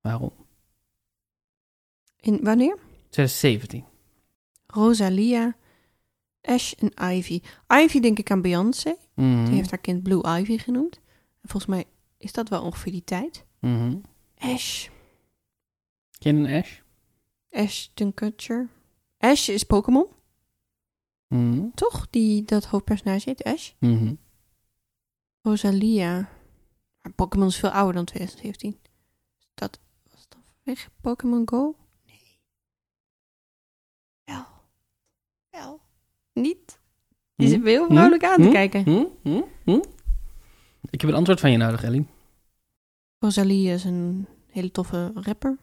Waarom? 0.00 0.32
In, 2.20 2.38
wanneer? 2.42 2.76
2017. 3.10 3.84
Rosalia, 4.66 5.56
Ash 6.42 6.72
en 6.72 7.12
Ivy. 7.14 7.40
Ivy 7.68 8.00
denk 8.00 8.18
ik 8.18 8.30
aan 8.30 8.42
Beyoncé. 8.42 8.96
Mhm. 9.14 9.44
Die 9.44 9.54
heeft 9.54 9.70
haar 9.70 9.80
kind 9.80 10.02
Blue 10.02 10.38
Ivy 10.40 10.58
genoemd. 10.58 10.96
En 11.42 11.48
volgens 11.48 11.66
mij 11.66 11.84
is 12.18 12.32
dat 12.32 12.48
wel 12.48 12.62
ongeveer 12.62 12.92
die 12.92 13.04
tijd. 13.04 13.44
Mhm. 13.58 13.96
Ash. 14.38 14.88
Ken 16.18 16.36
een 16.36 16.62
Ash? 16.62 16.78
Ashton 17.50 18.14
Kutcher. 18.14 18.68
Ash 19.18 19.48
is 19.48 19.62
Pokémon, 19.62 20.06
Mhm. 21.32 21.68
toch? 21.74 22.06
Die, 22.10 22.42
dat 22.44 22.64
hoofdpersonage 22.64 23.28
heet 23.28 23.44
Ash. 23.44 23.70
Mhm. 23.78 24.14
Rosalia. 25.42 26.28
Maar 27.02 27.12
Pokémon 27.12 27.46
is 27.46 27.56
veel 27.56 27.70
ouder 27.70 27.94
dan 27.94 28.04
2017. 28.04 28.78
Dat 29.54 29.80
was 30.10 30.26
dan 30.28 30.40
vanwege 30.62 30.88
Pokémon 31.00 31.48
Go? 31.48 31.76
Nee. 32.06 32.38
Wel. 34.24 34.44
Wel. 35.50 35.80
Niet. 36.32 36.80
Die 37.36 37.48
zit 37.48 37.62
me 37.62 37.68
heel 37.70 37.86
Hm? 37.88 37.94
vrolijk 37.96 38.24
aan 38.24 38.36
te 38.36 38.42
Hm? 38.42 38.50
kijken. 38.52 38.82
Hm? 38.82 39.04
Hm? 39.22 39.42
Hm? 39.64 39.80
Ik 40.90 41.00
heb 41.00 41.10
een 41.10 41.16
antwoord 41.16 41.40
van 41.40 41.50
je 41.50 41.56
nodig, 41.56 41.82
Ellie. 41.82 42.06
Rosalia 43.18 43.72
is 43.74 43.84
een 43.84 44.26
hele 44.50 44.70
toffe 44.70 45.10
rapper. 45.14 45.58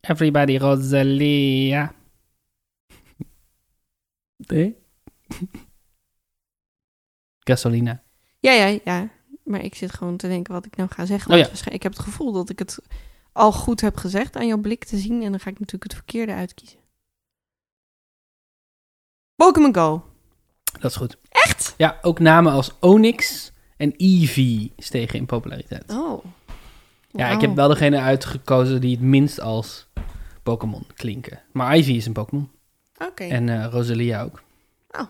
Everybody 0.00 0.56
Rosalia. 0.56 1.94
Nee? 4.46 4.76
Gasolina. 7.48 8.02
Ja, 8.40 8.52
ja, 8.52 8.78
ja. 8.84 9.08
Maar 9.44 9.64
ik 9.64 9.74
zit 9.74 9.92
gewoon 9.92 10.16
te 10.16 10.28
denken 10.28 10.54
wat 10.54 10.66
ik 10.66 10.76
nou 10.76 10.90
ga 10.92 11.06
zeggen. 11.06 11.32
Oh 11.32 11.38
ja. 11.38 11.48
Ik 11.70 11.82
heb 11.82 11.92
het 11.92 12.02
gevoel 12.02 12.32
dat 12.32 12.50
ik 12.50 12.58
het 12.58 12.78
al 13.32 13.52
goed 13.52 13.80
heb 13.80 13.96
gezegd 13.96 14.36
aan 14.36 14.46
jouw 14.46 14.58
blik 14.58 14.84
te 14.84 14.96
zien. 14.96 15.22
En 15.22 15.30
dan 15.30 15.40
ga 15.40 15.50
ik 15.50 15.58
natuurlijk 15.58 15.82
het 15.82 15.94
verkeerde 15.94 16.32
uitkiezen. 16.32 16.78
Pokémon 19.36 19.74
Go. 19.74 20.04
Dat 20.80 20.90
is 20.90 20.96
goed. 20.96 21.18
Echt? 21.28 21.74
Ja, 21.76 21.98
ook 22.02 22.18
namen 22.18 22.52
als 22.52 22.78
Onyx 22.80 23.52
en 23.76 23.94
Eevee 23.96 24.72
stegen 24.76 25.18
in 25.18 25.26
populariteit. 25.26 25.90
Oh. 25.90 26.24
Ja, 27.10 27.28
ik 27.28 27.40
heb 27.40 27.54
wel 27.54 27.68
degene 27.68 27.98
uitgekozen 27.98 28.80
die 28.80 28.90
het 28.90 29.04
minst 29.04 29.40
als 29.40 29.86
Pokémon 30.42 30.86
klinken. 30.94 31.42
Maar 31.52 31.76
Ivy 31.76 31.92
is 31.92 32.06
een 32.06 32.12
Pokémon. 32.12 32.50
Oké. 33.06 33.24
En 33.24 33.48
eh, 33.48 33.66
Rosalia 33.70 34.22
ook. 34.22 34.42
Oh. 34.90 35.06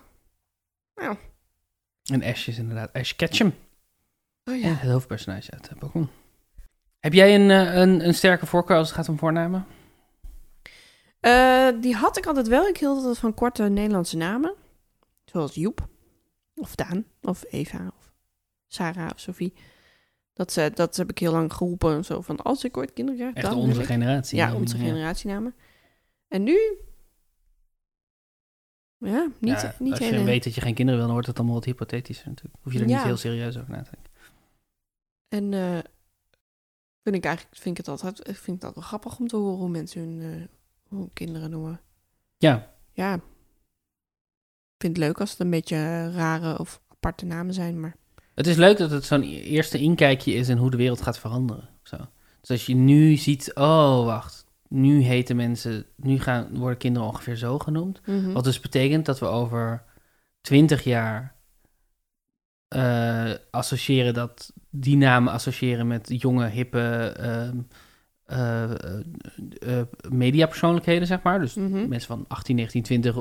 Nou. 0.95 1.17
En 2.05 2.23
Ash 2.23 2.49
is 2.49 2.59
inderdaad 2.59 2.93
Ash 2.93 3.13
Ketchum. 3.13 3.55
Oh 4.45 4.57
Ja. 4.57 4.67
ja. 4.69 4.75
het 4.75 4.91
hoofdpersonage 4.91 5.51
uit 5.51 5.69
eh, 5.69 5.79
Pokémon. 5.79 6.09
Heb 7.01 7.13
jij 7.13 7.35
een, 7.35 7.51
eh, 7.51 7.75
een, 7.75 8.07
een 8.07 8.15
sterke 8.15 8.47
voorkeur 8.47 8.77
als 8.77 8.89
het 8.89 8.97
gaat 8.97 9.09
om 9.09 9.19
voornamen? 9.19 9.67
Eh, 11.21 11.69
die 11.81 11.95
had 11.95 12.17
ik 12.17 12.27
altijd 12.27 12.49
wel. 12.49 12.67
Ik 12.67 12.77
hield 12.77 12.97
altijd 12.97 13.19
van 13.19 13.35
korte 13.35 13.63
Nederlandse 13.63 14.17
namen. 14.17 14.55
Zoals 15.25 15.55
Joep. 15.55 15.89
Of 16.55 16.75
Daan. 16.75 17.05
Of 17.23 17.45
Eva. 17.51 17.93
Of 17.99 18.13
Sarah 18.67 19.11
of 19.13 19.21
Sophie. 19.21 19.55
Dat, 20.33 20.53
ze, 20.53 20.71
dat 20.75 20.97
heb 20.97 21.11
ik 21.11 21.19
heel 21.19 21.33
lang 21.33 21.53
geroepen. 21.53 22.05
Zo 22.05 22.21
van, 22.21 22.37
als 22.43 22.65
ik 22.65 22.77
ooit 22.77 22.93
kinderen 22.93 23.21
krijg, 23.21 23.35
Echt 23.35 23.47
dan 23.47 23.57
onze 23.57 23.85
generatie. 23.85 24.39
Ja, 24.39 24.55
onze 24.55 24.77
generatienamen. 24.77 25.55
En 26.29 26.43
nu... 26.43 26.59
Ja, 29.05 29.29
niet, 29.39 29.61
Ja, 29.61 29.75
niet 29.79 29.91
als 29.93 30.09
je 30.09 30.25
weet 30.25 30.45
dat 30.45 30.55
je 30.55 30.61
geen 30.61 30.75
kinderen 30.75 30.95
wil, 30.99 31.05
dan 31.05 31.13
wordt 31.15 31.27
het 31.27 31.37
allemaal 31.39 31.55
wat 31.57 31.65
hypothetischer 31.65 32.29
natuurlijk. 32.29 32.57
Hoef 32.63 32.73
je 32.73 32.79
er 32.79 32.89
Ja. 32.89 32.95
niet 32.97 33.05
heel 33.05 33.17
serieus 33.17 33.57
over 33.57 33.71
na 33.71 33.83
te 33.83 33.91
denken. 33.91 34.13
En 35.29 35.53
eh, 35.55 35.79
vind 37.03 37.17
ik 37.17 37.25
eigenlijk 37.25 37.57
vind 37.57 37.79
ik 37.79 37.87
het 37.87 37.89
altijd 37.89 38.19
ik 38.29 38.37
vind 38.37 38.57
het 38.57 38.65
altijd 38.65 38.75
wel 38.75 38.85
grappig 38.85 39.19
om 39.19 39.27
te 39.29 39.37
horen 39.37 39.59
hoe 39.59 39.69
mensen 39.69 40.01
hun, 40.01 40.49
eh, 40.91 40.99
kinderen 41.13 41.51
noemen. 41.51 41.81
Ja, 42.37 42.73
Ja. 42.93 43.15
Ik 43.15 44.91
vind 44.91 44.97
het 44.97 45.07
leuk 45.07 45.21
als 45.21 45.31
het 45.31 45.41
een 45.41 45.51
beetje 45.51 46.11
rare 46.11 46.59
of 46.59 46.81
aparte 46.89 47.25
namen 47.25 47.55
zijn, 47.55 47.81
maar... 47.81 47.97
het 48.35 48.47
is 48.47 48.57
leuk 48.57 48.77
dat 48.79 48.91
het 48.91 49.05
zo'n 49.05 49.23
eerste 49.23 49.79
inkijkje 49.79 50.33
is 50.33 50.49
in 50.49 50.57
hoe 50.57 50.71
de 50.71 50.77
wereld 50.77 51.03
gaat 51.03 51.19
veranderen. 51.19 51.69
Zo. 51.83 51.97
Dus 52.41 52.51
als 52.51 52.67
je 52.67 52.75
nu 52.75 53.17
ziet, 53.17 53.55
oh 53.55 54.05
wacht, 54.05 54.44
nu 54.69 55.03
heten 55.03 55.37
mensen, 55.37 55.87
nu 55.97 56.21
gaan, 56.21 56.49
worden 56.59 56.79
kinderen 56.79 57.09
ongeveer 57.09 57.37
zo 57.37 57.59
genoemd. 57.59 58.01
Mhm. 58.07 58.33
Wat 58.33 58.45
dus 58.45 58.61
betekent 58.61 59.07
dat 59.07 59.19
we 59.19 59.27
over 59.27 59.83
twintig 60.41 60.85
jaar 60.85 61.35
eh, 62.69 63.31
associëren 63.51 64.15
dat 64.15 64.53
die 64.71 64.97
namen 64.97 65.33
associëren 65.33 65.87
met 65.87 66.21
jonge, 66.21 66.47
hippe 66.47 67.13
eh, 68.25 68.71
eh, 68.71 68.71
mediapersoonlijkheden, 70.09 71.07
zeg 71.07 71.23
maar. 71.23 71.41
Dus 71.41 71.55
Mhm. 71.55 71.89
mensen 71.89 72.09
van 72.09 72.25
18, 72.29 72.57
19, 72.57 72.83
20 72.83 73.15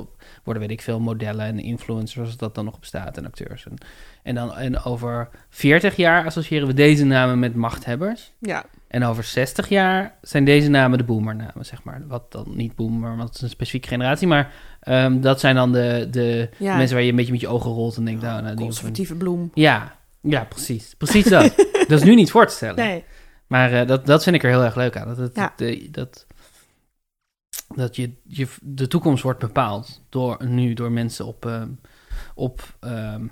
worden, 0.44 0.62
weet 0.62 0.72
ik 0.72 0.82
veel, 0.82 1.00
modellen 1.00 1.46
en 1.46 1.60
influencers, 1.60 2.26
als 2.26 2.38
dat 2.38 2.56
dan 2.56 2.66
nog 2.66 2.80
bestaat, 2.80 3.18
en 3.18 3.26
acteurs. 3.26 3.66
En, 3.66 3.78
en, 4.24 4.36
dan, 4.36 4.56
en 4.56 4.84
over 4.84 5.30
40 5.50 5.96
jaar 5.96 6.26
associëren 6.26 6.68
we 6.68 6.74
deze 6.74 7.06
namen 7.06 7.40
met 7.40 7.56
machthebbers. 7.56 8.34
Ja, 8.40 8.66
En 8.94 9.04
over 9.04 9.24
60 9.24 9.70
jaar 9.70 10.18
zijn 10.22 10.46
deze 10.46 10.70
namen 10.70 10.98
de 10.98 11.04
boomernamen, 11.04 11.66
zeg 11.66 11.84
maar. 11.84 12.02
Wat 12.08 12.32
dan 12.32 12.46
niet 12.56 12.76
boomer, 12.76 13.16
want 13.16 13.28
het 13.28 13.36
is 13.36 13.42
een 13.42 13.50
specifieke 13.50 13.88
generatie. 13.88 14.28
Maar 14.28 14.54
ehm, 14.80 15.22
dat 15.22 15.40
zijn 15.40 15.56
dan 15.56 15.72
de, 15.72 16.08
de 16.12 16.50
ja. 16.58 16.76
mensen 16.76 16.96
waar 16.96 17.04
je 17.04 17.10
een 17.10 17.16
beetje 17.16 17.32
met 17.32 17.42
je 17.42 17.48
ogen 17.48 17.72
rolt 17.72 17.98
en 17.98 18.06
denkt... 18.06 18.22
nou, 18.22 18.42
nou, 18.42 18.56
die 18.56 18.66
conservatieve 18.66 19.16
bloem. 19.16 19.52
Ja, 19.54 19.96
ja, 20.22 20.44
precies. 20.44 20.94
Precies 20.98 21.26
dat. 21.26 21.56
dat 21.88 22.00
is 22.00 22.04
nu 22.04 22.16
niet 22.16 22.32
voor 22.32 22.48
te 22.48 22.54
stellen. 22.54 22.76
Nee. 22.76 23.04
Maar 23.48 23.74
eh, 23.74 23.88
dat, 23.88 24.06
dat 24.06 24.24
vind 24.24 24.36
ik 24.36 24.44
er 24.44 24.50
heel 24.50 24.64
erg 24.64 24.76
leuk 24.76 24.98
aan. 24.98 25.16
Dat, 25.16 25.36
Ja. 25.36 25.54
de- 25.56 25.88
dat, 25.92 26.26
dat 27.76 27.96
je, 27.96 28.12
je, 28.24 28.48
de 28.62 28.88
toekomst 28.88 29.24
wordt 29.24 29.40
bepaald 29.40 30.04
door, 30.10 30.46
nu 30.46 30.74
door 30.74 30.92
mensen 30.92 31.26
op, 31.26 31.46
ehm, 31.46 31.70
op 32.36 32.76
ehm, 32.80 33.28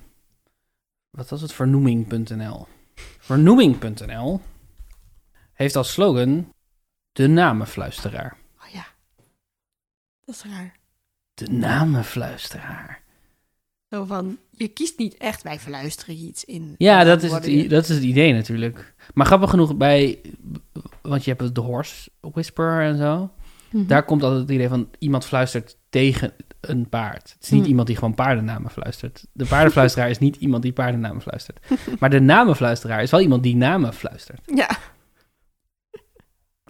wat 1.10 1.30
was 1.30 1.42
het, 1.42 1.54
vernoeming.nl. 1.54 2.68
Vernoeming.nl 3.20 4.42
heeft 5.62 5.76
als 5.76 5.92
slogan 5.92 6.54
de 7.12 7.28
namenfluisteraar. 7.28 8.38
Oh 8.60 8.74
ja. 8.74 8.86
Dat 10.26 10.36
is 10.36 10.44
raar. 10.52 10.76
De 11.34 11.48
namenfluisteraar. 11.52 13.02
Zo 13.90 14.06
van, 14.06 14.38
je 14.52 14.68
kiest 14.68 14.98
niet 14.98 15.18
echt, 15.18 15.44
wij 15.44 15.60
verluisteren 15.60 16.16
iets 16.16 16.46
in. 16.46 16.76
Ja, 16.78 17.04
dat 17.04 17.24
is, 17.24 17.32
het, 17.32 17.70
dat 17.70 17.84
is 17.84 17.96
het 17.96 18.04
idee 18.04 18.34
natuurlijk. 18.34 18.94
Maar 19.14 19.26
grappig 19.26 19.50
genoeg 19.50 19.76
bij, 19.78 20.22
want 21.02 21.24
je 21.26 21.34
hebt 21.38 21.56
de 21.56 21.62
horse 21.62 22.10
whisperer 22.22 22.82
en 22.82 22.98
zo. 22.98 23.32
Mhm. 23.72 23.88
Daar 23.88 24.06
komt 24.06 24.24
altijd 24.24 24.42
het 24.42 24.50
idee 24.52 24.68
van 24.70 24.90
iemand 25.00 25.26
fluistert 25.26 25.78
tegen 25.90 26.34
een 26.60 26.90
paard. 26.90 27.32
Het 27.34 27.44
is 27.44 27.50
niet 27.50 27.64
Hm. 27.64 27.68
iemand 27.70 27.88
die 27.88 27.96
gewoon 27.96 28.16
paardennamen 28.16 28.72
fluistert. 28.72 29.26
De 29.32 29.46
paardenfluisteraar 29.46 30.10
is 30.10 30.18
niet 30.20 30.36
iemand 30.36 30.64
die 30.64 30.74
paardennamen 30.74 31.22
fluistert. 31.22 31.60
Maar 32.00 32.10
de 32.10 32.20
namenfluisteraar 32.20 33.02
is 33.02 33.12
wel 33.12 33.22
iemand 33.22 33.44
die 33.44 33.56
namen 33.56 33.94
fluistert. 33.94 34.42
Ja. 34.56 34.70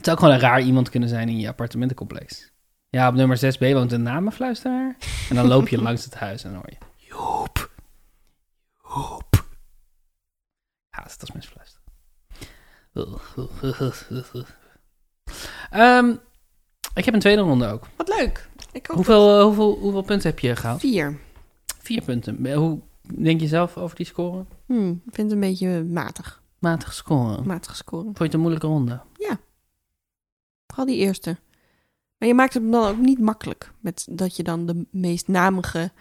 Het 0.01 0.09
zou 0.09 0.19
ook 0.19 0.25
gewoon 0.25 0.41
een 0.41 0.49
raar 0.49 0.61
iemand 0.67 0.89
kunnen 0.89 1.09
zijn 1.09 1.29
in 1.29 1.39
je 1.39 1.47
appartementencomplex. 1.47 2.51
Ja, 2.89 3.07
op 3.07 3.13
nummer 3.13 3.37
6b 3.37 3.59
woont 3.59 3.91
een 3.91 4.01
namenfluisteraar. 4.01 4.95
En 5.29 5.35
dan 5.35 5.47
loop 5.47 5.67
je 5.67 5.81
langs 5.87 6.03
het 6.03 6.15
huis 6.15 6.43
en 6.43 6.51
dan 6.51 6.61
hoor 6.61 6.69
je... 6.69 6.77
Joep. 6.95 7.71
Joep. 8.83 9.45
Ja, 10.89 11.03
dat 11.03 11.21
is 11.21 11.31
mensen 11.31 11.51
fluisteren. 11.51 11.83
Ehm, 15.69 16.15
ik 16.93 17.05
heb 17.05 17.13
een 17.13 17.19
tweede 17.19 17.41
ronde 17.41 17.67
ook. 17.67 17.87
Wat 17.95 18.07
leuk. 18.07 18.49
Ik. 18.71 18.87
Hoeveel, 18.87 19.37
eh, 19.37 19.43
hoeveel, 19.43 19.77
hoeveel 19.79 20.01
punten 20.01 20.29
heb 20.29 20.39
je 20.39 20.55
gehaald? 20.55 20.79
Vier. 20.79 21.19
Vier 21.79 22.01
punten. 22.01 22.45
Eh, 22.45 22.55
Hoe 22.55 22.79
denk 23.15 23.41
je 23.41 23.47
zelf 23.47 23.77
over 23.77 23.95
die 23.95 24.05
score? 24.05 24.45
Hm, 24.65 24.89
ik 24.89 25.13
vind 25.13 25.31
het 25.31 25.31
een 25.31 25.39
beetje 25.49 25.83
matig. 25.83 26.41
Matig 26.59 26.93
scoren. 26.93 27.47
Matig 27.47 27.75
scoren. 27.75 28.05
Vond 28.05 28.17
je 28.17 28.23
het 28.23 28.33
een 28.33 28.39
moeilijke 28.39 28.67
ronde? 28.67 29.01
Vooral 30.71 30.85
die 30.95 30.97
eerste. 31.05 31.37
Maar 32.17 32.27
je 32.27 32.33
maakt 32.35 32.53
het 32.53 32.71
dan 32.71 32.87
ook 32.87 32.97
niet 32.97 33.19
makkelijk. 33.19 33.71
Met 33.79 34.07
dat 34.09 34.35
je 34.35 34.43
dan 34.43 34.65
de 34.65 34.85
meest 34.91 35.27
namige 35.27 35.91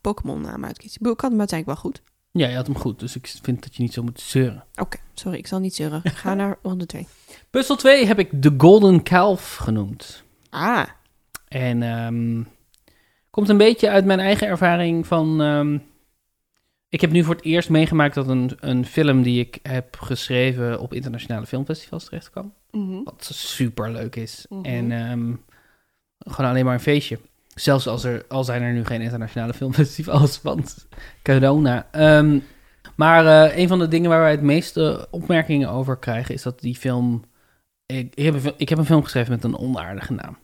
Pokémon-naam 0.00 0.64
uitkiest. 0.64 0.92
Ik 0.94 0.98
bedoel, 0.98 1.14
ik 1.14 1.20
had 1.20 1.30
hem 1.30 1.38
uiteindelijk 1.38 1.80
wel 1.80 1.90
goed. 1.90 2.02
Ja, 2.30 2.48
je 2.48 2.56
had 2.56 2.66
hem 2.66 2.76
goed. 2.76 3.00
Dus 3.00 3.16
ik 3.16 3.34
vind 3.42 3.62
dat 3.62 3.76
je 3.76 3.82
niet 3.82 3.92
zo 3.92 4.02
moet 4.02 4.20
zeuren. 4.20 4.64
Oké, 4.74 4.98
sorry, 5.14 5.38
ik 5.38 5.46
zal 5.46 5.58
niet 5.58 5.74
zeuren. 5.74 6.00
Ga 6.04 6.34
naar 6.34 6.58
ronde 6.62 6.86
2. 6.86 7.06
Puzzel 7.50 7.76
2 7.76 8.06
heb 8.06 8.18
ik 8.18 8.42
de 8.42 8.54
Golden 8.58 9.02
Calf 9.02 9.56
genoemd. 9.56 10.22
Ah, 10.50 10.84
En 11.48 11.82
ehm, 11.82 12.42
komt 13.30 13.48
een 13.48 13.56
beetje 13.56 13.90
uit 13.90 14.04
mijn 14.04 14.20
eigen 14.20 14.46
ervaring 14.46 15.06
van... 15.06 15.42
ehm, 15.42 15.78
ik 16.88 17.00
heb 17.00 17.10
nu 17.10 17.24
voor 17.24 17.34
het 17.34 17.44
eerst 17.44 17.68
meegemaakt 17.68 18.14
dat 18.14 18.28
een, 18.28 18.50
een 18.60 18.86
film 18.86 19.22
die 19.22 19.40
ik 19.40 19.58
heb 19.62 19.96
geschreven 20.00 20.80
op 20.80 20.92
internationale 20.94 21.46
filmfestivals 21.46 22.04
terecht 22.04 22.30
kwam. 22.30 22.52
Mhm. 22.74 23.02
Wat 23.04 23.30
super 23.32 23.90
leuk 23.90 24.16
is. 24.16 24.46
Mhm. 24.48 24.64
En 24.64 24.92
ehm, 24.92 25.32
gewoon 26.18 26.50
alleen 26.50 26.64
maar 26.64 26.74
een 26.74 26.80
feestje. 26.80 27.18
Zelfs 27.54 27.86
als 27.86 28.04
er, 28.04 28.24
al 28.28 28.44
zijn 28.44 28.62
er 28.62 28.72
nu 28.72 28.84
geen 28.84 29.00
internationale 29.00 29.54
filmfestivals, 29.60 30.42
want 30.42 30.86
corona. 31.22 31.86
Ehm, 31.90 32.38
maar 32.96 33.26
eh, 33.26 33.58
een 33.58 33.68
van 33.68 33.78
de 33.78 33.88
dingen 33.88 34.10
waar 34.10 34.20
wij 34.20 34.30
het 34.30 34.42
meeste 34.42 35.08
opmerkingen 35.10 35.70
over 35.70 35.96
krijgen, 35.96 36.34
is 36.34 36.42
dat 36.42 36.60
die 36.60 36.76
film... 36.76 37.24
Ik, 37.86 38.14
ik, 38.14 38.24
heb, 38.24 38.34
een, 38.34 38.54
ik 38.56 38.68
heb 38.68 38.78
een 38.78 38.84
film 38.84 39.02
geschreven 39.02 39.32
met 39.32 39.44
een 39.44 39.58
onaardige 39.58 40.12
naam. 40.12 40.38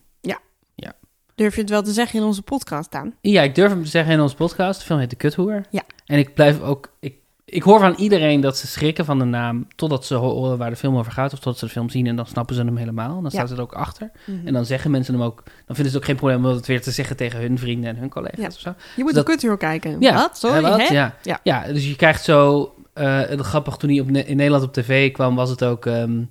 durf 1.41 1.55
je 1.55 1.61
het 1.61 1.71
wel 1.71 1.83
te 1.83 1.93
zeggen 1.93 2.19
in 2.19 2.27
onze 2.27 2.43
podcast, 2.43 2.91
Daan? 2.91 3.15
Ja, 3.21 3.43
ik 3.43 3.55
durf 3.55 3.71
hem 3.71 3.83
te 3.83 3.91
zeggen 3.91 4.13
in 4.13 4.21
onze 4.21 4.37
podcast. 4.37 4.81
De 4.81 4.87
film 4.87 4.99
heet 4.99 5.11
De 5.11 5.17
Kuthoer. 5.17 5.63
Ja. 5.71 5.83
En 6.05 6.19
ik 6.19 6.35
blijf 6.35 6.61
ook... 6.61 6.97
Ik, 7.01 7.15
ik 7.51 7.63
hoor 7.63 7.81
van 7.81 7.95
iedereen 7.95 8.41
dat 8.41 8.57
ze 8.57 8.67
schrikken 8.67 9.05
van 9.05 9.19
de 9.19 9.25
naam... 9.25 9.67
totdat 9.77 10.05
ze 10.05 10.15
horen 10.15 10.59
waar 10.59 10.71
de 10.71 10.77
film 10.77 10.97
over 10.97 11.13
gaat... 11.13 11.33
of 11.33 11.39
totdat 11.39 11.59
ze 11.59 11.65
de 11.65 11.71
film 11.71 11.89
zien 11.91 12.07
en 12.07 12.17
dan 12.17 12.27
snappen 12.27 12.55
ze 12.55 12.63
hem 12.63 12.77
helemaal. 12.77 13.15
Dan 13.15 13.23
Ja. 13.23 13.29
staat 13.31 13.49
het 13.51 13.59
ook 13.59 13.73
achter. 13.73 14.11
Mhm. 14.27 14.47
En 14.47 14.53
dan 14.53 14.65
zeggen 14.67 14.91
mensen 14.91 15.15
hem 15.15 15.23
ook... 15.23 15.43
dan 15.45 15.53
vinden 15.77 15.85
ze 15.85 15.91
het 15.91 15.97
ook 15.97 16.05
geen 16.05 16.17
probleem 16.17 16.45
om 16.47 16.55
het 16.55 16.67
weer 16.67 16.83
te 16.83 16.91
zeggen 16.91 17.17
tegen 17.17 17.41
hun 17.41 17.59
vrienden 17.59 17.91
en 17.91 17.97
hun 17.97 18.09
collega's 18.11 18.39
Ja. 18.41 18.47
of 18.47 18.59
zo. 18.59 18.75
je 18.97 19.03
moet 19.03 19.15
dat- 19.15 19.27
de 19.27 19.33
kutheur 19.33 19.57
kijken. 19.57 19.97
Ja, 20.01 20.15
Wat? 20.15 20.39
Sorry, 20.39 20.57
Hè, 20.65 20.71
wat? 20.71 20.89
Ja. 20.89 21.15
Ja. 21.23 21.41
Ja. 21.43 21.63
dus 21.73 21.89
je 21.89 21.97
krijgt 21.97 22.25
zo... 22.25 22.73
het 22.95 23.41
grappig, 23.41 23.77
toen 23.77 23.91
hij 23.91 24.01
op, 24.01 24.11
Ne- 24.11 24.25
in 24.25 24.37
Nederland 24.37 24.65
op 24.65 24.73
tv 24.73 25.13
kwam, 25.13 25.35
was 25.35 25.51
het 25.51 25.65
ook... 25.65 25.87
ehm, 25.87 26.23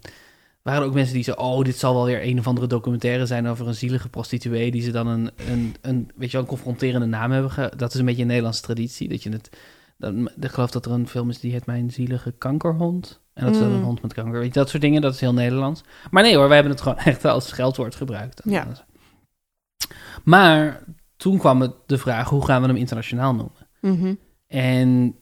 waren 0.62 0.82
er 0.82 0.88
ook 0.88 0.94
mensen 0.94 1.14
die 1.14 1.24
zo, 1.24 1.32
oh, 1.32 1.64
dit 1.64 1.78
zal 1.78 1.94
wel 1.94 2.06
weer 2.06 2.24
een 2.26 2.40
of 2.40 2.48
andere 2.48 2.68
documentaire 2.68 3.26
zijn 3.26 3.48
over 3.48 3.68
een 3.68 3.76
zielige 3.76 4.10
prostituee 4.10 4.72
die 4.72 4.82
ze 4.82 4.92
dan 4.92 5.08
een, 5.08 5.30
een, 5.50 5.76
een 5.82 6.12
weet 6.16 6.28
je 6.32 6.32
wel, 6.38 6.42
een 6.42 6.48
confronterende 6.54 7.06
naam 7.06 7.32
hebben. 7.32 7.52
Ge 7.52 7.72
dat 7.78 7.94
is 7.94 8.00
een 8.00 8.06
beetje 8.06 8.22
een 8.22 8.28
Nederlandse 8.28 8.62
traditie, 8.62 9.10
dat 9.10 9.24
je 9.24 9.30
het, 9.30 9.50
dan, 10.00 10.30
ik 10.40 10.52
geloof 10.52 10.72
dat 10.72 10.86
er 10.86 10.92
een 10.92 11.08
film 11.08 11.30
is 11.30 11.40
die 11.40 11.52
heet 11.52 11.66
Mijn 11.66 11.92
zielige 11.92 12.32
kankerhond. 12.32 13.22
En 13.34 13.46
dat 13.46 13.54
is 13.54 13.60
dan 13.60 13.70
Mm. 13.70 13.76
een 13.76 13.84
hond 13.84 14.02
met 14.02 14.14
kanker. 14.14 14.40
Weet 14.40 14.54
je, 14.54 14.60
dat 14.60 14.70
soort 14.70 14.82
dingen, 14.82 15.02
dat 15.02 15.14
is 15.14 15.20
heel 15.20 15.34
Nederlands. 15.34 15.84
Maar 16.12 16.24
nee 16.24 16.36
hoor, 16.36 16.46
wij 16.48 16.56
hebben 16.56 16.74
het 16.74 16.82
gewoon 16.82 16.98
echt 17.14 17.26
als 17.26 17.48
scheldwoord 17.48 17.96
gebruikt. 17.96 18.42
Ja. 18.44 18.68
Maar 20.24 20.84
toen 21.18 21.38
kwam 21.38 21.62
het 21.62 21.74
de 21.86 21.98
vraag, 21.98 22.30
hoe 22.30 22.46
gaan 22.46 22.62
we 22.62 22.68
hem 22.68 22.76
internationaal 22.78 23.34
noemen? 23.36 23.68
Mhm. 23.82 24.14
En 24.48 25.16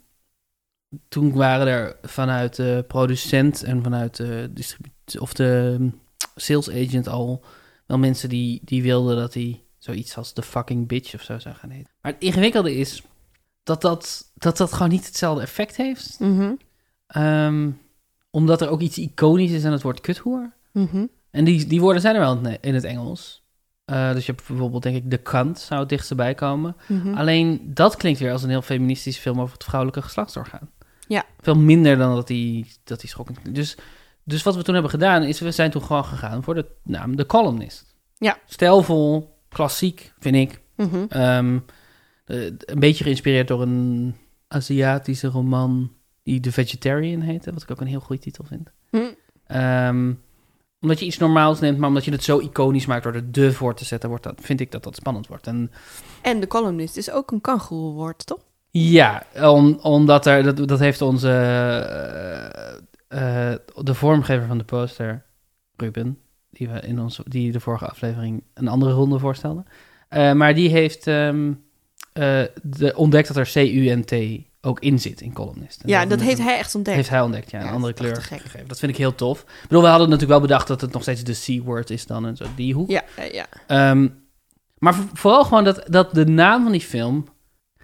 toen 1.07 1.33
waren 1.33 1.67
er 1.67 1.95
vanuit 2.01 2.55
de 2.55 2.83
producent 2.87 3.63
en 3.63 3.83
vanuit 3.83 4.15
de 4.15 4.49
distributie 4.53 5.21
of 5.21 5.33
de 5.33 5.79
sales 6.35 6.69
agent 6.69 7.07
al 7.07 7.43
wel 7.85 7.97
mensen 7.97 8.29
die, 8.29 8.61
die 8.63 8.83
wilden 8.83 9.15
dat 9.17 9.33
hij 9.33 9.63
zoiets 9.77 10.17
als 10.17 10.33
de 10.33 10.41
fucking 10.41 10.87
bitch 10.87 11.13
of 11.15 11.21
zo 11.21 11.39
zou 11.39 11.55
gaan 11.55 11.69
heten. 11.69 11.91
Maar 12.01 12.11
het 12.11 12.21
ingewikkelde 12.21 12.75
is 12.75 13.03
dat 13.67 13.81
dat, 13.81 14.31
dat, 14.33 14.57
dat 14.57 14.73
gewoon 14.73 14.89
niet 14.89 15.05
hetzelfde 15.05 15.41
effect 15.41 15.75
heeft. 15.75 16.19
Mhm. 16.19 16.53
Ehm, 17.07 17.69
omdat 18.29 18.61
er 18.61 18.69
ook 18.69 18.81
iets 18.81 18.97
iconisch 18.97 19.51
is 19.51 19.65
aan 19.65 19.71
het 19.71 19.81
woord 19.81 20.01
kuthoer. 20.01 20.53
Mhm. 20.71 21.05
En 21.31 21.45
die, 21.45 21.65
die 21.65 21.81
woorden 21.81 22.01
zijn 22.01 22.15
er 22.15 22.21
wel 22.21 22.57
in 22.61 22.73
het, 22.73 22.83
Engels. 22.83 23.45
Eh, 23.85 24.13
dus 24.13 24.25
je 24.25 24.31
hebt 24.31 24.47
bijvoorbeeld, 24.47 24.83
denk 24.83 24.95
ik, 24.95 25.11
de 25.11 25.17
kant 25.17 25.59
zou 25.59 25.79
het 25.79 25.89
dichtst 25.89 26.15
bij 26.15 26.33
komen. 26.33 26.75
Mhm. 26.87 27.13
Alleen 27.13 27.71
dat 27.73 27.95
klinkt 27.95 28.19
weer 28.19 28.31
als 28.31 28.43
een 28.43 28.49
heel 28.49 28.61
feministische 28.61 29.21
film 29.21 29.41
over 29.41 29.53
het 29.53 29.63
vrouwelijke 29.63 30.01
geslachtsorgaan. 30.01 30.69
Ja. 31.07 31.23
Veel 31.39 31.55
minder 31.55 31.97
dan 31.97 32.15
dat 32.15 32.27
die, 32.27 32.67
dat 32.83 32.99
die 32.99 33.09
schokkend 33.09 33.39
klinkt. 33.39 33.59
Dus, 33.59 33.77
dus 34.23 34.43
wat 34.43 34.55
we 34.55 34.63
toen 34.63 34.73
hebben 34.73 34.91
gedaan, 34.91 35.23
is 35.23 35.39
we 35.39 35.51
zijn 35.51 35.71
toen 35.71 35.83
gewoon 35.83 36.05
gegaan 36.05 36.43
voor 36.43 36.55
de 36.55 36.65
naam 36.83 37.15
The 37.15 37.25
Columnist. 37.25 37.95
Ja. 38.17 38.37
Stijlvol, 38.45 39.37
klassiek, 39.49 40.13
vind 40.19 40.35
ik. 40.35 40.61
Ehm, 41.09 41.59
eh, 42.27 42.45
een 42.45 42.79
beetje 42.79 43.03
geïnspireerd 43.03 43.47
door 43.47 43.61
een 43.61 44.15
Aziatische 44.47 45.27
roman 45.27 45.91
die 46.23 46.39
The 46.39 46.51
Vegetarian 46.51 47.21
heette, 47.21 47.53
wat 47.53 47.63
ik 47.63 47.71
ook 47.71 47.81
een 47.81 47.87
heel 47.87 47.99
goede 47.99 48.21
titel 48.21 48.43
vind. 48.43 48.71
Hm. 48.89 48.97
Ehm, 49.47 50.13
omdat 50.81 50.99
je 50.99 51.05
iets 51.05 51.17
normaals 51.17 51.59
neemt, 51.59 51.77
maar 51.77 51.89
omdat 51.89 52.05
je 52.05 52.11
het 52.11 52.23
zo 52.23 52.39
iconisch 52.39 52.85
maakt 52.85 53.03
door 53.03 53.13
er 53.13 53.31
de 53.31 53.53
voor 53.53 53.75
te 53.75 53.85
zetten, 53.85 54.09
wordt 54.09 54.23
dat, 54.23 54.39
vind 54.41 54.59
ik 54.59 54.71
dat 54.71 54.83
dat 54.83 54.95
spannend 54.95 55.27
wordt. 55.27 55.47
En 55.47 55.71
En 56.21 56.39
de 56.39 56.47
columnist 56.47 56.97
is 56.97 57.11
ook 57.11 57.31
een 57.31 57.41
kangoeroewoord, 57.41 58.25
toch? 58.25 58.45
ja, 58.69 59.23
om, 59.41 59.79
omdat 59.81 60.25
er, 60.25 60.43
dat, 60.43 60.67
dat 60.67 60.79
heeft 60.79 61.01
onze, 61.01 61.29
eh, 63.07 63.51
eh, 63.51 63.59
de 63.75 63.93
vormgever 63.93 64.47
van 64.47 64.57
de 64.57 64.63
poster, 64.63 65.25
Ruben, 65.75 66.17
die 66.49 66.69
we 66.69 66.79
in 66.79 66.99
ons, 66.99 67.21
die 67.23 67.51
de 67.51 67.59
vorige 67.59 67.87
aflevering 67.87 68.43
een 68.53 68.67
andere 68.67 68.91
ronde 68.91 69.19
voorstelde. 69.19 69.63
Maar 70.09 70.55
die 70.55 70.69
heeft 70.69 71.07
ehm, 71.07 71.53
eh, 72.17 72.43
de, 72.63 72.93
ontdekt 72.95 73.27
dat 73.33 73.37
er 73.37 73.49
C-U-N-T 73.53 74.41
ook 74.61 74.79
in 74.79 74.99
zit 74.99 75.21
in 75.21 75.33
columnist. 75.33 75.81
En 75.81 75.89
Ja, 75.89 75.99
dat 76.05 76.09
heeft 76.19 76.23
heeft 76.37 76.49
hij 76.49 76.57
echt 76.57 76.75
ontdekt. 76.75 76.95
heeft 76.97 77.09
hij 77.09 77.21
ontdekt, 77.21 77.51
ja, 77.51 77.61
een 77.61 77.67
andere 77.73 77.93
kleur 77.93 78.21
gegeven. 78.21 78.67
Dat 78.67 78.79
vind 78.79 78.91
ik 78.91 78.97
heel 78.97 79.15
tof. 79.15 79.39
Ik 79.41 79.47
bedoel, 79.61 79.81
we 79.81 79.87
hadden 79.87 80.09
natuurlijk 80.09 80.39
wel 80.39 80.47
bedacht 80.47 80.67
dat 80.67 80.81
het 80.81 80.91
nog 80.93 81.01
steeds 81.01 81.23
de 81.23 81.59
C-word 81.59 81.89
is 81.89 82.05
dan 82.05 82.25
en 82.25 82.35
zo, 82.35 82.45
die 82.55 82.73
hoek. 82.73 82.89
Ja, 82.89 83.03
ja, 83.17 83.23
ja. 83.23 83.45
Ehm, 83.67 84.07
maar 84.77 84.95
vo- 84.95 85.09
vooral 85.13 85.43
gewoon 85.43 85.63
dat, 85.63 85.83
dat 85.87 86.13
de 86.13 86.25
naam 86.25 86.63
van 86.63 86.71
die 86.71 86.81
film... 86.81 87.27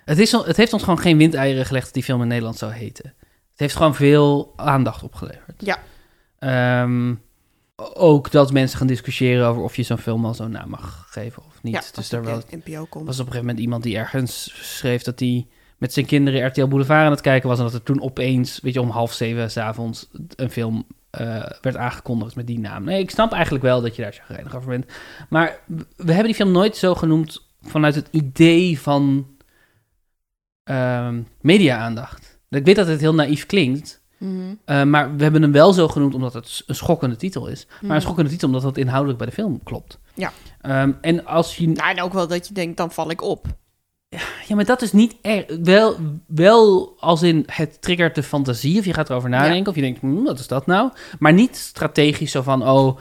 Het, 0.06 0.20
is, 0.20 0.32
het 0.32 0.58
heeft 0.58 0.74
ons 0.74 0.84
gewoon 0.84 1.00
geen 1.00 1.18
windeieren 1.18 1.66
gelegd 1.66 1.86
dat 1.86 1.94
die 1.94 2.04
film 2.04 2.22
in 2.22 2.28
Nederland 2.28 2.58
zou 2.58 2.72
heten. 2.72 3.14
Het 3.52 3.60
heeft 3.60 3.76
gewoon 3.76 3.96
veel 3.96 4.54
aandacht 4.56 5.04
opgeleverd. 5.04 5.62
Ja. 5.66 5.78
Ehm, 6.40 7.14
ook 7.94 8.32
dat 8.32 8.52
mensen 8.52 8.78
gaan 8.78 8.88
discussiëren 8.88 9.48
over 9.48 9.62
of 9.64 9.76
je 9.76 9.84
zo'n 9.84 9.98
film 9.98 10.26
al 10.26 10.34
zo'n 10.34 10.52
naam 10.52 10.70
mag 10.70 11.06
geven 11.10 11.44
of 11.46 11.53
niet. 11.64 11.74
ja, 11.74 11.82
dus 11.94 12.10
daar 12.10 12.24
was, 12.24 12.44
op 12.44 12.50
de 12.50 12.62
NPO 12.66 12.86
komt. 12.86 13.06
was 13.06 13.20
op 13.20 13.26
een 13.26 13.32
gegeven 13.32 13.40
moment 13.46 13.60
iemand 13.60 13.84
die 13.84 13.98
ergens 13.98 14.54
schreef 14.78 15.02
dat 15.04 15.20
hij 15.20 15.48
met 15.78 15.94
zijn 15.94 16.06
kinderen 16.06 16.46
RTL 16.48 16.68
Boulevard 16.68 17.06
aan 17.06 17.12
het 17.12 17.22
kijken 17.22 17.50
was. 17.50 17.58
En 17.58 17.64
dat 17.64 17.74
er 17.74 17.84
toen 17.84 18.02
opeens, 18.02 18.60
weet 18.62 18.74
je, 18.74 18.82
om 18.82 18.90
half 18.90 19.14
zeven 19.14 19.52
s'avonds 19.52 20.10
een 20.36 20.50
film 20.52 20.86
eh, 21.10 21.46
werd 21.62 21.76
aangekondigd 21.78 22.36
met 22.36 22.48
die 22.48 22.60
naam. 22.60 22.84
Nee, 22.84 23.00
ik 23.02 23.10
snap 23.12 23.32
eigenlijk 23.32 23.64
wel 23.64 23.82
dat 23.82 23.96
je 23.96 24.02
daar 24.02 24.14
chagrijnig 24.14 24.56
over 24.56 24.70
bent. 24.70 24.86
Maar 25.30 25.60
we 25.96 26.06
hebben 26.12 26.24
die 26.26 26.36
film 26.36 26.52
nooit 26.52 26.78
zo 26.78 26.96
genoemd 26.96 27.48
vanuit 27.62 27.96
het 27.96 28.08
idee 28.12 28.80
van 28.80 29.28
ehm, 30.64 31.22
media-aandacht. 31.42 32.40
Ik 32.50 32.66
weet 32.66 32.76
dat 32.76 32.88
het 32.88 33.00
heel 33.00 33.14
naïef 33.14 33.46
klinkt, 33.46 34.02
Mhm. 34.18 34.54
eh, 34.66 34.84
maar 34.84 35.16
we 35.16 35.24
hebben 35.24 35.42
hem 35.42 35.52
wel 35.52 35.74
zo 35.74 35.88
genoemd 35.88 36.14
omdat 36.14 36.34
het 36.34 36.64
een 36.68 36.76
schokkende 36.76 37.16
titel 37.16 37.48
is. 37.48 37.66
Maar 37.68 37.78
Mhm. 37.82 37.92
een 37.92 38.02
schokkende 38.02 38.30
titel 38.30 38.48
omdat 38.48 38.64
het 38.64 38.78
inhoudelijk 38.78 39.18
bij 39.18 39.28
de 39.28 39.34
film 39.34 39.64
klopt. 39.64 40.00
Ja. 40.14 40.32
Ehm, 40.64 40.92
en 41.02 41.26
als 41.26 41.58
je 41.58 41.68
Nou, 41.68 41.90
en 41.90 42.02
ook 42.02 42.14
wel 42.14 42.28
dat 42.28 42.48
je 42.48 42.54
denkt, 42.54 42.78
dan 42.78 42.92
val 42.92 43.10
ik 43.10 43.22
op. 43.22 43.48
Ja, 44.48 44.56
maar 44.56 44.66
dat 44.66 44.82
is 44.82 44.92
niet 44.92 45.16
erg. 45.22 45.46
Wel, 45.64 45.96
wel 46.28 46.94
als 47.00 47.22
in 47.22 47.44
het 47.52 47.82
triggert 47.82 48.16
de 48.16 48.24
fantasie, 48.24 48.80
of 48.80 48.86
je 48.86 48.94
gaat 48.94 49.10
erover 49.10 49.30
nadenken, 49.30 49.70
of 49.70 49.76
je 49.76 49.82
denkt, 49.82 50.00
hm, 50.00 50.24
wat 50.24 50.40
is 50.40 50.48
dat 50.48 50.66
nou? 50.66 50.92
Maar 51.20 51.34
niet 51.34 51.56
strategisch 51.56 52.32
zo 52.32 52.42
van, 52.42 52.68
oh, 52.68 52.98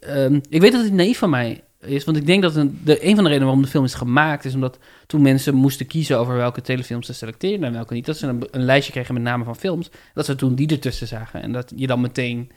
ehm, 0.00 0.40
ik 0.48 0.60
weet 0.60 0.72
dat 0.72 0.82
het 0.82 0.92
naïef 0.92 1.18
van 1.18 1.30
mij 1.30 1.64
is, 1.80 2.04
want 2.04 2.16
ik 2.16 2.26
denk 2.26 2.42
dat 2.42 2.56
een, 2.56 2.80
de, 2.84 3.04
een 3.04 3.14
van 3.14 3.24
de 3.24 3.30
redenen 3.30 3.44
waarom 3.46 3.62
de 3.62 3.70
film 3.70 3.84
is 3.84 3.94
gemaakt, 3.94 4.44
is 4.44 4.54
omdat 4.54 4.78
toen 5.06 5.22
mensen 5.22 5.54
moesten 5.54 5.86
kiezen 5.86 6.18
over 6.18 6.36
welke 6.36 6.60
telefilms 6.60 7.06
ze 7.06 7.12
selecteerden 7.12 7.66
en 7.66 7.72
welke 7.72 7.94
niet, 7.94 8.06
dat 8.06 8.16
ze 8.16 8.26
een, 8.26 8.48
een 8.50 8.64
lijstje 8.64 8.92
kregen 8.92 9.14
met 9.14 9.22
namen 9.22 9.46
van 9.46 9.56
films, 9.56 9.90
dat 10.14 10.24
ze 10.24 10.34
toen 10.34 10.54
die 10.54 10.68
ertussen 10.68 11.06
zagen 11.06 11.42
en 11.42 11.52
dat 11.52 11.72
je 11.76 11.86
dan 11.86 12.00
meteen 12.00 12.50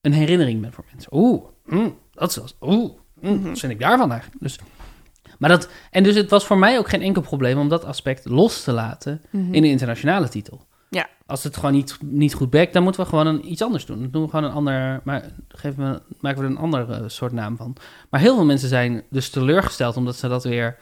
een 0.00 0.12
herinnering 0.12 0.60
bent 0.60 0.74
voor 0.74 0.84
mensen. 0.92 1.14
Oeh, 1.14 1.44
hm, 1.66 1.88
dat 2.12 2.30
is 2.44 2.54
oeh, 2.60 2.90
Mhm. 3.22 3.42
wat 3.48 3.58
vind 3.58 3.72
ik 3.72 3.80
daarvan 3.80 4.10
eigenlijk? 4.10 4.42
Dus, 4.42 4.58
maar 5.38 5.50
dat, 5.50 5.68
en 5.90 6.02
dus 6.02 6.14
het 6.14 6.30
was 6.30 6.46
voor 6.46 6.58
mij 6.58 6.78
ook 6.78 6.88
geen 6.88 7.02
enkel 7.02 7.22
probleem 7.22 7.58
om 7.58 7.68
dat 7.68 7.84
aspect 7.84 8.24
los 8.28 8.62
te 8.62 8.72
laten 8.72 9.22
Mhm. 9.30 9.54
in 9.54 9.62
de 9.62 9.68
internationale 9.68 10.28
titel. 10.28 10.66
Ja. 10.90 11.08
Als 11.26 11.44
het 11.44 11.56
gewoon 11.56 11.72
niet, 11.72 11.98
niet 12.00 12.34
goed 12.34 12.50
bekt, 12.50 12.72
dan 12.72 12.82
moeten 12.82 13.02
we 13.02 13.08
gewoon 13.08 13.26
een, 13.26 13.50
iets 13.50 13.62
anders 13.62 13.86
doen. 13.86 14.00
Dan 14.00 14.10
doen 14.10 14.22
we 14.22 14.28
gewoon 14.28 14.44
een 14.44 14.56
ander, 14.56 15.00
maar 15.04 15.24
geven 15.48 15.92
we, 15.92 16.02
maken 16.20 16.38
we 16.40 16.44
er 16.44 16.50
een 16.50 16.58
ander 16.58 16.90
eh, 16.90 17.00
soort 17.06 17.32
naam 17.32 17.56
van. 17.56 17.76
Maar 18.10 18.20
heel 18.20 18.34
veel 18.34 18.44
mensen 18.44 18.68
zijn 18.68 19.02
dus 19.10 19.30
teleurgesteld 19.30 19.96
omdat 19.96 20.16
ze 20.16 20.28
dat 20.28 20.44
weer. 20.44 20.76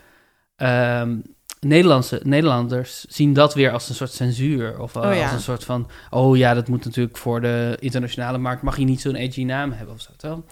ehm, 0.57 1.16
Nederlandse, 1.61 2.20
Nederlanders 2.24 3.05
zien 3.05 3.32
dat 3.32 3.55
weer 3.55 3.70
als 3.72 3.88
een 3.88 3.95
soort 3.95 4.12
censuur. 4.12 4.78
Of 4.80 4.97
eh, 4.97 5.03
Oh 5.09 5.14
ja. 5.14 5.22
als 5.22 5.32
een 5.32 5.41
soort 5.41 5.64
van. 5.64 5.88
Oh 6.11 6.36
ja, 6.36 6.55
dat 6.55 6.68
moet 6.68 6.84
natuurlijk 6.84 7.16
voor 7.16 7.41
de 7.41 7.76
internationale 7.80 8.38
markt. 8.38 8.62
Mag 8.62 8.76
je 8.78 8.84
niet 8.84 9.01
zo'n 9.01 9.14
edgy 9.14 9.45
naam 9.45 9.72
hebben 9.72 9.95
of 9.95 10.01
zo. 10.01 10.11
Terwijl, 10.16 10.45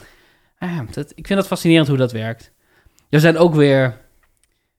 ah, 0.59 0.81
dat, 0.91 1.13
ik 1.15 1.27
vind 1.27 1.39
dat 1.39 1.49
fascinerend 1.49 1.89
hoe 1.89 1.97
dat 1.97 2.13
werkt. 2.13 2.53
Er 3.09 3.21
zijn 3.21 3.37
ook 3.37 3.55
weer. 3.55 3.87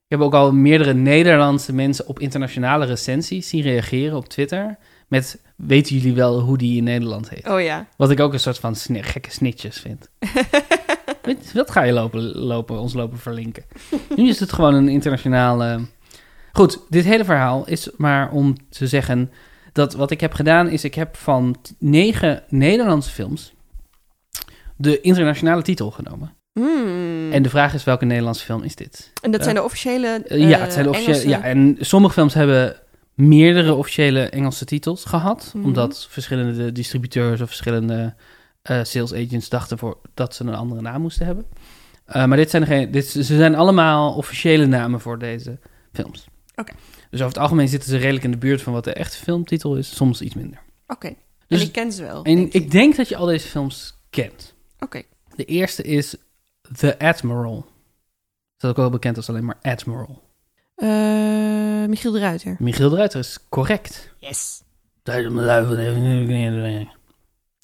Ik 0.07 0.17
heb 0.17 0.19
ook 0.19 0.34
al 0.34 0.51
meerdere 0.53 0.93
Nederlandse 0.93 1.73
mensen 1.73 2.07
op 2.07 2.19
internationale 2.19 2.86
recensies 2.86 3.49
zien 3.49 3.61
reageren 3.61 4.17
op 4.17 4.27
Twitter. 4.27 4.77
Met, 5.07 5.41
weten 5.55 5.95
jullie 5.95 6.13
wel 6.13 6.39
hoe 6.39 6.57
die 6.57 6.77
in 6.77 6.84
Nederland 6.84 7.30
heet? 7.30 7.47
Oh 7.47 7.61
ja. 7.61 7.88
Wat 7.97 8.11
ik 8.11 8.19
ook 8.19 8.34
een 8.34 8.39
soort 8.39 8.59
van 8.59 8.75
sne- 8.75 9.03
gekke 9.03 9.32
snitjes 9.32 9.80
vind. 9.80 10.09
Dat 11.53 11.71
ga 11.71 11.84
je 11.84 11.91
lopen, 11.91 12.21
lopen, 12.38 12.80
ons 12.80 12.93
lopen 12.93 13.17
verlinken. 13.17 13.63
Nu 14.15 14.27
is 14.27 14.39
het 14.39 14.53
gewoon 14.53 14.73
een 14.73 14.89
internationale... 14.89 15.80
Goed, 16.51 16.80
dit 16.89 17.05
hele 17.05 17.25
verhaal 17.25 17.67
is 17.67 17.89
maar 17.97 18.32
om 18.32 18.55
te 18.69 18.88
zeggen... 18.88 19.32
dat 19.73 19.93
wat 19.93 20.11
ik 20.11 20.21
heb 20.21 20.34
gedaan 20.34 20.67
is... 20.67 20.84
ik 20.84 20.95
heb 20.95 21.15
van 21.15 21.55
negen 21.77 22.43
Nederlandse 22.47 23.09
films... 23.09 23.53
de 24.80 25.01
internationale 25.01 25.61
titel 25.61 25.91
genomen. 25.91 26.34
Hmm. 26.53 27.32
En 27.32 27.43
de 27.43 27.49
vraag 27.49 27.73
is, 27.73 27.84
welke 27.84 28.05
Nederlandse 28.05 28.45
film 28.45 28.63
is 28.63 28.75
dit? 28.75 29.11
En 29.21 29.32
dat 29.32 29.43
zijn 29.43 29.55
de 29.55 29.63
officiële. 29.63 30.07
Eh, 30.27 30.39
ja, 30.39 30.55
eh, 30.57 30.61
het 30.61 30.73
zijn 30.73 30.84
de 30.84 30.89
officiële, 30.89 31.17
Engelse- 31.17 31.30
ja, 31.30 31.43
en 31.43 31.77
sommige 31.80 32.13
films 32.13 32.34
hebben 32.34 32.75
meerdere 33.13 33.73
officiële 33.73 34.30
Engelse 34.30 34.65
titels 34.65 35.05
gehad. 35.05 35.51
Mhm. 35.55 35.65
Omdat 35.65 36.07
verschillende 36.09 36.71
distributeurs 36.71 37.41
of 37.41 37.47
verschillende 37.47 38.15
eh, 38.61 38.84
sales 38.84 39.13
agents 39.13 39.49
dachten 39.49 39.77
voor, 39.77 39.97
dat 40.13 40.36
ze 40.36 40.43
een 40.43 40.55
andere 40.55 40.82
naam 40.82 41.01
moesten 41.01 41.25
hebben. 41.25 41.45
Eh, 42.05 42.25
maar 42.25 42.38
dit 42.38 42.49
zijn, 42.49 42.65
geen, 42.65 42.91
dit, 42.91 43.07
ze 43.07 43.23
zijn 43.23 43.55
allemaal 43.55 44.13
officiële 44.13 44.65
namen 44.65 44.99
voor 44.99 45.19
deze 45.19 45.59
films. 45.93 46.27
Oké. 46.55 46.73
Dus 47.09 47.19
over 47.19 47.34
het 47.34 47.41
algemeen 47.41 47.67
zitten 47.67 47.89
ze 47.89 47.97
redelijk 47.97 48.23
in 48.23 48.32
de 48.32 48.38
buurt 48.38 48.61
van 48.61 48.73
wat 48.73 48.84
de 48.84 48.93
echte 48.93 49.17
filmtitel 49.17 49.75
is. 49.75 49.95
Soms 49.95 50.21
iets 50.21 50.36
minder. 50.36 50.59
Oké. 50.88 51.13
Dus- 51.47 51.59
en 51.61 51.65
ik 51.67 51.71
ken 51.71 51.91
ze 51.91 52.03
wel. 52.03 52.23
En 52.23 52.36
denk 52.36 52.53
ik 52.53 52.71
denk 52.71 52.95
dat 52.95 53.09
je 53.09 53.15
al 53.15 53.25
deze 53.25 53.47
films 53.47 53.93
kent. 54.09 54.53
Oké. 54.80 55.01
De 55.36 55.45
eerste 55.45 55.84
is 55.84 56.15
The 56.77 56.99
Admiral. 56.99 57.55
Dat 58.57 58.63
is 58.63 58.69
ook 58.69 58.75
wel 58.75 58.89
bekend 58.89 59.17
als 59.17 59.30
alleen 59.30 59.45
maar 59.45 59.57
Admiral. 59.61 60.21
Eh, 60.75 61.86
Michiel 61.86 62.11
de 62.11 62.19
Ruiter. 62.19 62.55
Michiel 62.59 62.89
de 62.89 62.95
Ruiter 62.95 63.19
is 63.19 63.38
correct. 63.49 64.13
Yes. 64.17 64.61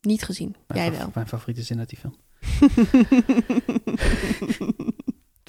Niet 0.01 0.23
gezien. 0.23 0.55
Jij 0.67 0.91
wel. 0.91 1.11
Mijn 1.13 1.27
favoriete 1.27 1.63
zin 1.63 1.79
uit 1.79 1.89
die 1.89 1.99
film. 1.99 2.15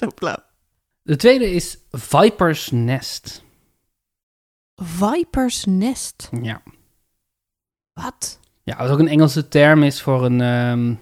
Zo 0.01 0.09
flauw. 0.14 0.37
De 1.03 1.17
tweede 1.17 1.51
is 1.51 1.79
Viper's 1.91 2.71
Nest. 2.71 3.45
Vipers 4.75 5.64
Nest. 5.64 6.29
Ja. 6.43 6.62
Wat? 7.93 8.41
Ja, 8.62 8.77
wat 8.77 8.91
ook 8.91 8.99
een 8.99 9.09
Engelse 9.09 9.49
term 9.49 9.83
is 9.83 10.03
voor 10.03 10.25
een, 10.25 10.41
ehm, 10.41 10.95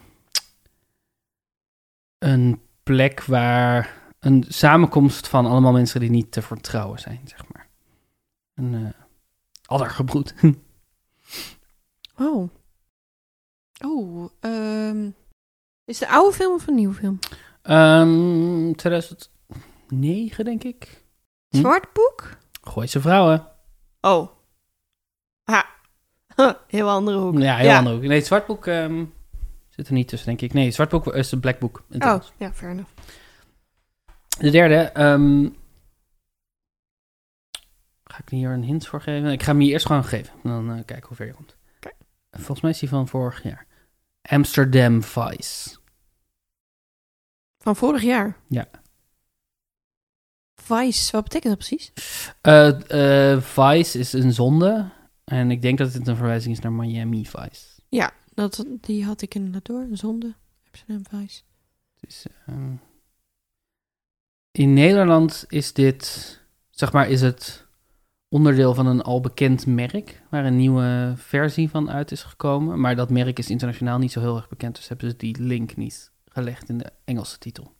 een 2.24 2.60
plek 2.82 3.24
waar 3.24 4.02
een 4.18 4.44
samenkomst 4.48 5.28
van 5.28 5.46
allemaal 5.46 5.72
mensen 5.72 6.00
die 6.00 6.10
niet 6.10 6.32
te 6.32 6.42
vertrouwen 6.42 6.98
zijn, 6.98 7.20
zeg 7.24 7.52
maar. 7.52 7.68
Een 8.54 8.72
uh, 8.72 8.88
addergebroed. 9.66 10.34
Oh. 12.16 12.48
Oh. 13.84 14.30
ehm, 14.40 15.10
is 15.84 16.00
een 16.00 16.08
oude 16.08 16.36
film 16.36 16.54
of 16.54 16.66
een 16.66 16.74
nieuwe 16.74 16.94
film? 16.94 17.18
Ehm 17.62 18.72
2009 18.72 19.30
negen, 19.88 20.44
denk 20.44 20.64
ik. 20.64 21.04
Hm? 21.48 21.56
Zwart 21.56 21.92
boek? 21.92 22.36
Gooise 22.62 23.00
vrouwen. 23.00 23.46
Oh. 24.00 24.28
Ha. 25.44 25.66
Heel 26.66 26.90
andere 26.90 27.18
hoek. 27.18 27.38
Ja, 27.38 27.56
heel 27.56 27.76
ander 27.76 27.94
ook. 27.94 28.00
Nee, 28.02 28.16
het 28.18 28.26
zwartboek 28.26 28.66
ehm, 28.66 29.04
zit 29.74 29.86
er 29.86 29.92
niet 29.92 30.08
tussen, 30.08 30.28
denk 30.28 30.40
ik. 30.40 30.52
Nee, 30.52 30.64
het 30.64 30.74
zwartboek 30.74 31.06
is 31.06 31.32
een 31.32 31.40
black 31.40 31.58
book. 31.58 31.84
in 31.90 32.04
Oh, 32.04 32.22
ja, 32.36 32.52
fair 32.52 32.70
enough. 32.70 32.90
De 34.38 34.50
derde, 34.50 34.74
ehm, 34.74 35.48
ga 38.04 38.18
ik 38.18 38.28
hier 38.28 38.50
een 38.50 38.62
hint 38.62 38.86
voor 38.86 39.00
geven? 39.00 39.30
Ik 39.30 39.42
ga 39.42 39.50
hem 39.50 39.60
je 39.60 39.70
eerst 39.70 39.86
gewoon 39.86 40.04
geven. 40.04 40.32
Dan 40.42 40.70
eh, 40.70 40.84
kijken 40.84 41.06
hoe 41.06 41.16
ver 41.16 41.26
je 41.26 41.32
komt. 41.32 41.56
Volgens 42.30 42.60
mij 42.60 42.70
is 42.70 42.78
die 42.78 42.88
van 42.88 43.08
vorig 43.08 43.42
jaar. 43.42 43.66
Amsterdam 44.22 45.02
Vice. 45.02 45.76
Van 47.58 47.76
vorig 47.76 48.02
jaar? 48.02 48.36
Ja. 48.48 48.66
Vice, 50.54 51.12
wat 51.12 51.22
betekent 51.22 51.58
dat 51.58 51.68
precies? 51.68 51.92
Eh, 52.40 53.32
eh, 53.32 53.42
Vice 53.42 53.98
is 53.98 54.12
een 54.12 54.32
zonde. 54.32 54.90
En 55.24 55.50
ik 55.50 55.62
denk 55.62 55.78
dat 55.78 55.92
het 55.92 56.06
een 56.06 56.16
verwijzing 56.16 56.54
is 56.54 56.60
naar 56.60 56.72
Miami 56.72 57.26
Vice. 57.26 57.80
Dat, 58.34 58.64
die 58.80 59.04
had 59.04 59.22
ik 59.22 59.34
inderdaad 59.34 59.64
door, 59.64 59.86
zonde. 59.92 60.34
Amsterdam 60.66 61.02
Vice. 61.10 61.42
Dus, 62.00 62.26
eh, 62.46 62.72
in 64.50 64.72
Nederland 64.72 65.44
is 65.48 65.72
dit, 65.72 66.40
zeg 66.70 66.92
maar, 66.92 67.08
is 67.08 67.20
het 67.20 67.66
onderdeel 68.28 68.74
van 68.74 68.86
een 68.86 69.02
al 69.02 69.20
bekend 69.20 69.66
merk, 69.66 70.22
waar 70.30 70.44
een 70.44 70.56
nieuwe 70.56 71.12
versie 71.16 71.70
van 71.70 71.90
uit 71.90 72.10
is 72.10 72.22
gekomen. 72.22 72.80
Maar 72.80 72.96
dat 72.96 73.10
merk 73.10 73.38
is 73.38 73.50
internationaal 73.50 73.98
niet 73.98 74.12
zo 74.12 74.20
heel 74.20 74.36
erg 74.36 74.48
bekend, 74.48 74.76
dus 74.76 74.88
hebben 74.88 75.10
ze 75.10 75.16
die 75.16 75.40
link 75.40 75.76
niet 75.76 76.12
gelegd 76.28 76.68
in 76.68 76.78
de 76.78 76.92
Engelse 77.04 77.38
titel. 77.38 77.72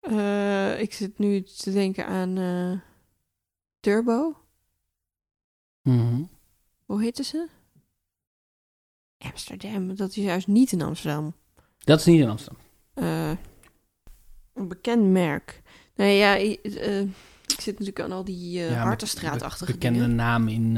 Eh, 0.00 0.80
ik 0.80 0.92
zit 0.92 1.18
nu 1.18 1.42
te 1.42 1.72
denken 1.72 2.06
aan 2.06 2.38
eh, 2.38 2.80
Turbo. 3.80 4.36
Mhm. 5.82 6.22
Hoe 6.84 7.02
heette 7.02 7.22
ze? 7.22 7.48
Amsterdam, 9.30 9.94
dat 9.96 10.08
is 10.08 10.14
juist 10.14 10.46
niet 10.46 10.72
in 10.72 10.82
Amsterdam. 10.82 11.34
Dat 11.78 11.98
is 11.98 12.04
niet 12.04 12.20
in 12.20 12.28
Amsterdam. 12.28 12.62
Eh, 12.94 13.30
een 14.54 14.68
bekend 14.68 15.04
merk. 15.10 15.62
Nee, 15.94 16.16
ja, 16.18 16.38
i- 16.38 16.54
eh, 16.62 17.00
ik 17.46 17.60
zit 17.60 17.78
natuurlijk 17.78 18.00
aan 18.00 18.12
al 18.12 18.24
die 18.24 18.60
eh 18.60 18.70
Ja, 18.70 18.96
be- 18.96 19.64
bekende 19.66 19.98
dingen. 19.98 20.14
naam 20.14 20.48
in, 20.48 20.76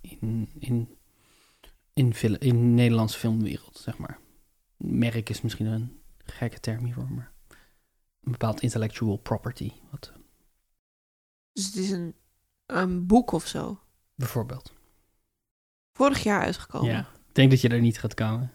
in, 0.00 0.48
in, 0.58 0.96
in, 1.92 2.12
in 2.22 2.38
de 2.38 2.52
Nederlandse 2.54 3.18
filmwereld, 3.18 3.76
zeg 3.78 3.98
maar. 3.98 4.18
Merk 4.76 5.30
is 5.30 5.40
misschien 5.40 5.66
een 5.66 6.00
gekke 6.24 6.60
term 6.60 6.84
hiervoor, 6.84 7.10
maar 7.12 7.32
een 8.22 8.32
bepaald 8.32 8.60
intellectual 8.60 9.16
property, 9.16 9.72
wat, 9.90 10.12
Dus 11.52 11.64
het 11.66 11.76
is 11.76 11.90
een, 11.90 12.14
een 12.66 13.06
boek 13.06 13.32
of 13.32 13.46
zo. 13.46 13.80
bijvoorbeeld. 14.14 14.72
Vorig 15.92 16.22
jaar 16.22 16.42
uitgekomen. 16.42 16.90
Ja, 16.90 17.08
denk 17.34 17.50
dat 17.50 17.60
je 17.60 17.68
er 17.68 17.80
niet 17.80 17.98
gaat 17.98 18.14
komen. 18.14 18.52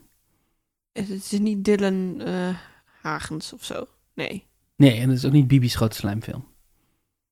Het 0.91 1.09
is 1.09 1.32
niet 1.32 1.65
Dylan 1.65 2.21
eh, 2.21 2.57
Hagens 3.01 3.53
of 3.53 3.63
zo. 3.63 3.88
Nee. 4.13 4.47
Nee, 4.75 4.99
en 4.99 5.09
het 5.09 5.17
is 5.17 5.25
ook 5.25 5.32
niet 5.32 5.47
Bibi's 5.47 5.75
grote 5.75 5.95
slijmfilm. 5.95 6.47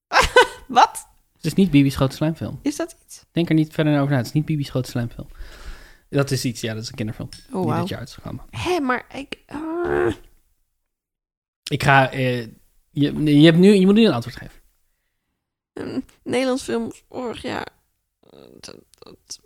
Wat? 0.68 1.08
Het 1.36 1.46
is 1.46 1.54
niet 1.54 1.72
Bibi's 1.72 1.96
grote 1.96 2.16
slijmfilm. 2.16 2.60
Is 2.62 2.76
dat 2.76 2.98
iets? 3.06 3.26
Denk 3.32 3.50
er 3.50 3.56
niet 3.56 3.74
verder 3.74 4.00
over 4.00 4.12
na. 4.12 4.18
Het 4.18 4.26
is 4.26 4.32
niet 4.32 4.46
Bibi's 4.46 4.70
grote 4.70 4.90
slijmfilm. 4.90 5.28
Dat 6.10 6.32
is 6.32 6.46
iets, 6.46 6.62
ja, 6.62 6.74
dat 6.74 6.84
is 6.84 6.90
een 6.90 6.96
kinderfilm. 6.96 7.30
Oh, 7.52 7.62
die 7.62 7.66
wauw. 7.70 7.80
dit 7.80 7.90
jaar 7.90 8.02
is 8.02 8.14
gekomen. 8.14 8.46
Hé, 8.50 8.80
maar 8.80 9.06
ik... 9.18 9.40
ah. 9.46 10.14
Ik 11.70 11.84
ga, 11.84 12.12
eh, 12.12 12.42
je, 12.90 13.24
je, 13.24 13.46
hebt 13.46 13.58
nu, 13.58 13.74
je 13.74 13.86
moet 13.86 13.96
nu 13.96 14.06
een 14.06 14.14
antwoord 14.14 14.36
geven. 14.38 14.62
een 15.74 16.04
Nederlands 16.24 16.64
film 16.64 16.92
vorig 17.10 17.42
jaar. 17.42 17.68
Eh, 18.20 18.40
dat- 18.60 19.40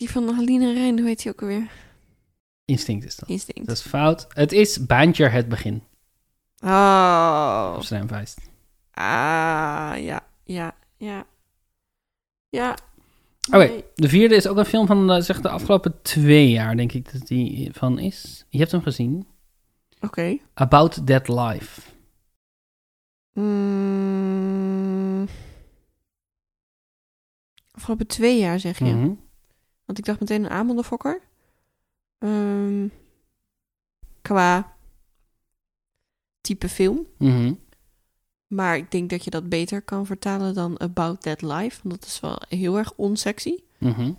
Die 0.00 0.10
van 0.10 0.34
Haline 0.34 0.72
Rijn, 0.72 0.98
hoe 0.98 1.06
heet 1.06 1.22
die 1.22 1.32
ook 1.32 1.40
alweer? 1.40 1.70
Instinct 2.64 3.04
is 3.04 3.16
dat. 3.16 3.28
Instinct. 3.28 3.66
Dat 3.68 3.76
is 3.76 3.82
fout. 3.82 4.26
Het 4.28 4.52
is 4.52 4.86
Baantje 4.86 5.28
het 5.28 5.48
begin. 5.48 5.82
Oh. 6.64 7.72
Amsterdam 7.74 8.08
Vice. 8.08 8.36
Ah, 8.90 9.92
ja, 10.02 10.26
ja, 10.44 10.74
ja. 10.96 11.26
Ja. 12.48 12.76
Oké, 13.48 13.56
Nee. 13.56 13.84
de 13.94 14.08
vierde 14.08 14.34
is 14.34 14.46
ook 14.46 14.56
een 14.56 14.64
film 14.64 14.86
van 14.86 15.10
eh, 15.10 15.20
zeg, 15.20 15.40
de 15.40 15.48
afgelopen 15.48 16.02
twee 16.02 16.50
jaar, 16.50 16.76
denk 16.76 16.92
ik 16.92 17.12
dat 17.12 17.26
die 17.26 17.72
van 17.72 17.98
is. 17.98 18.44
Je 18.48 18.58
hebt 18.58 18.70
hem 18.72 18.82
gezien. 18.82 19.26
Oké. 20.00 20.38
About 20.54 21.06
That 21.06 21.28
Life. 21.28 21.80
Mm. 23.32 25.28
Afgelopen 27.70 28.06
twee 28.06 28.38
jaar 28.38 28.60
zeg 28.60 28.78
je. 28.78 28.84
Mhm. 28.84 29.12
Want 29.90 30.02
ik 30.02 30.08
dacht 30.08 30.20
meteen 30.20 30.44
een 30.44 30.50
Amandelfokker. 30.50 31.20
Ehm 32.18 32.88
qua 34.22 34.76
type 36.40 36.68
film. 36.68 37.06
Mhm. 37.18 37.54
Maar 38.46 38.76
ik 38.76 38.90
denk 38.90 39.10
dat 39.10 39.24
je 39.24 39.30
dat 39.30 39.48
beter 39.48 39.82
kan 39.82 40.06
vertalen 40.06 40.54
dan 40.54 40.78
About 40.80 41.22
That 41.22 41.42
Life. 41.42 41.80
Want 41.82 42.00
dat 42.00 42.04
is 42.06 42.20
wel 42.20 42.42
heel 42.48 42.76
erg 42.78 42.92
onsexy. 42.96 43.56
Mhm. 43.78 44.12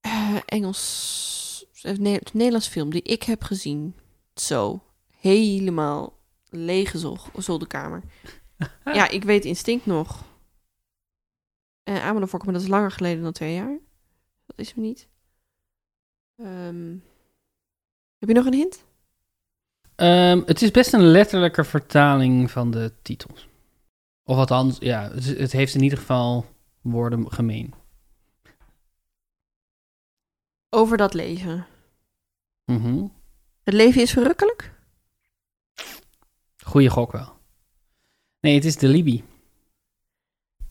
Eh, 0.00 0.36
Engels... 0.46 1.66
eh, 1.82 1.96
Ne- 1.96 2.20
Nederlands 2.32 2.68
film 2.68 2.90
die 2.90 3.02
ik 3.02 3.22
heb 3.22 3.42
gezien. 3.42 3.94
Zo. 4.34 4.82
Helemaal 5.20 6.18
lege 6.48 6.98
zol- 6.98 7.18
zolderkamer. 7.36 8.02
ja, 8.84 9.08
ik 9.08 9.24
weet 9.24 9.44
Instinct 9.44 9.86
nog. 9.86 10.24
Uh, 11.84 12.04
Amandelfokker, 12.04 12.44
maar 12.50 12.58
dat 12.58 12.66
is 12.68 12.74
langer 12.74 12.90
geleden 12.90 13.22
dan 13.22 13.32
twee 13.32 13.54
jaar. 13.54 13.78
Dat 14.54 14.66
is 14.66 14.74
me 14.74 14.82
niet. 14.82 15.08
Ehm, 16.36 16.96
heb 18.18 18.28
je 18.28 18.34
nog 18.34 18.46
een 18.46 18.54
hint? 18.54 18.84
Ehm, 19.94 20.42
het 20.46 20.62
is 20.62 20.70
best 20.70 20.92
een 20.92 21.06
letterlijke 21.06 21.64
vertaling 21.64 22.50
van 22.50 22.70
de 22.70 22.92
titels. 23.02 23.48
Of 24.24 24.36
althans, 24.36 24.78
ja, 24.78 25.10
het, 25.10 25.24
het 25.24 25.52
heeft 25.52 25.74
in 25.74 25.82
ieder 25.82 25.98
geval 25.98 26.46
woorden 26.80 27.32
gemeen. 27.32 27.74
Over 30.70 30.96
dat 30.96 31.14
leven. 31.14 31.66
Mhm. 32.64 33.06
Het 33.62 33.74
leven 33.74 34.02
is 34.02 34.12
verrukkelijk? 34.12 34.72
Goeie 36.64 36.88
gok 36.90 37.12
wel. 37.12 37.32
Nee, 38.40 38.54
het 38.54 38.64
is 38.64 38.76
de 38.76 38.88
Libi. 38.88 39.24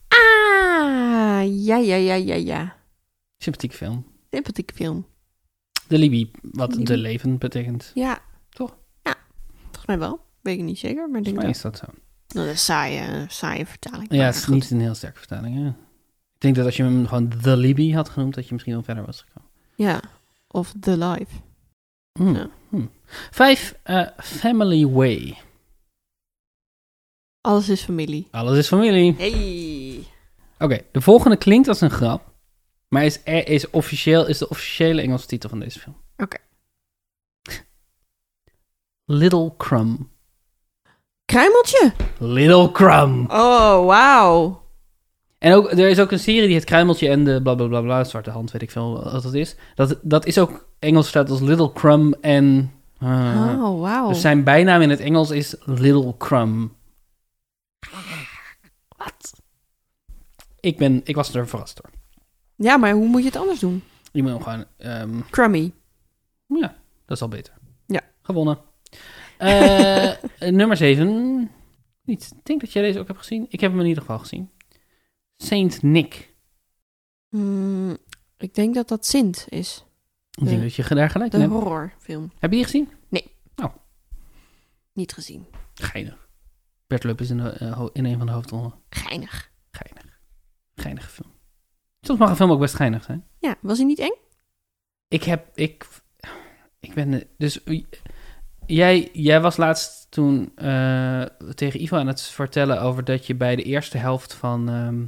Ah, 0.08 1.44
ja, 1.64 1.76
ja, 1.76 1.96
ja, 1.96 2.14
ja, 2.14 2.34
ja. 2.34 2.81
Sympathieke 3.42 3.76
film. 3.76 4.04
Sympathieke 4.30 4.74
film. 4.74 5.06
De 5.88 5.98
Libi, 5.98 6.30
wat 6.42 6.72
de 6.72 6.96
leven 6.96 7.38
betekent. 7.38 7.90
Ja. 7.94 8.18
Toch? 8.48 8.76
Ja, 9.02 9.16
volgens 9.62 9.86
mij 9.86 9.98
wel. 9.98 10.20
Weet 10.40 10.58
ik 10.58 10.64
niet 10.64 10.78
zeker, 10.78 11.08
maar 11.08 11.18
ik 11.18 11.24
denk 11.24 11.40
dat. 11.40 11.50
is 11.50 11.60
dat 11.60 11.76
zo. 11.78 11.86
Dat 12.26 12.44
is 12.44 12.50
een 12.50 12.58
saaie, 12.58 13.24
saaie 13.28 13.66
vertaling. 13.66 14.06
Ja, 14.10 14.24
het 14.24 14.34
is 14.34 14.44
goed. 14.44 14.54
niet 14.54 14.70
een 14.70 14.80
heel 14.80 14.94
sterke 14.94 15.18
vertaling. 15.18 15.56
Hè? 15.56 15.68
Ik 15.68 16.38
denk 16.38 16.54
dat 16.54 16.64
als 16.64 16.76
je 16.76 16.82
hem 16.82 17.06
gewoon 17.06 17.28
The 17.28 17.56
Libi 17.56 17.94
had 17.94 18.08
genoemd, 18.08 18.34
dat 18.34 18.46
je 18.46 18.52
misschien 18.52 18.74
wel 18.74 18.82
verder 18.82 19.06
was 19.06 19.20
gekomen. 19.20 19.50
Ja, 19.74 20.00
of 20.48 20.74
The 20.80 20.96
Life. 20.96 21.34
Hmm. 22.12 22.34
Ja. 22.34 22.50
Hmm. 22.68 22.90
Vijf, 23.30 23.74
eh, 23.82 24.06
Family 24.16 24.86
Way. 24.86 25.38
Alles 27.40 27.68
is 27.68 27.82
familie. 27.82 28.28
Alles 28.30 28.58
is 28.58 28.66
familie. 28.66 29.14
Hey. 29.18 30.04
Oké, 30.58 30.80
de 30.92 31.00
volgende 31.00 31.36
klinkt 31.36 31.68
als 31.68 31.80
een 31.80 31.90
grap, 31.90 32.31
maar 32.92 33.04
is, 33.04 33.22
is, 33.22 33.70
officieel, 33.70 34.26
is 34.26 34.38
de 34.38 34.48
officiële 34.48 35.02
Engelse 35.02 35.26
titel 35.26 35.48
van 35.48 35.58
deze 35.60 35.80
film. 35.80 35.96
Oké. 36.16 36.36
Little 39.04 39.52
Crumb. 39.56 40.08
Kruimeltje. 41.24 41.92
Little 42.18 42.70
Crumb. 42.72 43.30
Oh, 43.30 43.86
wauw. 43.86 44.62
En 45.38 45.52
ook, 45.54 45.70
er 45.70 45.88
is 45.88 45.98
ook 46.00 46.10
een 46.10 46.18
serie 46.18 46.46
die 46.46 46.54
het 46.56 46.64
Kruimeltje 46.64 47.08
en 47.08 47.24
de 47.24 47.42
bla 47.42 47.54
bla 47.54 47.80
bla 47.80 48.04
Zwarte 48.04 48.30
Hand, 48.30 48.50
weet 48.50 48.62
ik 48.62 48.70
veel 48.70 49.02
wat 49.12 49.22
dat 49.22 49.34
is. 49.34 49.56
Dat, 49.74 49.98
dat 50.02 50.26
is 50.26 50.38
ook 50.38 50.68
Engels 50.78 51.08
staat 51.08 51.30
als 51.30 51.40
Little 51.40 51.72
Crumb 51.72 52.14
en... 52.20 52.72
eh, 52.98 53.58
Oh, 53.62 53.80
wauw. 53.80 54.08
Dus 54.08 54.20
zijn 54.20 54.44
bijnaam 54.44 54.80
in 54.80 54.90
het 54.90 55.00
Engels 55.00 55.30
is 55.30 55.56
Little 55.64 56.14
Crumb. 56.18 56.72
Wat? 58.96 59.32
Ik, 60.60 60.78
ben, 60.78 61.00
ik 61.04 61.14
was 61.14 61.34
er 61.34 61.48
verrast 61.48 61.80
door. 61.82 61.90
Ja, 62.62 62.76
maar 62.76 62.92
hoe 62.92 63.08
moet 63.08 63.20
je 63.20 63.26
het 63.26 63.36
anders 63.36 63.60
doen? 63.60 63.82
Je 64.12 64.22
moet 64.22 64.30
hem 64.32 64.42
gewoon... 64.42 64.64
ehm, 64.76 65.20
Crummy. 65.30 65.72
ja, 66.46 66.76
dat 67.06 67.16
is 67.16 67.22
al 67.22 67.28
beter. 67.28 67.54
Ja. 67.86 68.00
Gewonnen. 68.22 68.58
Eh, 69.38 70.12
nummer 70.50 70.76
7. 70.76 71.50
Niet. 72.04 72.32
Ik 72.36 72.44
denk 72.44 72.60
dat 72.60 72.72
jij 72.72 72.82
deze 72.82 72.98
ook 72.98 73.06
hebt 73.06 73.18
gezien. 73.18 73.46
Ik 73.48 73.60
heb 73.60 73.70
hem 73.70 73.80
in 73.80 73.86
ieder 73.86 74.02
geval 74.02 74.18
gezien. 74.18 74.50
Saint 75.36 75.82
Nick. 75.82 76.34
Hmm, 77.28 77.96
ik 78.36 78.54
denk 78.54 78.74
dat 78.74 78.88
dat 78.88 79.06
Sint 79.06 79.46
is. 79.48 79.84
Ik 80.30 80.44
denk 80.44 80.56
De- 80.56 80.62
dat 80.62 80.74
je 80.74 80.94
daar 80.94 81.10
gelijk 81.10 81.32
in 81.32 81.40
hebt. 81.40 81.52
horrorfilm. 81.52 82.32
Heb 82.38 82.50
je 82.50 82.56
die 82.56 82.64
gezien? 82.64 82.88
Niet 84.94 85.12
gezien. 85.12 85.46
Geinig. 85.74 86.28
Bert 86.86 87.04
Lup 87.04 87.20
is 87.20 87.30
in, 87.30 87.36
de, 87.36 87.50
eh, 87.50 87.86
in 87.92 88.04
een 88.04 88.18
van 88.18 88.26
de 88.26 88.32
hoofdrollen. 88.32 88.74
Geinig. 88.88 89.50
Geinig. 89.70 90.20
Geinige 90.74 91.08
film. 91.08 91.30
Soms 92.06 92.18
mag 92.18 92.30
een 92.30 92.36
film 92.36 92.50
ook 92.50 92.60
best 92.60 92.74
geinig 92.74 93.04
zijn. 93.04 93.24
Ja, 93.38 93.54
was 93.60 93.76
hij 93.78 93.86
niet 93.86 93.98
eng? 93.98 94.14
Ik 95.08 95.24
heb, 95.24 95.46
ik, 95.54 95.86
ik 96.80 96.94
ben, 96.94 97.22
dus 97.38 97.60
jij, 98.66 99.08
jij 99.12 99.40
was 99.40 99.56
laatst 99.56 100.06
toen 100.10 100.52
eh, 100.54 101.22
tegen 101.54 101.82
Ivo 101.82 101.96
aan 101.96 102.06
het 102.06 102.22
vertellen 102.22 102.80
over 102.80 103.04
dat 103.04 103.26
je 103.26 103.34
bij 103.34 103.56
de 103.56 103.62
eerste 103.62 103.98
helft 103.98 104.34
van 104.34 104.68
ehm, 104.68 105.04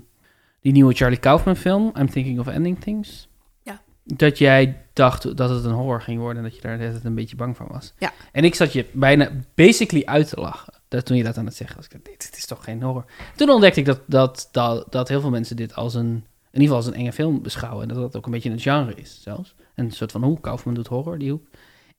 die 0.61 0.73
nieuwe 0.73 0.95
Charlie 0.95 1.19
Kaufman 1.19 1.57
film, 1.57 1.93
I'm 1.99 2.11
Thinking 2.11 2.39
of 2.39 2.47
Ending 2.47 2.81
Things, 2.81 3.29
Ja. 3.63 3.81
dat 4.05 4.39
jij 4.39 4.87
dacht 4.93 5.37
dat 5.37 5.51
het 5.51 5.65
een 5.65 5.73
horror 5.73 6.03
ging 6.03 6.21
worden 6.21 6.37
en 6.39 6.49
dat 6.49 6.57
je 6.57 6.63
daar 6.63 6.79
tijd 6.79 7.05
een 7.05 7.15
beetje 7.15 7.37
bang 7.37 7.57
van 7.57 7.67
was. 7.71 7.93
Ja. 7.99 8.13
En 8.33 8.45
ik 8.45 8.55
zat 8.55 8.73
je 8.73 8.87
bijna 8.93 9.31
basically 9.55 10.05
uit 10.05 10.29
te 10.29 10.41
lachen 10.41 10.75
dat, 10.89 11.07
toen 11.07 11.17
je 11.17 11.25
dat 11.25 11.39
aan 11.39 11.47
het 11.47 11.57
zeggen 11.57 11.77
was. 11.77 11.85
Ik 11.85 11.91
dacht, 11.93 12.05
dit, 12.05 12.23
dit 12.23 12.37
is 12.37 12.47
toch 12.47 12.65
geen 12.65 12.83
horror. 12.83 13.05
Toen 13.37 13.49
ontdekte 13.51 13.81
ik 13.81 13.87
dat, 13.87 14.01
dat, 14.07 14.49
dat, 14.53 14.93
dat 14.93 15.09
heel 15.09 15.21
veel 15.21 15.31
mensen 15.31 15.57
dit 15.57 15.75
als 15.75 15.95
een, 15.95 16.25
in 16.55 16.61
ieder 16.61 16.77
geval 16.77 16.77
als 16.77 16.87
een 16.87 17.01
enge 17.05 17.13
film 17.13 17.43
beschouwen 17.43 17.83
en 17.83 17.89
dat 17.89 17.97
dat 17.97 18.17
ook 18.17 18.27
een 18.27 18.33
beetje 18.33 18.51
een 18.51 18.61
genre 18.61 18.95
is 18.95 19.23
zelfs. 19.23 19.55
Een 19.75 19.91
soort 19.91 20.13
van, 20.13 20.23
hoe 20.23 20.41
Kaufman 20.41 20.75
doet 20.75 20.87
horror, 20.87 21.19
die 21.19 21.31
hoek. 21.31 21.47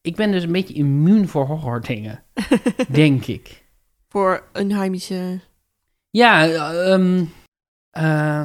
Ik 0.02 0.16
ben 0.16 0.32
dus 0.32 0.44
een 0.44 0.52
beetje 0.52 0.74
immuun 0.74 1.28
voor 1.28 1.46
horror 1.46 1.82
dingen, 1.82 2.24
denk 2.90 3.26
ik. 3.26 3.66
Voor 4.10 4.44
een 4.54 4.72
heimische... 4.72 5.40
Ja, 6.10 6.48
ehm, 6.50 7.26
eh, 7.90 8.44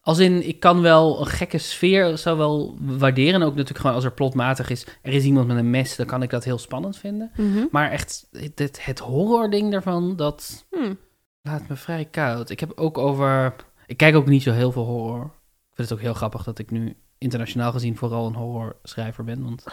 als 0.00 0.18
in, 0.18 0.48
ik 0.48 0.60
kan 0.60 0.80
wel 0.80 1.20
een 1.20 1.26
gekke 1.26 1.58
sfeer 1.58 2.18
zou 2.18 2.38
wel 2.38 2.76
waarderen. 2.80 3.34
En 3.34 3.42
ook 3.42 3.52
natuurlijk 3.54 3.78
gewoon 3.78 3.94
als 3.94 4.04
er 4.04 4.12
plotmatig 4.12 4.70
is, 4.70 4.86
er 5.02 5.12
is 5.12 5.24
iemand 5.24 5.46
met 5.46 5.56
een 5.56 5.70
mes, 5.70 5.96
dan 5.96 6.06
kan 6.06 6.22
ik 6.22 6.30
dat 6.30 6.44
heel 6.44 6.58
spannend 6.58 6.96
vinden. 6.96 7.30
Mhm. 7.36 7.64
Maar 7.70 7.90
echt, 7.90 8.28
het, 8.54 8.84
het 8.84 8.98
horror 8.98 9.50
ding 9.50 9.70
daarvan, 9.70 10.16
dat 10.16 10.66
Hm. 10.70 10.94
laat 11.42 11.68
me 11.68 11.76
vrij 11.76 12.04
koud. 12.04 12.50
Ik 12.50 12.60
heb 12.60 12.72
ook 12.74 12.98
over, 12.98 13.54
ik 13.86 13.96
kijk 13.96 14.14
ook 14.14 14.26
niet 14.26 14.42
zo 14.42 14.52
heel 14.52 14.72
veel 14.72 14.84
horror. 14.84 15.40
Ik 15.72 15.78
vind 15.78 15.88
het 15.88 15.98
ook 15.98 16.04
heel 16.04 16.14
grappig 16.14 16.44
dat 16.44 16.58
ik 16.58 16.70
nu 16.70 16.96
internationaal 17.18 17.72
gezien 17.72 17.96
vooral 17.96 18.26
een 18.26 18.34
horrorschrijver 18.34 19.24
ben. 19.24 19.42
Want 19.42 19.64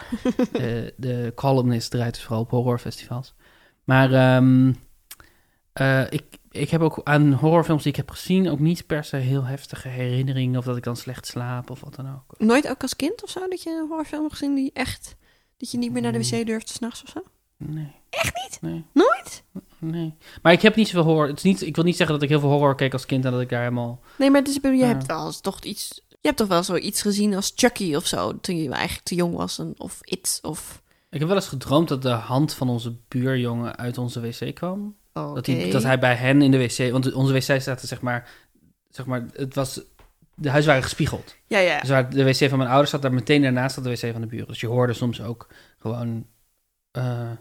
de, 0.52 0.94
de 0.98 1.32
columnist 1.36 1.92
draait 1.92 2.14
dus 2.14 2.24
vooral 2.24 2.42
op 2.42 2.50
horrorfestivals. 2.50 3.34
Maar 3.84 4.14
ehm, 4.14 4.74
eh, 5.74 6.12
ik, 6.12 6.24
ik 6.52 6.70
heb 6.70 6.82
ook 6.82 7.02
aan 7.04 7.34
horrorfilms 7.34 7.84
die 7.84 7.92
ik 7.92 7.98
heb 7.98 8.12
gezien 8.12 8.50
ook 8.50 8.60
niet 8.60 8.86
per 8.86 9.04
se 9.04 9.16
heel 9.16 9.44
heftige 9.44 9.88
herinneringen. 9.88 10.60
Of 10.60 10.66
dat 10.66 10.78
ik 10.78 10.84
dan 10.84 10.98
slecht 10.98 11.26
slaap 11.26 11.70
of 11.70 11.82
wat 11.82 11.96
dan 11.96 12.14
ook. 12.14 12.40
Nooit 12.40 12.68
ook 12.68 12.82
als 12.82 12.96
kind 12.96 13.24
of 13.24 13.30
zo 13.30 13.48
dat 13.48 13.64
je 13.64 13.70
een 13.70 13.88
horrorfilm 13.88 14.22
hebt 14.22 14.34
gezien 14.34 14.56
die 14.56 14.72
echt... 14.74 15.16
Dat 15.58 15.72
je 15.72 15.78
niet 15.78 15.92
meer 15.92 16.02
naar 16.02 16.12
de 16.12 16.30
wc 16.30 16.46
durft 16.46 16.70
s'nachts 16.70 17.04
of 17.04 17.10
zo? 17.10 17.24
Nee. 17.58 17.96
Echt 18.10 18.36
niet? 18.44 18.62
Nee. 18.62 18.86
Nooit? 18.94 19.44
Nee. 19.80 20.14
Maar 20.42 20.54
ik 20.54 20.62
heb 20.62 20.76
niet 20.76 20.88
zoveel 20.88 21.04
horror. 21.04 21.28
Het 21.28 21.38
is 21.38 21.44
niet, 21.44 21.62
ik 21.62 21.76
wil 21.76 21.86
niet 21.86 21.96
zeggen 21.96 22.16
dat 22.16 22.24
ik 22.24 22.30
heel 22.30 22.40
veel 22.40 22.50
horror 22.50 22.76
keek 22.76 22.94
als 22.94 23.06
kind 23.06 23.26
en 23.26 23.32
dat 23.32 23.42
ik 23.42 23.50
daar 23.50 23.62
helemaal... 23.62 24.00
Nee, 24.18 24.32
maar 24.32 24.44
dus, 24.44 24.60
je 24.62 24.84
hebt 24.86 25.06
wel 25.06 25.26
eens 25.26 25.42
toch 25.42 25.60
iets... 25.60 26.02
Je 26.08 26.28
hebt 26.28 26.38
toch 26.38 26.48
wel 26.48 26.64
zoiets 26.64 27.02
gezien 27.02 27.36
als 27.36 27.52
Chucky 27.56 27.96
of 27.96 28.06
zo, 28.06 28.40
toen 28.40 28.58
je 28.58 28.70
eigenlijk 28.70 29.06
te 29.06 29.16
jong 29.16 29.36
was. 29.36 29.60
En, 29.60 29.74
of 29.78 30.00
It, 30.02 30.40
of... 30.42 30.82
Ik 31.10 31.20
heb 31.20 31.28
wel 31.28 31.38
eens 31.38 31.48
gedroomd 31.48 31.88
dat 31.88 32.02
de 32.02 32.10
hand 32.10 32.54
van 32.54 32.70
onze 32.70 32.96
buurjongen 33.08 33.78
uit 33.78 33.98
onze 33.98 34.22
wc 34.22 34.56
kwam. 34.56 34.96
Oh, 35.14 35.36
Dat, 35.36 35.46
hij, 35.46 35.72
dat 35.72 35.84
hij 35.84 36.00
bij 36.00 36.16
hen 36.16 36.42
in 36.42 36.52
de 36.52 36.58
wc... 36.58 36.92
Want 36.92 37.14
onze 37.14 37.34
wc 37.34 37.62
zaten 37.62 37.88
zeg 37.88 38.02
maar... 38.02 38.30
Zeg 38.90 39.06
maar 39.06 39.26
het 39.34 39.56
was... 39.56 39.82
De 40.36 40.50
huizen 40.50 40.70
waren 40.70 40.88
gespiegeld. 40.88 41.36
Ja, 41.48 41.60
ja. 41.60 41.80
Dus 41.80 41.90
waar 41.90 42.10
de 42.10 42.24
wc 42.24 42.50
van 42.50 42.58
mijn 42.58 42.70
ouders 42.70 42.92
zat, 42.92 43.02
daar 43.02 43.14
meteen 43.14 43.42
daarnaast 43.42 43.76
zat 43.76 43.84
de 43.84 43.90
wc 43.90 44.12
van 44.12 44.22
de 44.22 44.28
buren. 44.28 44.48
Dus 44.48 44.60
je 44.60 44.68
hoorde 44.68 44.94
soms 44.94 45.22
ook 45.22 45.48
gewoon... 45.80 46.26
eh, 46.92 47.32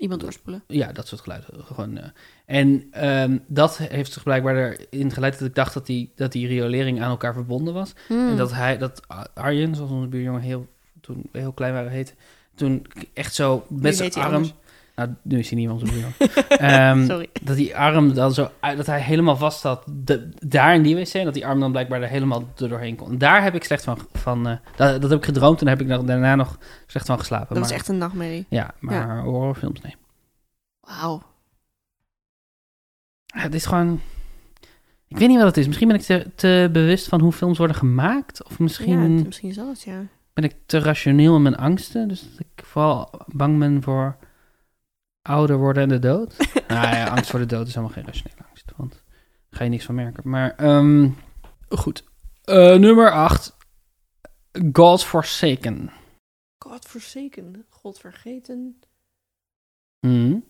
Iemand 0.00 0.20
doorspoelen. 0.20 0.62
ja, 0.66 0.92
dat 0.92 1.06
soort 1.06 1.20
geluiden. 1.20 1.64
Gewoon, 1.64 1.98
eh. 1.98 2.08
En 2.44 2.86
ehm, 2.90 3.38
dat 3.46 3.76
heeft 3.76 4.12
zich 4.12 4.22
blijkbaar 4.22 4.56
erin 4.56 5.10
geleid 5.10 5.38
dat 5.38 5.48
ik 5.48 5.54
dacht 5.54 5.74
dat 5.74 5.86
die, 5.86 6.12
dat 6.14 6.32
die 6.32 6.46
riolering 6.46 7.02
aan 7.02 7.10
elkaar 7.10 7.34
verbonden 7.34 7.74
was. 7.74 7.94
Hmm. 8.06 8.28
En 8.28 8.36
dat 8.36 8.52
hij, 8.52 8.78
dat 8.78 9.02
Arjen, 9.34 9.74
zoals 9.74 9.90
onze 9.90 10.08
buurjongen 10.08 10.40
heel, 10.40 10.66
toen 11.00 11.28
we 11.32 11.38
heel 11.38 11.52
klein 11.52 11.72
waren 11.72 11.90
heette, 11.90 12.12
toen 12.54 12.86
echt 13.12 13.34
zo 13.34 13.64
met 13.68 13.96
zijn 13.96 14.12
arm... 14.12 14.34
anders. 14.34 14.54
Nou, 15.00 15.12
nu 15.22 15.38
is 15.38 15.50
hij 15.50 15.58
niet 15.58 15.68
onze 15.68 15.84
buurjongen. 15.84 16.14
Ehm, 16.48 17.04
Sorry. 17.06 17.28
dat 17.42 17.56
die 17.56 17.76
arm 17.76 18.14
dan 18.14 18.32
zo 18.34 18.50
dat 18.76 18.86
hij 18.86 19.00
helemaal 19.00 19.36
vast 19.36 19.60
zat 19.60 19.82
de- 19.86 20.28
daar 20.46 20.74
in 20.74 20.82
die 20.82 20.96
wc 20.96 21.14
en 21.14 21.24
dat 21.24 21.34
die 21.34 21.46
arm 21.46 21.60
dan 21.60 21.70
blijkbaar 21.70 22.02
er 22.02 22.08
helemaal 22.08 22.48
doorheen 22.54 22.96
kon. 22.96 23.10
En 23.10 23.18
daar 23.18 23.42
heb 23.42 23.54
ik 23.54 23.64
slecht 23.64 23.84
van, 23.84 23.98
van 24.12 24.48
eh, 24.48 24.56
dat, 24.76 25.00
dat 25.00 25.10
heb 25.10 25.18
ik 25.18 25.24
gedroomd 25.24 25.58
en 25.60 25.66
daar 25.66 25.76
heb 25.76 25.86
ik 25.86 26.06
daarna 26.06 26.34
nog 26.34 26.58
slecht 26.86 27.06
van 27.06 27.18
geslapen. 27.18 27.48
Dat 27.48 27.58
was 27.58 27.68
maar, 27.68 27.76
echt 27.78 27.88
een 27.88 27.98
nachtmerrie. 27.98 28.46
Ja, 28.48 28.74
maar 28.78 29.22
horrorfilms 29.22 29.80
nee. 29.80 29.96
Wauw. 30.80 31.22
Ja, 33.26 33.40
het 33.40 33.54
is 33.54 33.66
gewoon, 33.66 34.00
ik 35.08 35.16
weet 35.18 35.28
niet 35.28 35.38
wat 35.38 35.46
het 35.46 35.56
is. 35.56 35.66
Misschien 35.66 35.88
ben 35.88 35.96
ik 35.96 36.02
te, 36.02 36.26
te 36.34 36.68
bewust 36.72 37.08
van 37.08 37.20
hoe 37.20 37.32
films 37.32 37.58
worden 37.58 37.76
gemaakt 37.76 38.44
of 38.44 38.58
misschien 38.58 39.16
Ja, 39.18 39.24
misschien 39.24 39.48
is 39.48 39.56
dat 39.56 39.82
ja. 39.82 40.02
ben 40.32 40.44
ik 40.44 40.54
te 40.66 40.78
rationeel 40.78 41.36
in 41.36 41.42
mijn 41.42 41.56
angsten, 41.56 42.08
dus 42.08 42.20
dat 42.20 42.40
ik 42.54 42.64
vooral 42.64 43.10
bang 43.26 43.58
ben 43.58 43.82
voor 43.82 44.16
ouder 45.22 45.56
worden 45.58 45.82
en 45.82 45.88
de 45.88 45.98
dood. 45.98 46.36
nou 46.68 46.86
ja, 46.96 47.06
angst 47.08 47.30
voor 47.30 47.38
de 47.40 47.46
dood 47.46 47.66
is 47.66 47.74
helemaal 47.74 47.94
geen 47.94 48.04
rationele 48.04 48.44
angst, 48.48 48.72
want 48.76 48.92
daar 48.92 49.58
ga 49.58 49.64
je 49.64 49.70
niks 49.70 49.84
van 49.84 49.94
merken. 49.94 50.28
Maar 50.30 50.54
ehm, 50.56 51.10
goed, 51.68 52.04
Eh, 52.44 52.74
nummer 52.76 53.12
8, 53.12 53.56
God 54.72 55.04
Forsaken. 55.04 55.90
God 56.58 56.84
forsaken. 56.84 57.66
God 57.68 57.98
vergeten. 57.98 58.80
Hmm. 59.98 60.44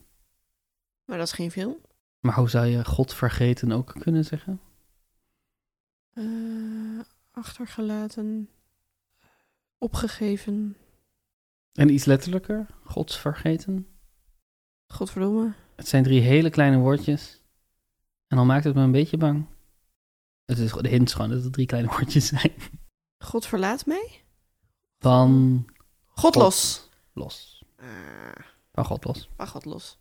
Maar 1.05 1.19
dat 1.19 1.27
is 1.27 1.33
geen 1.33 1.51
film. 1.51 1.77
Maar 2.21 2.35
hoe 2.35 2.49
zou 2.51 2.67
je 2.67 2.85
God 2.85 3.15
vergeten 3.15 3.73
ook 3.73 3.95
kunnen 3.99 4.25
zeggen? 4.25 4.61
Eh, 6.13 7.01
achtergelaten. 7.31 8.49
Opgegeven. 9.79 10.77
En 11.73 11.93
iets 11.93 12.05
letterlijker, 12.05 12.67
Gods 12.85 13.19
vergeten. 13.19 13.87
Godverdomme. 14.93 15.53
Het 15.77 15.89
zijn 15.89 16.03
drie 16.03 16.21
hele 16.21 16.51
kleine 16.51 16.79
woordjes. 16.79 17.43
En 18.27 18.37
dan 18.37 18.47
maakt 18.47 18.65
het 18.65 18.75
me 18.75 18.83
een 18.83 18.93
beetje 18.93 19.17
bang. 19.17 19.47
Het 20.45 20.59
is 20.59 20.73
de 20.73 20.89
hint 20.89 21.13
gewoon 21.13 21.31
dat 21.31 21.43
het 21.45 21.53
drie 21.53 21.67
kleine 21.67 21.89
woordjes 21.97 22.27
zijn. 22.27 22.53
God 23.19 23.47
verlaat 23.47 23.87
mij? 23.87 24.23
Van 24.99 25.65
God 26.07 26.35
los. 26.35 26.89
los. 27.13 27.65
Ah, 27.79 27.87
Van 28.73 28.85
God 28.85 29.05
los. 29.05 29.29
van 29.37 29.47
God 29.49 29.65
los. 29.65 29.99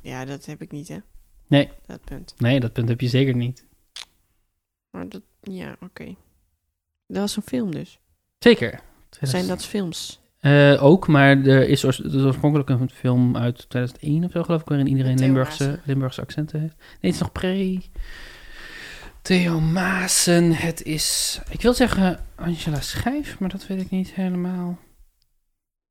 Ja, 0.00 0.24
dat 0.24 0.44
heb 0.44 0.62
ik 0.62 0.70
niet, 0.70 0.88
hè? 0.88 0.98
Nee. 1.46 1.70
Dat 1.86 2.04
punt. 2.04 2.34
Nee, 2.40 2.60
dat 2.60 2.72
punt 2.72 2.88
heb 2.88 3.00
je 3.00 3.08
zeker 3.08 3.34
niet. 3.36 3.66
Maar 4.90 5.08
dat, 5.08 5.22
ja, 5.40 5.76
oké. 5.80 6.14
Dat 7.06 7.16
was 7.16 7.36
een 7.36 7.42
film 7.42 7.70
dus. 7.70 7.98
Zeker. 8.38 8.80
Zijn 9.20 9.46
dat 9.46 9.64
films? 9.64 10.20
Eh, 10.40 10.82
ook, 10.84 11.06
maar 11.08 11.28
er 11.44 11.68
is, 11.68 11.84
oors- 11.84 11.98
er 12.04 12.14
is 12.14 12.22
oorspronkelijk 12.22 12.68
een 12.68 12.90
film 12.90 13.36
uit 13.36 13.68
2001 13.68 14.24
of 14.24 14.30
zo, 14.30 14.42
geloof 14.42 14.60
ik, 14.60 14.68
waarin 14.68 14.86
iedereen 14.88 15.18
Limburgse. 15.18 15.78
Limburgse 15.84 16.20
accenten 16.20 16.60
heeft. 16.60 16.76
Nee, 16.76 16.86
het 17.00 17.14
is 17.14 17.18
nog 17.18 17.32
pre... 17.32 17.80
Theo 19.22 19.60
Maassen. 19.60 20.52
Het 20.52 20.82
is, 20.82 21.40
ik 21.50 21.62
wil 21.62 21.74
zeggen 21.74 22.18
Angela 22.34 22.80
Schijf, 22.80 23.38
maar 23.38 23.48
dat 23.48 23.66
weet 23.66 23.80
ik 23.80 23.90
niet 23.90 24.14
helemaal 24.14 24.78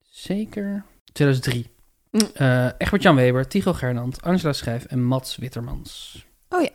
zeker. 0.02 0.86
2003. 1.14 1.70
Mm. 2.12 2.20
Eh, 2.34 2.70
Egbert-Jan 2.78 3.16
Weber, 3.16 3.48
Tycho 3.48 3.74
Gernand, 3.74 4.22
Angela 4.22 4.54
Schijf 4.54 4.86
en 4.86 5.04
Mats 5.04 5.36
Wittermans. 5.36 6.26
Oh 6.50 6.62
ja. 6.62 6.70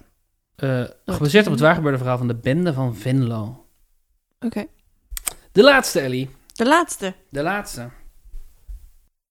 Eh, 0.56 0.84
gebaseerd 1.04 1.46
op 1.46 1.52
het 1.52 1.60
waargebeurde 1.60 1.98
verhaal 1.98 2.18
van 2.18 2.28
de 2.28 2.34
bende 2.36 2.72
van 2.72 2.96
Venlo. 2.96 3.66
Oké. 4.40 4.66
De 5.52 5.62
laatste, 5.62 6.00
Ellie. 6.00 6.28
De 6.60 6.66
laatste. 6.66 7.14
De 7.30 7.42
laatste. 7.42 7.90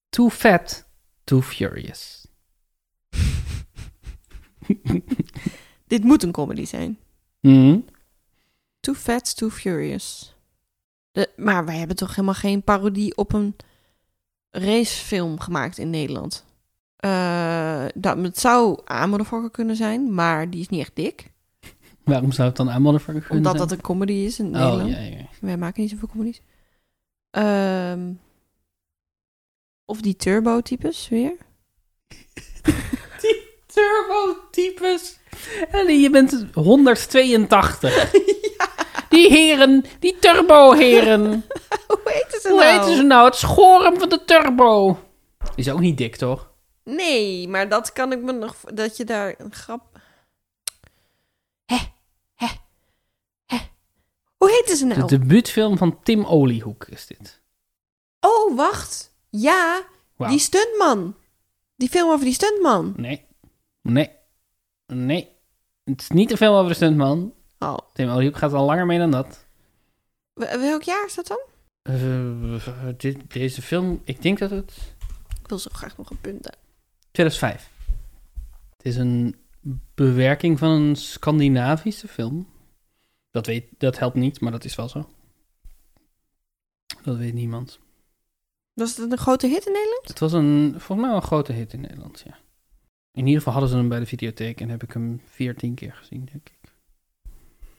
Too 0.08 0.28
fat, 0.28 0.88
too 1.24 1.40
furious. 1.40 2.26
Dit 5.86 6.04
moet 6.04 6.22
een 6.22 6.32
comedy 6.32 6.64
zijn. 6.64 6.98
Mhm. 7.40 7.78
Too 8.80 8.94
Fat, 8.94 9.36
Too 9.36 9.50
Furious. 9.50 10.36
De, 11.12 11.30
maar 11.36 11.64
wij 11.64 11.76
hebben 11.78 11.96
toch 11.96 12.10
helemaal 12.10 12.34
geen 12.34 12.62
parodie 12.62 13.16
op 13.16 13.32
een 13.32 13.56
racefilm 14.50 15.40
gemaakt 15.40 15.78
in 15.78 15.90
Nederland? 15.90 16.44
Eh, 16.96 17.84
dat, 17.94 18.16
het 18.18 18.38
zou 18.38 18.80
Amelie 18.84 19.50
kunnen 19.50 19.76
zijn, 19.76 20.14
maar 20.14 20.50
die 20.50 20.60
is 20.60 20.68
niet 20.68 20.80
echt 20.80 20.96
dik. 20.96 21.32
Waarom 22.04 22.32
zou 22.32 22.48
het 22.48 22.56
dan 22.56 22.70
aan 22.70 22.82
motherfucker 22.82 23.22
kunnen 23.22 23.36
Omdat 23.38 23.56
zijn? 23.56 23.68
dat 23.68 23.78
een 23.78 23.84
comedy 23.84 24.12
is 24.12 24.38
in 24.38 24.46
Oh, 24.46 24.52
Nederland. 24.52 24.90
ja, 24.90 24.98
ja. 25.00 25.26
Wij 25.40 25.56
maken 25.56 25.82
niet 25.82 25.90
zoveel 25.90 26.08
comedies. 26.08 26.40
Ehm, 27.30 28.12
of 29.84 30.00
die 30.00 30.16
turbo-types 30.16 31.08
weer. 31.08 31.36
Turbo-types. 33.74 35.18
Ellie, 35.70 36.00
je 36.00 36.10
bent 36.10 36.46
182. 36.54 38.10
Die 39.10 39.30
heren, 39.30 39.84
die 39.98 40.18
turbo-heren. 40.18 41.22
Hoe 41.88 42.00
heet 42.04 42.40
ze 42.40 42.48
Hoe 42.48 42.58
nou? 42.58 42.78
heten 42.78 42.96
ze 42.96 43.02
nou? 43.02 43.24
Het 43.24 43.34
schoren 43.34 43.98
van 43.98 44.08
de 44.08 44.24
turbo. 44.24 44.98
Die 45.38 45.50
is 45.54 45.70
ook 45.70 45.80
niet 45.80 45.98
dik, 45.98 46.16
toch? 46.16 46.50
Nee, 46.84 47.48
maar 47.48 47.68
dat 47.68 47.92
kan 47.92 48.12
ik 48.12 48.20
me 48.22 48.32
nog... 48.32 48.54
Dat 48.74 48.96
je 48.96 49.04
daar 49.04 49.34
een 49.38 49.52
grap... 49.52 49.98
Hè? 51.64 51.76
Hè? 52.34 52.46
Hè? 53.46 53.56
Hoe 54.44 54.50
heette 54.50 54.76
ze 54.76 54.84
nou? 54.84 55.00
De 55.00 55.18
debuutfilm 55.18 55.76
van 55.78 56.02
Tim 56.02 56.24
Oliehoek 56.24 56.84
is 56.84 57.06
dit. 57.06 57.40
Oh, 58.20 58.56
wacht. 58.56 59.14
Ja, 59.28 59.82
die 60.16 60.38
stuntman. 60.38 61.14
Die 61.76 61.88
film 61.88 62.10
over 62.10 62.24
die 62.24 62.34
stuntman. 62.34 62.94
Nee. 62.96 63.26
Nee. 63.82 64.10
Nee. 64.86 65.28
Het 65.84 66.00
is 66.00 66.08
niet 66.08 66.30
een 66.30 66.36
film 66.36 66.54
over 66.54 66.68
de 66.68 66.74
stuntman. 66.74 67.34
Oh. 67.58 67.76
Tim 67.92 68.08
Oliehoek 68.08 68.36
gaat 68.36 68.52
al 68.52 68.64
langer 68.64 68.86
mee 68.86 68.98
dan 68.98 69.10
dat. 69.10 69.44
Wel- 70.32 70.58
Welk 70.58 70.82
jaar 70.82 71.06
is 71.06 71.14
dat 71.14 71.26
dan? 71.26 71.40
Eh, 71.82 72.86
dit, 72.96 73.32
deze 73.32 73.62
film, 73.62 74.00
ik 74.04 74.22
denk 74.22 74.38
dat 74.38 74.50
het 74.50 74.94
Ik 75.42 75.48
wil 75.48 75.58
zo 75.58 75.70
graag 75.72 75.96
nog 75.96 76.10
een 76.10 76.20
punt. 76.20 76.44
hebben. 76.44 76.60
2005. 77.10 77.70
Het 78.76 78.86
is 78.86 78.96
een 78.96 79.36
bewerking 79.94 80.58
van 80.58 80.70
een 80.70 80.96
Scandinavische 80.96 82.08
film. 82.08 82.48
Dat, 83.30 83.46
weet, 83.46 83.64
dat 83.78 83.98
helpt 83.98 84.16
niet, 84.16 84.40
maar 84.40 84.52
dat 84.52 84.64
is 84.64 84.74
wel 84.74 84.88
zo. 84.88 85.08
Dat 87.02 87.16
weet 87.16 87.34
niemand. 87.34 87.78
Was 88.72 88.96
het 88.96 89.12
een 89.12 89.18
grote 89.18 89.46
hit 89.46 89.66
in 89.66 89.72
Nederland? 89.72 90.08
Het 90.08 90.18
was 90.18 90.32
een, 90.32 90.70
volgens 90.70 90.98
mij 90.98 91.08
wel 91.08 91.16
een 91.16 91.22
grote 91.22 91.52
hit 91.52 91.72
in 91.72 91.80
Nederland, 91.80 92.22
ja. 92.26 92.38
In 93.12 93.24
ieder 93.24 93.38
geval 93.38 93.52
hadden 93.52 93.70
ze 93.70 93.76
hem 93.76 93.88
bij 93.88 93.98
de 93.98 94.06
videotheek 94.06 94.60
en 94.60 94.68
heb 94.68 94.82
ik 94.82 94.92
hem 94.92 95.22
14 95.24 95.74
keer 95.74 95.94
gezien, 95.94 96.28
denk 96.32 96.48
ik. 96.48 96.74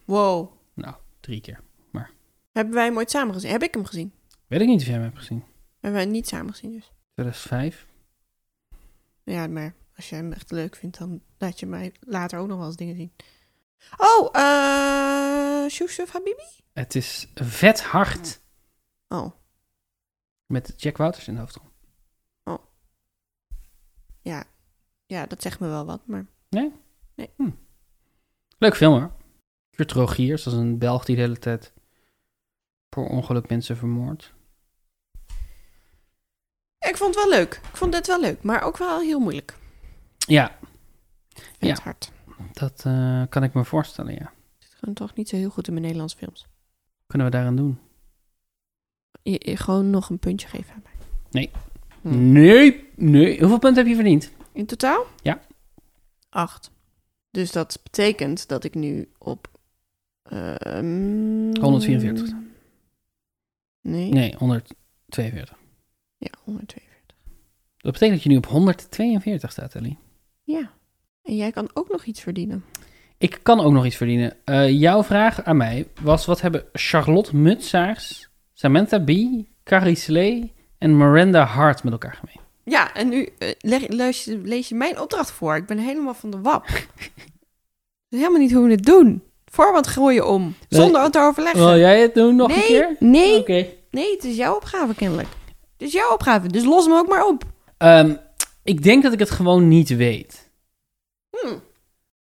Wow. 0.06 0.52
Nou, 0.74 0.96
drie 1.20 1.42
keer. 1.42 1.62
Hebben 2.52 2.74
wij 2.74 2.86
hem 2.86 2.98
ooit 2.98 3.12
samen 3.12 3.34
gezien? 3.34 3.52
Heb 3.52 3.64
ik 3.64 3.74
hem 3.74 3.86
gezien? 3.86 4.14
Weet 4.48 4.62
ik 4.62 4.68
niet 4.68 4.80
of 4.80 4.86
jij 4.86 4.94
hem 4.94 5.04
hebt 5.04 5.18
gezien. 5.18 5.44
Hebben 5.72 5.92
wij 5.92 6.02
hem 6.02 6.12
niet 6.12 6.28
samen 6.28 6.52
gezien 6.52 6.72
dus? 6.72 6.92
2005. 7.14 7.88
Ja, 9.24 9.48
maar 9.48 9.76
als 9.96 10.10
jij 10.10 10.20
hem 10.20 10.32
echt 10.32 10.52
leuk 10.52 10.76
vindt, 10.76 10.98
dan 10.98 11.22
laat 11.38 11.60
je 11.60 11.66
mij 11.66 11.94
later 12.00 12.40
ook 12.40 12.48
nog 12.48 12.58
wel 12.58 12.68
eens 12.68 12.76
dingen 12.76 12.96
zien. 12.96 13.12
Oh, 13.98 14.30
eh... 14.36 15.70
Shusuf 15.70 16.12
Habibi? 16.12 16.44
Het 16.74 16.96
is 16.96 17.28
vet 17.34 17.82
hard 17.84 18.42
Oh, 19.08 19.32
met 20.46 20.74
Jack 20.78 20.98
Wouters 20.98 21.28
in 21.28 21.34
de 21.34 21.40
hoofdrol. 21.40 21.70
ja. 24.22 24.44
Ja, 25.06 25.26
dat 25.26 25.42
zegt 25.42 25.60
me 25.60 25.68
wel 25.68 25.86
wat, 25.86 26.08
maar... 26.08 26.26
Leuk 28.58 28.76
film 28.76 28.94
hoor. 29.00 29.12
Kurt 29.70 29.92
Rogiers, 29.92 30.44
dat 30.44 30.54
is 30.54 30.60
een 30.60 30.78
Belg 30.78 31.06
die 31.06 31.16
de 31.16 31.22
hele 31.22 31.40
tijd 31.40 31.74
per 32.90 33.04
ongeluk 33.04 33.50
mensen 33.50 33.78
vermoordt. 33.78 34.34
Ik 36.80 36.98
vond 36.98 37.16
het 37.16 37.24
wel 37.24 37.30
leuk. 37.40 37.54
Ik 37.70 37.78
vond 37.78 37.92
dit 37.92 38.08
wel 38.08 38.20
leuk, 38.20 38.44
maar 38.44 38.62
ook 38.62 38.78
wel 38.78 39.00
heel 39.00 39.20
moeilijk. 39.20 39.58
Ja, 40.18 40.58
Vet 41.34 41.56
Ja. 41.60 41.78
hard. 41.84 42.12
Dat 42.54 42.84
eh, 42.86 43.24
kan 43.30 43.44
ik 43.44 43.54
me 43.54 43.66
voorstellen, 43.66 44.14
ja. 44.14 44.32
Zit 44.58 44.74
gewoon 44.80 44.96
toch 44.96 45.16
niet 45.16 45.30
zo 45.30 45.36
heel 45.36 45.50
goed 45.50 45.68
in 45.68 45.74
mijn 45.74 45.86
Nederlandse 45.86 46.18
films. 46.18 46.48
Kunnen 47.08 47.28
we 47.28 47.34
daaraan 47.34 47.56
doen? 47.56 47.80
Je, 49.24 49.42
je 49.46 49.58
gewoon 49.58 49.90
nog 49.90 50.10
een 50.10 50.20
puntje 50.20 50.48
geven 50.48 50.74
aan 50.74 50.82
mij. 50.84 50.92
Nee. 51.32 51.52
Hm. 52.02 52.32
Nee, 52.32 52.90
nee. 52.96 53.40
Hoeveel 53.40 53.60
punten 53.60 53.84
heb 53.84 53.88
je 53.88 53.96
verdiend? 53.96 54.32
In 54.52 54.66
totaal? 54.66 55.06
Ja. 55.22 55.42
Acht. 56.30 56.72
Dus 57.32 57.52
dat 57.52 57.80
betekent 57.84 58.48
dat 58.48 58.64
ik 58.64 58.76
nu 58.76 59.10
op... 59.18 59.48
ehm, 60.24 61.60
144. 61.62 62.34
Nee. 63.82 64.10
Nee, 64.12 64.36
142. 64.38 65.58
Ja, 66.18 66.32
142. 66.44 67.16
Dat 67.78 67.92
betekent 67.92 68.14
dat 68.14 68.24
je 68.24 68.30
nu 68.30 68.38
op 68.38 68.46
142 68.46 69.52
staat, 69.52 69.76
Ellie. 69.76 69.98
Ja. 70.44 70.72
En 71.24 71.36
jij 71.36 71.52
kan 71.52 71.70
ook 71.74 71.90
nog 71.90 72.04
iets 72.04 72.22
verdienen. 72.22 72.64
Ik 73.18 73.40
kan 73.42 73.60
ook 73.60 73.72
nog 73.72 73.86
iets 73.86 73.96
verdienen. 73.96 74.34
Eh, 74.44 74.70
jouw 74.70 75.04
vraag 75.04 75.44
aan 75.44 75.58
mij 75.58 75.88
was: 76.02 76.26
wat 76.26 76.42
hebben 76.42 76.66
Charlotte 76.74 77.36
Mutsaars, 77.36 78.30
Samantha 78.54 79.00
Bee, 79.04 79.50
Carrie 79.64 79.96
Slee 79.96 80.54
en 80.78 80.98
Miranda 80.98 81.44
Hart 81.44 81.84
met 81.84 81.94
elkaar 81.94 82.14
gemeen? 82.20 82.40
Ja, 82.64 82.94
en 82.94 83.10
nu 83.10 83.30
eh, 83.38 83.50
leg, 83.60 83.88
lees, 83.88 84.24
je, 84.24 84.38
lees 84.44 84.70
je 84.70 84.76
mijn 84.76 85.00
opdracht 85.00 85.32
voor. 85.32 85.56
Ik 85.56 85.66
ben 85.66 85.78
helemaal 85.78 86.14
van 86.14 86.32
de 86.32 86.42
wap. 86.42 86.66
Helemaal 88.10 88.40
niet 88.40 88.52
hoe 88.52 88.66
we 88.66 88.72
het 88.72 88.86
doen. 88.86 89.24
Voorwand 89.46 89.88
gooien 89.88 90.28
om. 90.28 90.56
Zonder 90.70 91.02
het 91.02 91.12
te 91.12 91.20
overleggen. 91.20 91.66
Wil 91.66 91.78
jij 91.78 92.02
het 92.02 92.14
doen 92.14 92.36
nog 92.36 92.48
nee, 92.48 92.58
een 92.58 92.64
keer? 92.66 92.96
Nee, 93.00 93.40
Oké. 93.40 93.66
nee, 93.92 94.12
het 94.12 94.24
is 94.24 94.36
jouw 94.36 94.56
opgave 94.56 94.96
kennelijk. 94.96 95.28
Het 95.78 95.88
is 95.88 95.92
jouw 95.92 96.14
opgave, 96.14 96.48
dus 96.48 96.64
los 96.64 96.86
hem 96.86 96.94
ook 96.94 97.08
maar 97.08 97.26
op. 97.26 97.44
Ehm, 97.78 98.16
ik 98.64 98.84
denk 98.84 99.04
dat 99.04 99.14
ik 99.14 99.20
het 99.20 99.30
gewoon 99.30 99.68
niet 99.68 99.90
weet. 99.96 100.41
Hm. 101.32 101.56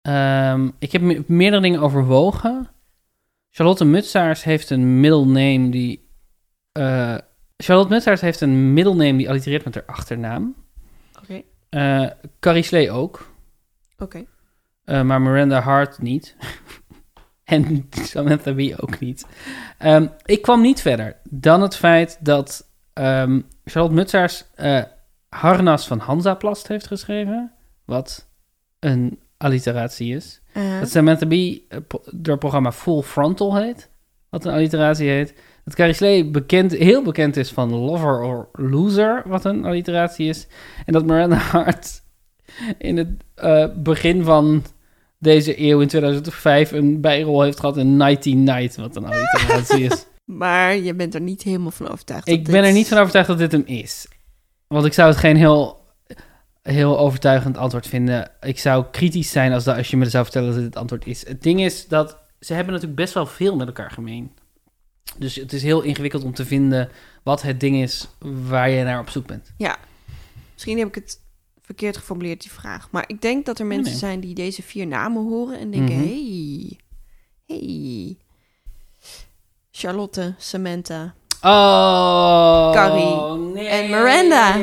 Ehm, 0.03 0.71
ik 0.79 0.93
heb 0.93 1.03
me- 1.03 1.25
meerdere 1.27 1.63
dingen 1.63 1.81
overwogen. 1.81 2.69
Charlotte 3.51 3.85
Mutsaars 3.85 4.45
heeft 4.45 4.71
een 4.71 5.01
middelname 5.01 5.69
die. 5.71 6.09
eh, 6.73 7.17
Charlotte 7.57 7.93
Mutsaars 7.93 8.21
heeft 8.21 8.41
een 8.41 8.73
middelname 8.73 9.17
die 9.17 9.29
allitereert 9.29 9.65
met 9.65 9.75
haar 9.75 9.85
achternaam. 9.87 10.55
Oké. 11.23 11.43
Eh 11.69 12.07
Carrie 12.41 12.63
Slee 12.63 12.91
ook. 12.91 13.31
Oké. 13.99 14.25
Eh, 14.85 15.03
maar 15.03 15.21
Miranda 15.21 15.61
Hart 15.61 15.99
niet. 16.03 16.37
en 17.45 17.87
Samantha 17.91 18.53
Bee 18.53 18.81
ook 18.83 18.99
niet. 18.99 19.27
Ehm, 19.79 20.07
ik 20.25 20.43
kwam 20.43 20.61
niet 20.61 20.81
verder 20.81 21.17
dan 21.31 21.63
het 21.63 21.77
feit 21.77 22.19
dat 22.21 22.69
ehm, 22.93 23.41
Charlotte 23.65 23.95
Mutsaars 23.97 24.45
Harnas 25.29 25.87
van 25.87 25.99
Hansaplast 25.99 26.69
heeft 26.69 26.87
geschreven. 26.87 27.53
Wat 27.85 28.28
een 28.81 29.19
alliteratie 29.37 30.15
is. 30.15 30.41
Eh, 30.53 30.81
Dat 30.81 30.91
Samantha 30.91 31.27
Bee 31.27 31.67
eh, 31.69 31.79
door 32.11 32.33
het 32.33 32.39
programma 32.39 32.73
Full 32.73 33.03
Frontal 33.03 33.57
heet. 33.57 33.89
Wat 34.29 34.45
een 34.45 34.53
alliteratie 34.53 35.09
heet. 35.09 35.35
Dat 35.65 35.75
Carrie 35.75 35.95
Slee 35.95 36.31
bekend, 36.31 36.73
heel 36.73 37.03
bekend 37.03 37.37
is 37.37 37.51
van 37.51 37.75
Lover 37.75 38.23
or 38.23 38.49
Loser. 38.53 39.23
Wat 39.27 39.45
een 39.45 39.65
alliteratie 39.65 40.29
is. 40.29 40.47
En 40.87 40.93
dat 40.93 41.07
Miranda 41.07 41.37
Hart 41.53 42.03
in 42.79 42.97
het 42.97 43.09
eh, 43.35 43.67
begin 43.77 44.25
van 44.25 44.65
deze 45.19 45.61
eeuw 45.61 45.81
in 45.81 45.89
2005 45.89 46.73
een 46.73 47.01
bijrol 47.01 47.43
heeft 47.43 47.61
gehad 47.61 47.77
in 47.77 47.97
Nighty 47.97 48.35
Night. 48.35 48.77
Wat 48.77 48.97
een 48.97 49.05
alliteratie 49.05 49.85
is. 49.85 50.07
maar 50.25 50.77
je 50.77 50.95
bent 50.95 51.15
er 51.15 51.21
niet 51.21 51.43
helemaal 51.43 51.71
van 51.71 51.89
overtuigd. 51.89 52.29
Ik 52.29 52.45
ben 52.45 52.65
er 52.65 52.73
niet 52.73 52.89
van 52.89 52.99
overtuigd 52.99 53.29
dat 53.29 53.39
dit 53.39 53.53
hem 53.53 53.63
is. 53.67 54.07
Want 54.67 54.85
ik 54.85 54.93
zou 54.93 55.09
het 55.09 55.19
geen 55.19 55.37
heel, 55.37 55.78
heel 56.71 56.99
overtuigend 56.99 57.57
antwoord 57.57 57.87
vinden. 57.87 58.31
Ik 58.41 58.59
zou 58.59 58.85
kritisch 58.91 59.31
zijn 59.31 59.53
als, 59.53 59.65
dat, 59.65 59.77
als 59.77 59.91
je 59.91 59.97
me 59.97 60.09
zou 60.09 60.25
vertellen 60.25 60.49
dat 60.49 60.57
dit 60.57 60.67
het 60.67 60.77
antwoord 60.77 61.07
is. 61.07 61.27
Het 61.27 61.43
ding 61.43 61.61
is 61.61 61.89
dat 61.89 62.17
ze 62.41 62.55
hebben 62.55 62.73
natuurlijk 62.73 63.01
best 63.01 63.15
wel 63.15 63.27
veel 63.27 63.57
met 63.57 63.67
elkaar 63.67 63.91
gemeen. 63.91 64.33
Dus 65.17 65.35
het 65.35 65.53
is 65.53 65.63
heel 65.63 65.83
ingewikkeld 65.83 66.25
om 66.25 66.35
te 66.35 66.45
vinden 66.45 66.91
wat 67.23 67.43
het 67.43 67.61
ding 67.61 67.83
is 67.83 68.09
waar 68.49 68.71
je 68.71 68.85
naar 68.85 69.01
op 69.01 69.11
zoek 69.11 69.27
bent. 69.27 69.53
Misschien 70.53 70.79
heb 70.79 70.89
ik 70.89 70.95
het 70.95 71.21
verkeerd 71.63 71.97
geformuleerd, 71.97 72.41
die 72.41 72.51
vraag. 72.51 72.91
Maar 72.91 73.05
ik 73.07 73.21
denk 73.21 73.47
dat 73.47 73.59
er 73.59 73.67
mensen 73.67 73.91
nee. 73.91 73.99
zijn 74.01 74.21
die 74.21 74.35
deze 74.35 74.63
vier 74.63 74.87
namen 74.87 75.23
horen 75.23 75.59
en 75.59 75.71
denken... 75.71 75.95
Mhm. 75.95 76.07
hey, 76.07 76.79
hey. 77.47 78.17
Charlotte, 79.71 80.35
Samantha. 80.39 81.15
Oh, 81.43 82.73
Carrie 82.73 83.53
nee. 83.53 83.69
en 83.69 83.91
Miranda. 83.91 84.57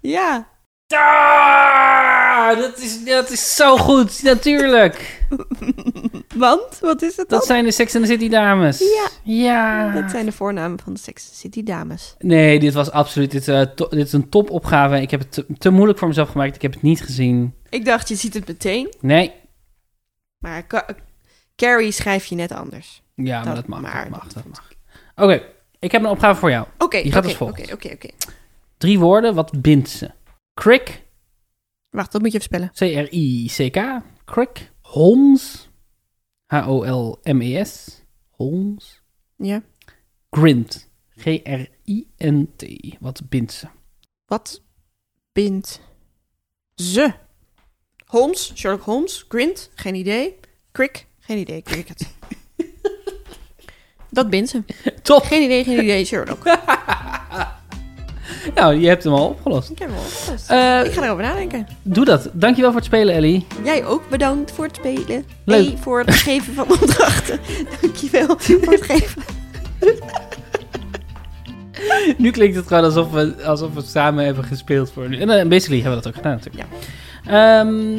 Ja. 0.00 0.48
Ah, 0.94 2.56
dat, 2.58 2.78
is, 2.78 3.04
dat 3.04 3.30
is 3.30 3.54
zo 3.56 3.76
goed, 3.76 4.22
natuurlijk. 4.22 5.24
Want? 6.36 6.78
Wat 6.80 7.02
is 7.02 7.16
het 7.16 7.28
dan? 7.28 7.38
Dat 7.38 7.46
zijn 7.46 7.64
de 7.64 7.70
Sex 7.72 7.94
and 7.96 8.04
the 8.04 8.10
City 8.10 8.28
dames. 8.28 8.78
Ja. 8.78 9.08
Ja. 9.32 9.90
Dat 10.00 10.10
zijn 10.10 10.24
de 10.26 10.32
voornamen 10.32 10.78
van 10.84 10.92
de 10.94 10.98
Sex 11.00 11.38
City 11.40 11.62
dames. 11.62 12.14
Nee, 12.18 12.58
dit 12.58 12.74
was 12.74 12.90
absoluut. 12.90 13.30
Dit, 13.30 13.48
eh, 13.48 13.60
to- 13.60 13.88
dit 13.88 14.06
is 14.06 14.12
een 14.12 14.28
topopgave. 14.28 15.00
Ik 15.00 15.10
heb 15.10 15.20
het 15.20 15.32
te, 15.32 15.46
te 15.58 15.70
moeilijk 15.70 15.98
voor 15.98 16.08
mezelf 16.08 16.28
gemaakt. 16.30 16.54
Ik 16.54 16.62
heb 16.62 16.72
het 16.72 16.82
niet 16.82 17.02
gezien. 17.02 17.54
Ik 17.70 17.84
dacht, 17.84 18.08
je 18.08 18.14
ziet 18.14 18.34
het 18.34 18.46
meteen. 18.46 18.94
Nee. 19.00 19.32
Maar 20.38 20.66
Ca- 20.66 20.86
Carrie 21.56 21.92
schrijf 21.92 22.24
je 22.24 22.34
net 22.34 22.52
anders. 22.52 23.02
Ja, 23.14 23.44
maar 23.44 23.54
Dat- 23.54 23.66
mag. 23.66 23.80
maar 23.80 24.02
dat 24.02 24.10
mag, 24.10 24.22
dat 24.24 24.32
dat 24.34 24.42
vond 24.42 24.54
mag. 24.56 24.68
Oké, 25.26 25.42
ik 25.78 25.92
heb 25.92 26.02
een 26.02 26.08
opgave 26.10 26.40
voor 26.40 26.50
jou. 26.50 26.66
Oké, 26.78 27.02
Die 27.02 27.12
gaat 27.12 27.24
als 27.24 27.34
volgt. 27.34 27.60
Oké, 27.62 27.72
oké, 27.72 27.88
oké. 27.92 28.08
Drie 28.78 28.98
woorden. 28.98 29.34
Wat 29.34 29.60
bindt 29.62 29.88
ze? 29.88 30.10
Crick. 30.60 31.04
Wacht, 31.90 32.12
dat 32.12 32.20
moet 32.22 32.32
je 32.32 32.38
even 32.38 32.70
spellen. 32.70 32.70
C-R-I-C-K. 32.72 34.02
Crick. 34.24 34.72
Holmes. 34.80 35.68
H-O-L-M-E-S. 36.46 38.02
Holmes. 38.30 39.02
Ja. 39.36 39.62
Grint. 40.30 40.88
G-R-I-N-T. 41.16 42.64
Wat 43.00 43.28
bindt 43.28 43.52
ze? 43.52 43.66
Wat 44.26 44.62
bindt 45.32 45.80
ze? 46.74 47.12
Holmes, 48.06 48.52
Sherlock 48.54 48.82
Holmes, 48.82 49.24
Grint, 49.28 49.70
geen 49.74 49.94
idee. 49.94 50.38
Crick, 50.72 51.06
geen 51.18 51.38
idee, 51.38 51.62
Cricket. 51.62 52.14
Dat 54.10 54.30
bindt 54.30 54.50
ze. 54.50 54.62
Top. 55.02 55.22
Geen 55.22 55.42
idee, 55.42 55.64
geen 55.64 55.82
idee, 55.82 56.04
Sherlock. 56.04 56.42
Nou, 58.54 58.74
je 58.74 58.88
hebt 58.88 59.04
hem 59.04 59.12
al 59.12 59.28
opgelost. 59.28 59.70
Ik 59.70 59.78
heb 59.78 59.88
hem 59.88 59.96
al 59.98 60.04
opgelost. 60.04 60.50
Eh, 60.50 60.84
ik 60.84 60.92
ga 60.92 61.04
erover 61.04 61.22
nadenken. 61.22 61.66
doe 61.82 62.04
dat. 62.04 62.28
Dankjewel 62.32 62.70
voor 62.70 62.80
het 62.80 62.88
spelen, 62.88 63.14
Ellie. 63.14 63.46
Jij 63.64 63.84
ook 63.84 64.08
bedankt 64.08 64.50
voor 64.50 64.64
het 64.64 64.76
spelen. 64.76 65.24
Leuk. 65.44 65.66
Nee, 65.66 65.76
voor 65.80 65.98
het 65.98 66.14
geven 66.14 66.54
van 66.54 66.64
opdrachten. 66.68 67.38
Dankjewel 67.80 68.34
voor 68.38 68.72
het 68.72 68.82
geven. 68.82 69.22
nu 72.18 72.30
klinkt 72.30 72.56
het 72.56 72.66
gewoon 72.66 72.84
alsof 72.84 73.10
we, 73.10 73.34
alsof 73.44 73.74
we 73.74 73.82
samen 73.82 74.24
hebben 74.24 74.44
gespeeld 74.44 74.90
voor 74.90 75.08
nu. 75.08 75.18
En 75.18 75.30
eh, 75.30 75.48
basically 75.48 75.82
hebben 75.82 75.98
we 75.98 76.04
dat 76.04 76.06
ook 76.06 76.14
gedaan 76.22 76.40
natuurlijk. 76.44 76.64
Ehm, 77.26 77.98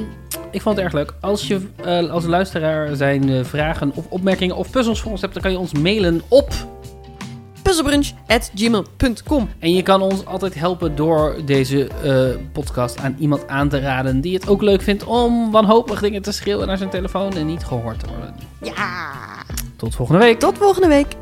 ik 0.52 0.62
vond 0.62 0.76
het 0.76 0.86
erg 0.86 0.94
leuk. 0.94 1.14
Als 1.22 1.48
je 1.48 1.60
eh, 1.84 2.10
als 2.12 2.26
luisteraar 2.26 2.96
zijn 2.96 3.46
vragen 3.46 3.92
of 3.96 4.06
opmerkingen 4.10 4.56
of 4.56 4.72
puzzels 4.72 5.02
voor 5.02 5.12
ons 5.12 5.22
hebt, 5.22 5.34
dan 5.34 5.42
kan 5.42 5.52
je 5.52 5.60
ons 5.60 5.74
mailen 5.74 6.22
op. 6.28 6.50
Puzzlebrunch.gmail.com 7.68 9.50
En 9.60 9.74
je 9.74 9.84
kan 9.84 10.02
ons 10.02 10.26
altijd 10.26 10.56
helpen 10.56 10.96
door 10.96 11.36
deze 11.46 11.88
eh, 11.88 12.28
podcast 12.52 13.00
aan 13.00 13.16
iemand 13.20 13.48
aan 13.48 13.70
te 13.70 13.80
raden 13.80 14.22
die 14.22 14.34
het 14.34 14.48
ook 14.48 14.62
leuk 14.62 14.82
vindt 14.82 15.04
om 15.04 15.52
wanhopig 15.52 16.00
dingen 16.00 16.22
te 16.22 16.32
schreeuwen 16.32 16.68
naar 16.68 16.78
zijn 16.78 16.90
telefoon 16.90 17.34
en 17.34 17.46
niet 17.46 17.64
gehoord 17.64 18.00
te 18.00 18.06
worden. 18.08 18.36
Ja. 18.62 19.12
Tot 19.76 19.96
volgende 19.96 20.22
week. 20.22 20.40
Tot 20.40 20.58
volgende 20.58 20.88
week. 20.88 21.16